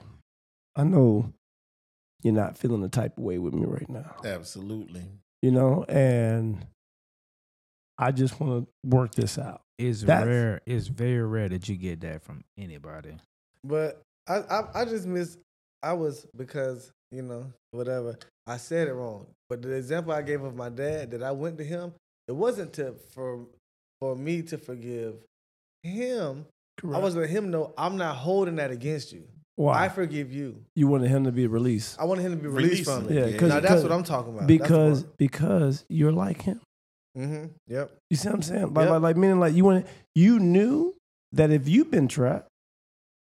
[0.77, 1.33] I know
[2.23, 4.15] you're not feeling the type of way with me right now.
[4.23, 5.03] Absolutely.
[5.41, 6.65] You know, and
[7.97, 9.61] I just want to work this out.
[9.77, 10.61] It's That's- rare.
[10.65, 13.17] It's very rare that you get that from anybody.
[13.63, 15.37] But I, I, I just miss.
[15.83, 19.27] I was because you know whatever I said it wrong.
[19.49, 21.93] But the example I gave of my dad that I went to him,
[22.27, 23.45] it wasn't to for
[23.99, 25.15] for me to forgive
[25.83, 26.45] him.
[26.93, 29.23] I was letting him know I'm not holding that against you.
[29.57, 29.85] Why?
[29.85, 30.63] I forgive you.
[30.75, 31.99] you wanted him to be released.
[31.99, 33.19] I wanted him to be released Releasing from it, it.
[33.19, 33.37] Yeah, Yeah.
[33.39, 34.47] 'cause- now that's what I'm talking about.
[34.47, 36.61] because because you're like him.
[37.17, 37.45] mm-hmm.
[37.67, 37.91] Yep.
[38.11, 38.73] You see what I'm saying?
[38.73, 38.89] Like, Yep.
[38.93, 39.85] like, like meaning like you want
[40.15, 40.95] you knew
[41.33, 42.47] that if you've been trapped,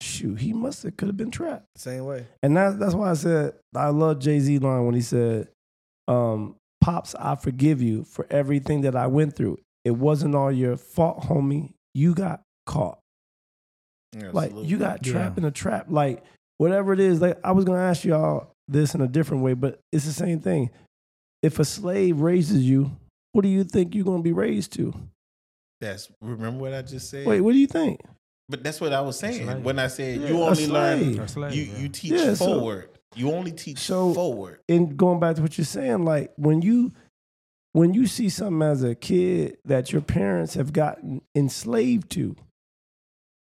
[0.01, 1.67] shoot, he must have could have been trapped.
[1.77, 2.27] Same way.
[2.43, 5.49] And that, that's why I said I love Jay Z line when he said,
[6.09, 9.59] um, "Pops, I forgive you for everything that I went through.
[9.85, 11.75] It wasn't all your fault, homie.
[11.95, 12.99] You got caught.
[14.33, 15.13] Like you got Yeah.
[15.13, 15.87] trapped in a trap.
[15.89, 16.23] Like
[16.59, 17.21] whatever it is.
[17.21, 20.41] Like I was gonna ask y'all this in a different way, but it's the same
[20.41, 20.71] thing.
[21.43, 22.91] If a slave raises you,
[23.33, 24.95] what do you think you're gonna be raised to?
[25.81, 27.27] That's remember what I just said.
[27.27, 28.01] Wait, what do you think?
[28.49, 29.65] But that's what I was saying slave.
[29.65, 31.01] when I said Yeah, you only learn.
[31.01, 31.19] slave.
[31.21, 31.79] A slave, You yeah.
[31.79, 32.89] you teach Yeah, so- forward.
[33.17, 34.61] you only teach so- forward.
[34.69, 36.93] and going back to what you're saying, like when you
[37.73, 42.37] when you see something as a kid that your parents have gotten enslaved to,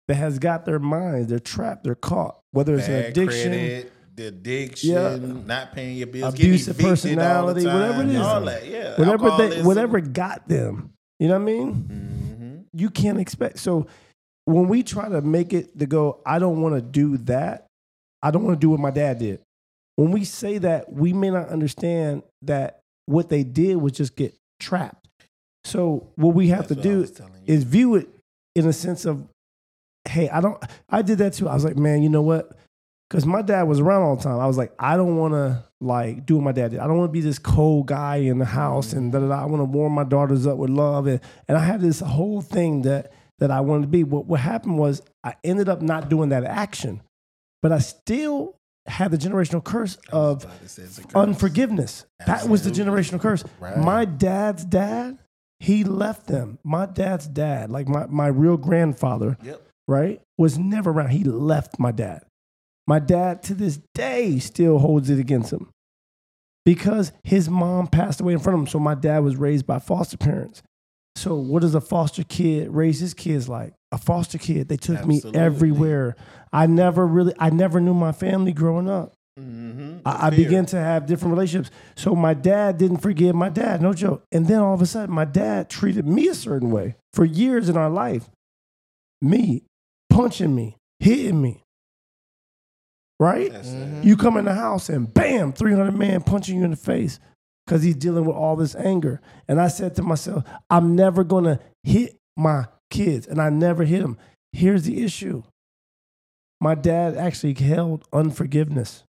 [0.09, 4.27] that has got their minds, they're trapped, they're caught, whether it's an addiction, credit, the
[4.29, 5.17] addiction, Yeah.
[5.47, 8.67] not paying your bills, Abusive getting evicted all the personality, whatever it is, all that,
[8.69, 10.91] yeah, whatever they, whatever got them.
[11.21, 11.75] You know what I mean?
[11.75, 12.65] Mhm.
[12.73, 13.59] You can't expect.
[13.59, 13.87] So
[14.45, 17.67] when we try to make it to go, I don't want to do that.
[18.23, 19.41] I don't want to do what my dad did.
[19.97, 24.35] When we say that, we may not understand that what they did was just get
[24.61, 25.07] trapped.
[25.65, 27.55] So what we have That's to do was telling you.
[27.55, 28.09] is view it
[28.55, 29.27] in a sense of,
[30.09, 30.63] hey, I don't.
[30.89, 31.49] I did that too.
[31.49, 32.57] I was like, man, you know what?
[33.09, 34.39] Because my dad was around all the time.
[34.39, 36.81] I was like, I don't want to like do what my dad did.
[36.81, 39.43] I don't want to be this cold guy in the house and da da da.
[39.43, 42.41] I want to warm my daughters up with love and and I had this whole
[42.43, 44.05] thing that that I wanted to be.
[44.05, 47.01] What what happened was I ended up not doing that action,
[47.63, 48.57] but I still
[48.87, 51.15] had the generational curse of about to say it's a curse.
[51.15, 52.05] unforgiveness.
[52.27, 53.45] That was the generational curse.
[53.61, 53.77] Right.
[53.79, 55.19] My dad's dad,
[55.61, 56.59] he left them.
[56.65, 59.63] My dad's dad, like my, my real grandfather, Yep.
[59.89, 61.11] Right, was never around.
[61.11, 62.23] He left my dad.
[62.87, 65.71] My dad to this day still holds it against him
[66.65, 68.67] because his mom passed away in front of him.
[68.67, 70.63] So my dad was raised by foster parents.
[71.17, 73.75] So what does a foster kid raise his kids like?
[73.91, 75.33] A foster kid, they took Absolutely.
[75.33, 76.17] me everywhere.
[76.53, 79.15] I never really, I never knew my family growing up.
[79.39, 79.99] Mm-hmm.
[80.05, 81.75] I, I began to have different relationships.
[81.97, 84.25] So my dad didn't forgive my dad, no joke.
[84.33, 87.69] And then all of a sudden, my dad treated me a certain way for years
[87.69, 88.29] in our life.
[89.21, 89.65] Me
[90.19, 91.63] punching me, hitting me.
[93.21, 93.53] Right?
[93.53, 94.05] That's Mhm.
[94.05, 97.19] You come in the house and bam, 300 man punching you in the face
[97.65, 99.21] because he's dealing with all this anger.
[99.47, 103.27] And I said to myself, I'm never going to hit my kids.
[103.27, 104.19] And I never hit them.
[104.53, 105.43] Here's the issue
[106.61, 109.05] my dad actually held unforgiveness.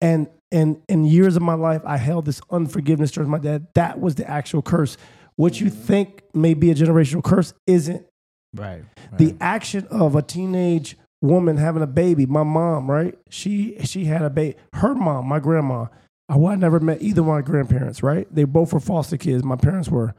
[0.00, 3.66] And and in years of my life, I held this unforgiveness towards my dad.
[3.74, 4.96] That was the actual curse.
[5.34, 8.06] What you think may be a generational curse isn't.
[8.56, 8.84] Right.
[9.16, 12.26] The action of a teenage woman having a baby.
[12.26, 13.16] My mom, right?
[13.28, 14.56] She she had a baby.
[14.74, 15.86] Her mom, my grandma.
[16.28, 18.02] I well, I never met either one of my grandparents.
[18.02, 18.26] Right?
[18.34, 19.44] They both were foster kids.
[19.44, 20.14] My parents were.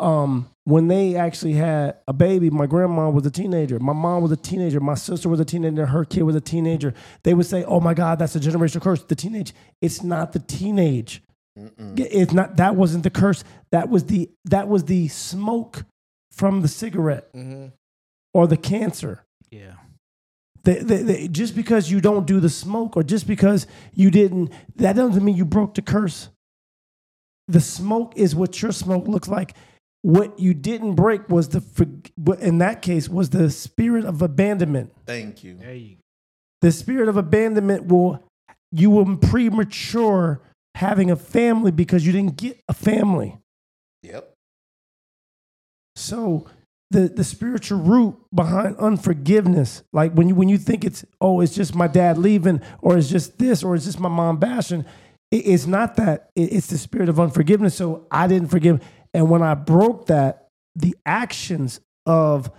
[0.00, 3.78] Um, when they actually had a baby, my grandma was a teenager.
[3.78, 4.80] My mom was a teenager.
[4.80, 5.86] My sister was a teenager.
[5.86, 6.94] Her kid was a teenager.
[7.22, 9.54] They would say, "Oh my God, that's a generational curse." The teenage.
[9.80, 11.22] It's not the teenage.
[11.96, 12.56] It's not.
[12.56, 13.44] That wasn't the curse.
[13.70, 15.84] That was the that was the smoke
[16.36, 17.66] from the cigarette Mm-hmm.
[18.32, 19.24] or the cancer.
[19.50, 19.74] Yeah.
[20.64, 24.50] They, they, they, just because you don't do the smoke or just because you didn't,
[24.76, 26.30] that doesn't mean you broke the curse.
[27.48, 29.54] The smoke is what your smoke looks like.
[30.00, 31.62] What you didn't break was the,
[32.40, 34.92] in that case, was the spirit of abandonment.
[35.06, 35.56] Thank you.
[35.56, 35.96] There you
[36.62, 38.22] The spirit of abandonment will,
[38.72, 40.40] you will premature
[40.74, 43.38] having a family because you didn't get a family.
[44.02, 44.33] Yep.
[45.96, 46.46] So
[46.90, 51.54] the the spiritual root behind unforgiveness, like when you when you think it's oh it's
[51.54, 54.84] just my dad leaving or it's just this or it's just my mom bashing,
[55.30, 56.30] it- it's not that.
[56.36, 57.74] It- it's the spirit of unforgiveness.
[57.74, 62.50] So I didn't forgive, and when I broke that, the actions of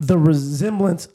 [0.00, 1.08] the resemblance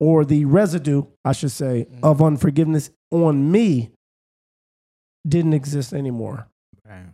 [0.00, 2.04] or the residue, I should say, mm-hmm.
[2.04, 3.90] of unforgiveness on me
[5.26, 6.46] didn't exist anymore.
[6.86, 7.06] Right.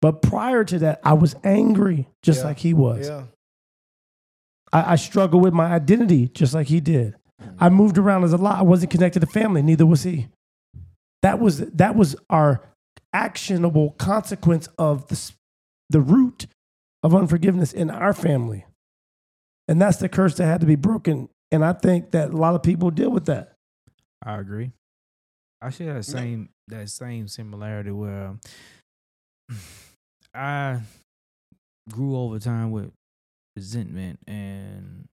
[0.00, 2.46] But prior to that, I was angry just Yeah.
[2.46, 3.08] like he was.
[3.08, 3.24] Yeah.
[4.72, 7.16] I, I struggled with my identity just like he did.
[7.58, 7.74] I mm.
[7.74, 8.58] moved around as a lot.
[8.58, 10.28] I wasn't connected to family, neither was he.
[11.22, 12.62] That was that was our
[13.12, 15.32] actionable consequence of the
[15.90, 16.46] the root
[17.02, 18.64] of unforgiveness in our family,
[19.68, 21.28] and that's the curse that had to be broken.
[21.50, 23.54] And I think that a lot of people deal with that.
[24.22, 24.70] I agree.
[25.60, 28.36] I share that same that same similarity where
[30.34, 30.80] I
[31.90, 32.92] grew over time with
[33.56, 35.08] resentment and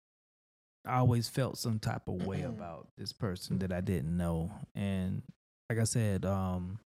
[0.85, 4.51] I always felt some type of way about this person that I didn't know.
[4.75, 5.21] And
[5.69, 6.79] like I said, um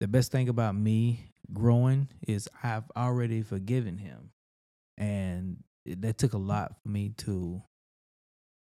[0.00, 1.20] the best thing about me
[1.52, 4.30] growing is I've already forgiven him.
[4.98, 7.62] And it, that took a lot for me to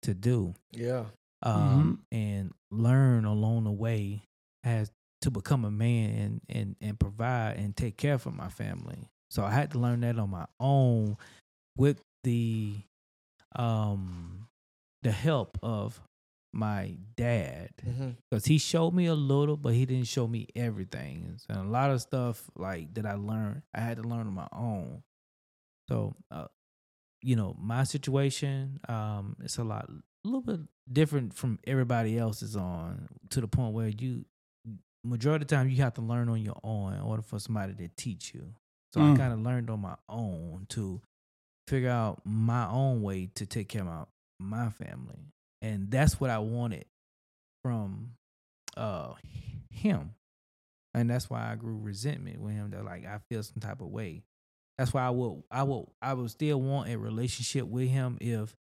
[0.03, 1.05] to do Yeah.
[1.43, 4.25] um, and learn along the way
[4.65, 4.91] as
[5.23, 9.09] to become a man and, and and provide and take care for my family.
[9.31, 11.17] So I had to learn that on my own
[11.77, 12.75] with the
[13.57, 14.49] um
[15.03, 16.01] the help of
[16.53, 18.11] my dad Mm-hmm.
[18.31, 21.39] because he showed me a little, but he didn't show me everything.
[21.49, 24.49] And a lot of stuff like that I learned, I had to learn on my
[24.53, 25.03] own.
[25.89, 26.47] So, uh,
[27.23, 30.61] you know, my situation, um, it's a lot, a little bit
[30.93, 34.25] different from everybody else's on to the point where you,
[35.05, 37.75] majority of the time, you have to learn on your own in order for somebody
[37.75, 38.55] to teach you.
[38.93, 39.17] So I Mm.
[39.17, 41.01] kind of learned on my own to
[41.69, 44.05] figure out my own way to take care of my,
[44.39, 45.33] my family.
[45.63, 46.85] And that's what I wanted
[47.63, 48.13] from
[48.77, 49.15] uh
[49.71, 50.15] him.
[50.95, 53.89] And that's why I grew resentment with him that like I feel some type of
[53.89, 54.23] way.
[54.79, 58.55] That's why I will I will I would still want a relationship with him if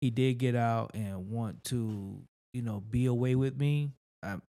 [0.00, 2.20] he did get out and want to,
[2.52, 3.92] you know, be away with me.
[4.22, 4.42] I'm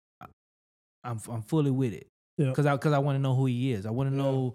[1.05, 2.09] I'm I'm fully with it.
[2.39, 2.53] Yeah.
[2.53, 3.87] Cuz I cuz I want to know who he is.
[3.87, 4.23] I want to Yeah.
[4.23, 4.55] know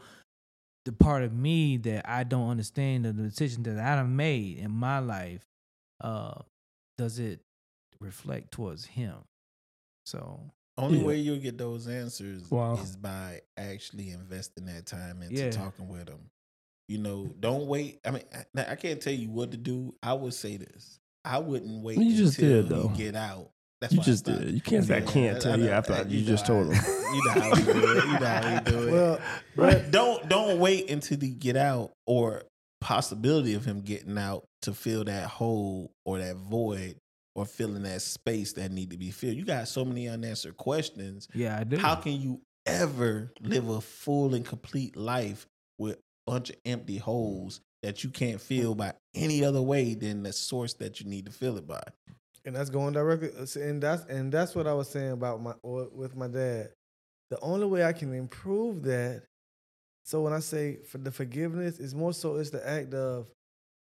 [0.86, 4.72] the part of me that I don't understand the decision that I have made in
[4.72, 5.46] my life.
[6.02, 6.42] Uh
[6.98, 7.42] does it
[8.00, 9.16] reflect towards him?
[10.06, 10.40] So
[10.80, 11.06] Only Yeah.
[11.06, 12.76] way you'll get those answers Wow.
[12.76, 15.50] is by actually investing that time into Yeah.
[15.52, 16.30] talking with them.
[16.88, 18.00] You know, don't wait.
[18.06, 18.24] I mean,
[18.56, 19.96] I, I can't tell you what to do.
[20.04, 22.84] I would say this: I wouldn't wait You just until did, though.
[22.92, 23.52] you get out.
[23.82, 24.52] That's You just did.
[24.54, 27.14] You can't say I can't tell you know- after you just know told how- them.
[27.16, 28.06] You know how we do it.
[28.06, 28.92] You know how we do it.
[28.92, 29.20] Well,
[29.56, 32.44] But don't don't wait until he get out or
[32.82, 36.96] possibility of him getting out to fill that hole or that void
[37.36, 39.36] or filling that space that need to be filled.
[39.36, 41.28] You got so many unanswered questions.
[41.36, 41.78] yeah, I do.
[41.78, 45.46] How can you ever live a full and complete life
[45.78, 45.98] with
[46.28, 50.34] a bunch of empty holes that you can't fill by any other way than the
[50.34, 51.84] source that you need to fill it by?
[52.48, 53.30] And that's going directly
[53.62, 56.70] and that's and that's what I was saying about my with my dad.
[57.30, 59.24] The only way I can improve that,
[60.06, 63.28] so when I say for the forgiveness, is more so it's the act of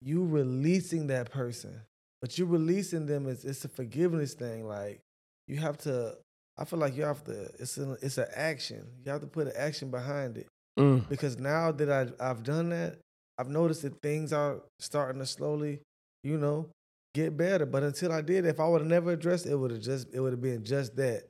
[0.01, 1.79] you releasing that person,
[2.23, 4.67] but you releasing them is it's a forgiveness thing.
[4.67, 5.01] Like
[5.47, 6.17] you have to,
[6.57, 7.51] I feel like you have to.
[7.59, 8.87] It's an it's an action.
[9.05, 11.09] You have to put an action behind it Mm.
[11.09, 12.99] because now that I I've done that,
[13.39, 15.81] I've noticed that things are starting to slowly,
[16.25, 16.71] you know,
[17.15, 17.65] get better.
[17.67, 20.13] But until I did, if I would have never addressed it, it would have just
[20.13, 21.25] it would have been just that.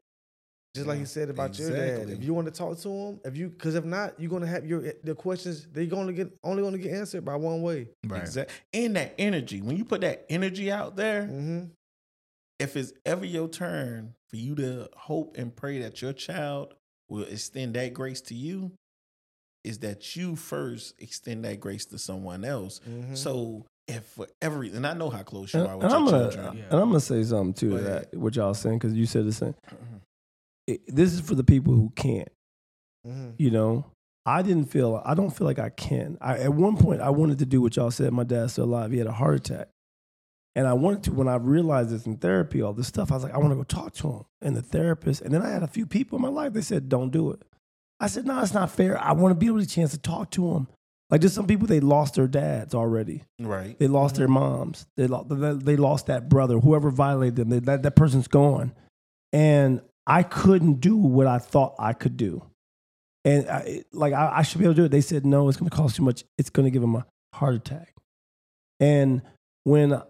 [0.75, 2.11] Just like Yeah, you said about your dad.
[2.11, 4.67] If you want to talk to him, if you because if not, you're gonna have
[4.67, 7.89] your the questions they're gonna get only gonna get answered by one way.
[8.05, 8.23] Right.
[8.23, 8.55] Exactly.
[8.73, 9.63] And that energy.
[9.63, 11.67] When you put that energy out there, Mm-hmm.
[12.59, 16.75] if it's ever your turn for you to hope and pray that your child
[17.09, 18.73] will extend that grace to you,
[19.63, 22.81] is that you first extend that grace to someone else.
[22.89, 23.17] Mhm.
[23.17, 25.99] So if for every and I know how close you And, are and with your
[26.01, 26.65] I'm gonna children.
[26.71, 28.09] and I'm gonna say something too Go to ahead.
[28.13, 29.55] that what y'all saying because you said the same.
[30.67, 32.29] It, this is for the people who can't.
[33.07, 33.31] Mm-hmm.
[33.37, 33.85] You know,
[34.25, 35.03] I didn't feel.
[35.05, 36.17] I don't feel like I can.
[36.23, 38.13] I, at one point, I wanted to do what y'all said.
[38.15, 38.91] My dad's still alive.
[38.91, 39.69] He had a heart attack,
[40.55, 41.13] and I wanted to.
[41.13, 43.57] When I realized this in therapy, all this stuff, I was like, I want to
[43.57, 45.21] go talk to him and the therapist.
[45.21, 46.55] And then I had a few people in my life.
[46.55, 47.43] They said, "Don't do it."
[48.01, 48.99] I said, "No, it's not fair.
[48.99, 50.69] I want to be able to chance to talk to him."
[51.15, 53.23] Like just some people they lost their dads already.
[53.39, 53.79] Right.
[53.79, 54.85] They lost their moms.
[54.97, 57.51] They lost, they lost that brother, whoever violated them.
[57.51, 58.73] They, that, that person's gone.
[59.33, 62.43] And I couldn't do what I thought I could do.
[63.25, 64.91] And I, like, I, I should be able to do it.
[64.91, 66.25] They said, no, it's going to cost too much.
[66.37, 67.95] It's going to give him a heart attack.
[68.81, 69.23] And
[69.63, 70.03] when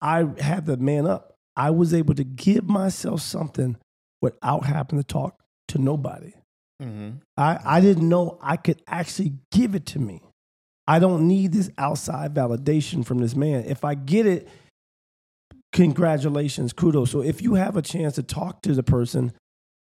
[0.00, 3.76] I had the man up, I was able to give myself something
[4.22, 5.38] without having to talk
[5.68, 6.32] to nobody.
[6.82, 7.18] Mm-hmm.
[7.36, 10.22] I, I didn't know I could actually give it to me.
[10.86, 13.64] I don't need this outside validation from this man.
[13.66, 14.48] If I get it,
[15.72, 17.10] congratulations, kudos.
[17.10, 19.32] So if you have a chance to talk to the person,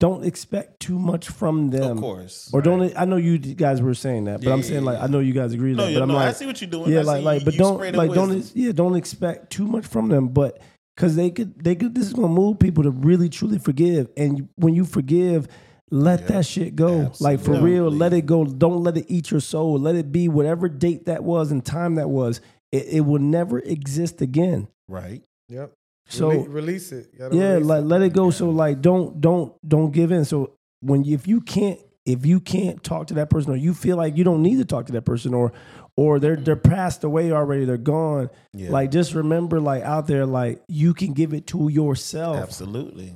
[0.00, 1.92] don't expect too much from them.
[1.92, 2.50] Of course.
[2.52, 5.00] Or don't I know you guys were saying that, but Yeah, I'm saying like.
[5.00, 6.70] I know you guys agree with No, that, but I'm know, I see what you're
[6.70, 6.90] doing.
[6.90, 10.28] yeah, I like like, but don't like don't yeah don't expect too much from them.
[10.28, 10.60] But
[10.96, 14.48] because they could they could this is gonna move people to really truly forgive, and
[14.56, 15.46] when you forgive,
[15.92, 17.12] let that shit go.
[17.20, 18.44] Like for real, let it go.
[18.44, 19.78] Don't let it eat your soul.
[19.78, 22.40] Let it be whatever date that was and time that was.
[22.72, 24.68] It, it will never exist again.
[24.88, 25.22] Right.
[25.50, 25.72] Yep.
[26.06, 27.10] So Rele- release it.
[27.18, 27.86] Yeah, release like it.
[27.86, 28.30] let it go.
[28.30, 30.24] So like don't don't don't give in.
[30.24, 33.74] So when you, if you can't if you can't talk to that person or you
[33.74, 35.52] feel like you don't need to talk to that person or
[35.94, 38.30] or they're they're passed away already, they're gone.
[38.54, 38.70] Yeah.
[38.70, 42.38] Like just remember like out there like you can give it to yourself.
[42.38, 43.14] Absolutely.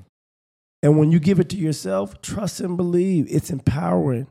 [0.82, 3.26] And when you give it to yourself, trust and believe.
[3.28, 4.28] It's empowering.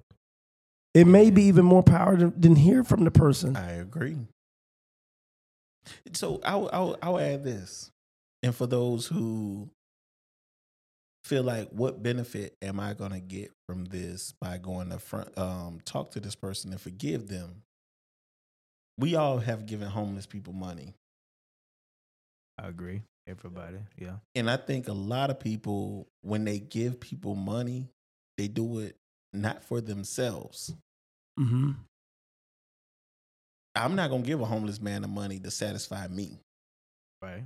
[0.93, 3.57] It may be even more power than, than hear from the person.
[3.57, 4.17] I agree.
[6.13, 7.91] So I'll, I'll I'll add this,
[8.41, 9.69] and for those who
[11.23, 15.37] feel like, what benefit am I going to get from this by going to front,
[15.37, 17.63] um, talk to this person and forgive them?
[18.97, 20.93] We all have given homeless people money,
[22.57, 23.01] I agree.
[23.27, 23.77] Everybody.
[23.97, 24.17] Yeah.
[24.35, 27.89] and I think a lot of people, when they give people money,
[28.37, 28.95] they do it
[29.33, 30.73] not for themselves.
[31.39, 31.71] Mm-hmm.
[33.75, 36.39] I'm not gonna give a homeless man the money to satisfy me.
[37.21, 37.43] Right.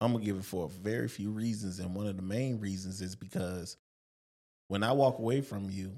[0.00, 3.14] I'm gonna give it for very few reasons, and one of the main reasons is
[3.14, 3.76] because
[4.68, 5.92] when I walk away from you,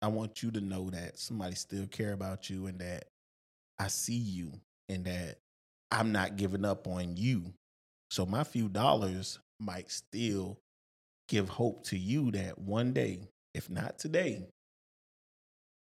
[0.00, 3.04] I want you to know that somebody still care about you, and that
[3.78, 4.52] I see you,
[4.88, 5.38] and that
[5.90, 7.52] I'm not giving up on you.
[8.10, 10.58] So my few dollars might still
[11.28, 14.48] give hope to you that one day, if not today,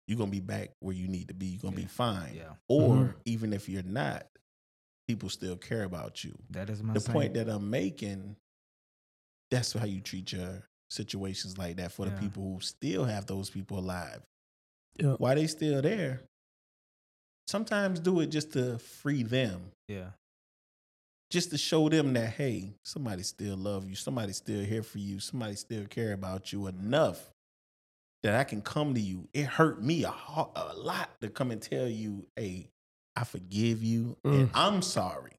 [0.08, 1.46] you're gonna be back where you need to be.
[1.46, 2.34] You're gonna be fine.
[2.36, 2.54] Yeah.
[2.68, 3.14] Or Mhm.
[3.24, 4.26] even if you're not,
[5.08, 8.36] people still care about you That is my the same- point that I'm making,
[9.50, 13.50] that's how you treat your situations like that for the people who still have those
[13.50, 14.24] people alive.
[14.98, 15.14] Yeah.
[15.14, 16.22] Why they still there?
[17.48, 20.12] Sometimes do it just to free them, Yeah.
[21.36, 25.20] Just to show them that hey, somebody still love you, somebody still here for you,
[25.20, 27.30] somebody still care about you enough
[28.22, 29.28] that I can come to you.
[29.34, 32.70] It hurt me a, a lot to come and tell you, hey,
[33.16, 35.32] I forgive you and I'm sorry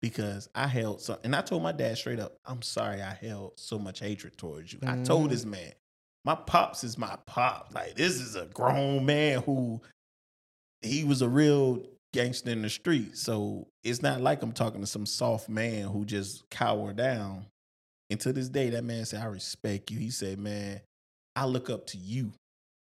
[0.00, 3.58] because I held so and I told my dad straight up, I'm sorry I held
[3.58, 4.78] so much hatred towards you.
[4.86, 5.30] I told Mhm.
[5.30, 5.72] this man,
[6.24, 7.72] my pops is my pop.
[7.74, 9.80] Like this is a grown man who
[10.82, 13.16] he was a real gangster in the street.
[13.16, 17.46] So it's not like I'm talking to some soft man who just cower down.
[18.10, 19.98] And to this day, that man said, I respect you.
[19.98, 20.80] He said, Man,
[21.34, 22.32] I look up to you.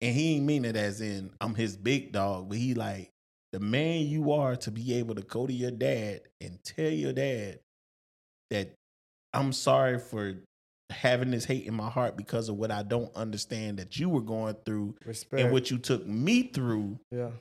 [0.01, 3.09] And he ain't mean it as in I'm his big dog, but he like
[3.53, 7.13] the man you are to be able to go to your dad and tell your
[7.13, 7.59] dad
[8.51, 8.73] that
[9.33, 10.35] I'm sorry for
[10.91, 14.21] having this hate in my heart because of what I don't understand that you were
[14.21, 15.41] going through Respect.
[15.41, 16.99] and what you took me through.
[17.11, 17.31] yeah.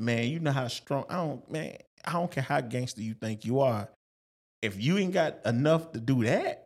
[0.00, 3.44] Man, you know how strong I don't man, I don't care how gangster you think
[3.44, 3.88] you are.
[4.62, 6.64] If you ain't got enough to do that,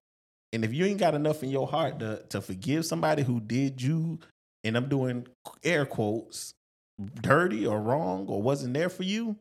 [0.52, 3.82] and if you ain't got enough in your heart to to forgive somebody who did
[3.82, 4.20] you,
[4.64, 5.26] and I'm doing
[5.64, 6.54] air quotes,
[7.20, 9.36] dirty or wrong or wasn't there for you,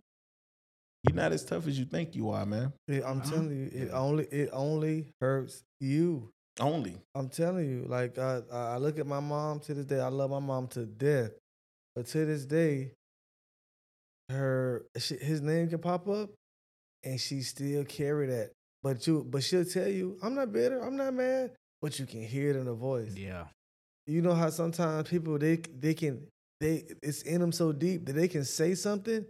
[1.04, 2.74] You're not as tough as you think you are, man.
[2.88, 3.30] It- I'm uh-huh.
[3.30, 6.30] telling you, it only it only hurts you.
[6.60, 6.98] Only.
[7.16, 10.00] I'm telling you, like I, I I look at my mom to this day.
[10.00, 11.32] I love my mom to death,
[11.96, 12.92] but to this day,
[14.30, 16.30] her she, his name can pop up,
[17.04, 18.52] and she still carry that.
[18.82, 21.52] But you, but she'll tell you, I'm not bitter, I'm not mad,
[21.82, 23.16] but you can hear it in her voice.
[23.16, 23.46] Yeah.
[24.08, 26.28] You know how sometimes people they they can
[26.60, 29.26] they it's in them so deep that they can say something,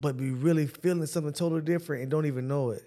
[0.00, 2.86] but be really feeling something totally different and don't even know it.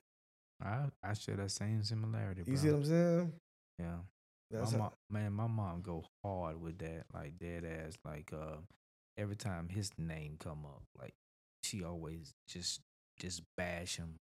[0.64, 2.43] I I share that same similarity.
[2.45, 2.61] You bro.
[2.61, 3.34] see what I'm saying?
[3.80, 3.97] Yeah.
[4.52, 7.97] That's my mom, man, my mom go hard with that, like dead ass.
[8.06, 8.57] Like uh,
[9.18, 11.14] every time his name come up, like
[11.64, 12.82] she always just
[13.20, 14.16] just bash him.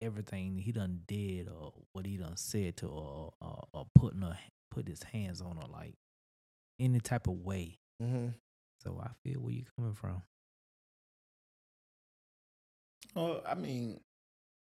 [0.00, 4.22] Everything he done did or what he done said to her, or, or, or putting
[4.22, 4.38] her
[4.70, 5.94] put his hands on her, like
[6.78, 7.78] any type of way.
[8.00, 8.34] Mhm.
[8.84, 10.22] So I feel where you coming from.
[13.14, 14.00] Well, I mean,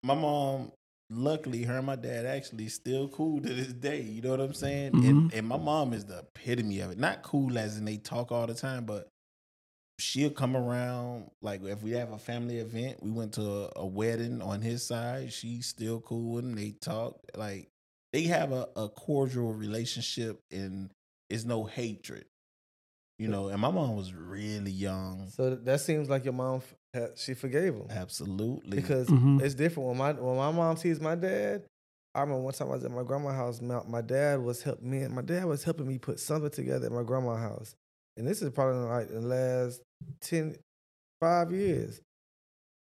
[0.04, 0.72] my mom,
[1.10, 4.02] luckily, her and my dad actually still cool to this day.
[4.02, 4.94] You know what I'm saying?
[5.04, 5.34] And, Mhm.
[5.34, 6.98] and my mom is the epitome of it.
[6.98, 9.10] Not cool as in they talk all the time, but
[10.00, 11.30] she'll come around.
[11.42, 14.86] Like if we have a family event, we went to a, a wedding on his
[14.86, 15.32] side.
[15.34, 17.20] She's still cool and they talk.
[17.36, 17.70] Like
[18.14, 20.90] they have a, a cordial relationship and
[21.30, 22.26] it's no hatred.
[23.18, 25.28] You know, and my mom was really young.
[25.30, 26.62] So that seems like your mom
[27.18, 28.78] she forgave him Absolutely.
[28.78, 29.42] because Mhm.
[29.42, 31.64] it's different when my when my mom sees my dad.
[32.16, 33.62] I remember one time I was at my grandma's house.
[33.62, 35.06] My, my dad was help me.
[35.08, 37.76] My dad was helping me put something together at my grandma's house,
[38.20, 39.82] and this is probably like the last
[40.22, 40.56] 10,
[41.22, 42.02] five years.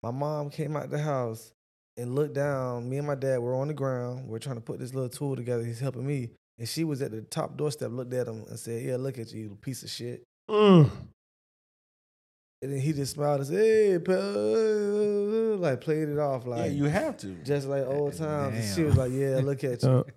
[0.02, 1.52] My mom came out the house
[1.98, 2.90] and looked down.
[2.90, 4.28] Me and my dad were on the ground.
[4.28, 5.64] We're trying to put this little tool together.
[5.64, 7.92] He's helping me, and she was at the top doorstep.
[7.92, 10.90] Looked at him and said, "Yeah, look at you, you piece of shit." Mm.
[12.62, 16.72] And then he just smiled and said, "Hey, pal," like played it off like yeah,
[16.72, 17.36] you have to.
[17.44, 18.56] just like old times.
[18.58, 19.90] And she was like, "Yeah, look at you."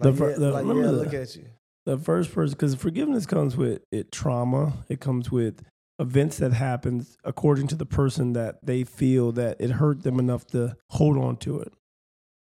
[0.00, 1.44] Uh, Like, the fir- yeah, the- like, yeah, look at you.
[1.86, 5.62] The first person because forgiveness comes with it trauma it comes with
[5.98, 10.46] events that happens according to the person that they feel that it hurt them enough
[10.46, 11.72] to hold on to it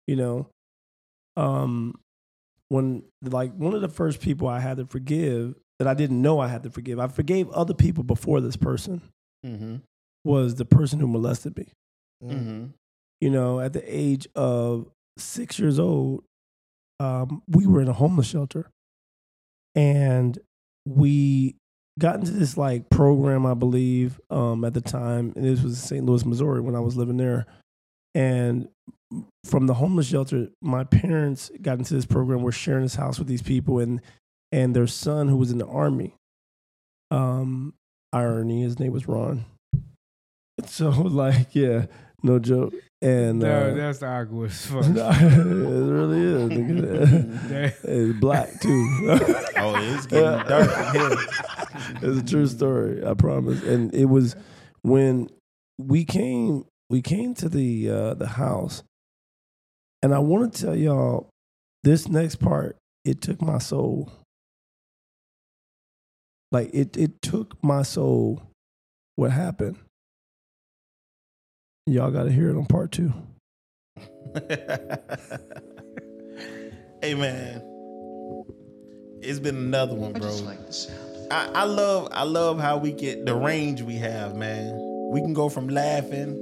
[0.07, 0.49] you know
[1.37, 1.95] um
[2.69, 6.39] when like one of the first people i had to forgive that i didn't know
[6.39, 9.01] i had to forgive i forgave other people before this person
[9.45, 9.77] Mm-hmm.
[10.25, 11.69] was the person who molested me
[12.23, 12.67] Mm-hmm.
[13.21, 14.89] you know, at the age of
[15.19, 16.25] six years old,
[16.99, 18.71] um, we were in a homeless shelter,
[19.75, 20.39] and
[20.87, 21.57] we
[21.99, 26.05] got into this like program, I believe, um, at the time, and this was St.
[26.05, 27.47] Louis, Missouri, when I was living there.
[28.15, 28.69] And
[29.45, 32.43] from the homeless shelter, my parents got into this program.
[32.43, 34.01] We're sharing this house with these people, and
[34.53, 36.15] and their son, who was in the army,
[37.11, 37.75] um,
[38.13, 39.45] irony, his name was Ron.
[40.67, 41.87] So like, yeah,
[42.25, 42.75] no joke.
[43.03, 44.87] And No, uh, that's awkward as fuck.
[44.89, 45.35] no, it
[45.93, 46.51] really is.
[46.51, 47.75] nigga.
[47.85, 49.19] it's black too.
[49.57, 51.19] Oh, it's getting dark in
[52.03, 53.05] it's a true story.
[53.07, 53.63] I promise.
[53.63, 54.37] And it was
[54.83, 55.29] when
[55.79, 56.65] we came.
[56.91, 58.83] We came to the uh, the house,
[60.03, 61.31] and I want to tell y'all
[61.83, 62.77] this next part.
[63.05, 64.13] It took my soul.
[66.53, 66.97] Like it.
[66.97, 68.43] It took my soul.
[69.17, 69.79] What happened?
[71.87, 73.13] Y'all got to hear it on part two.
[77.03, 77.63] hey man,
[79.21, 80.35] it's been another one, bro.
[81.31, 84.73] I, I love I love how we get the range we have, man.
[85.11, 86.39] We can go from laughing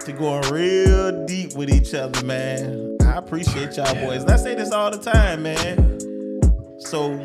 [0.00, 2.96] to going real deep with each other, man.
[3.02, 4.22] I appreciate y'all boys.
[4.22, 6.00] And I say this all the time, man.
[6.80, 7.16] So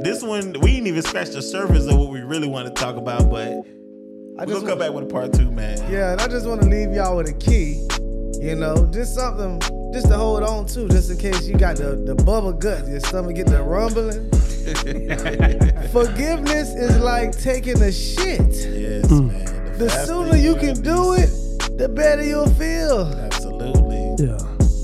[0.00, 2.96] this one we didn't even scratch the surface of what we really want to talk
[2.96, 3.66] about, but
[4.38, 5.78] I we're just gonna come back with a part two, man.
[5.90, 7.84] Yeah, and I just want to leave y'all with a key.
[8.40, 9.58] You know, just something
[9.92, 13.00] just to hold on to, just in case you got the, the bubble gut, your
[13.00, 14.30] stomach get the rumbling.
[15.90, 18.38] Forgiveness is like taking a shit.
[18.38, 19.76] Yes, man.
[19.76, 21.30] The faster sooner you can do it,
[21.76, 23.12] the better you'll feel.
[23.18, 24.24] Absolutely.
[24.24, 24.38] Yeah.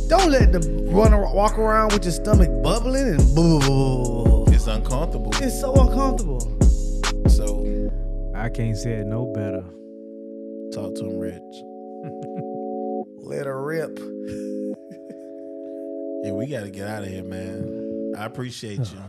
[0.09, 0.59] Don't let the
[0.91, 4.47] run walk around with your stomach bubbling and boo.
[4.49, 5.31] It's uncomfortable.
[5.37, 6.41] It's so uncomfortable.
[8.45, 9.65] So I can't say it no better.
[10.75, 11.41] talk to him, Rich.
[13.27, 13.99] Let her rip.
[16.25, 18.15] Yeah, we gotta get out of here, man.
[18.17, 18.85] I appreciate you.
[18.99, 19.09] Uh-huh.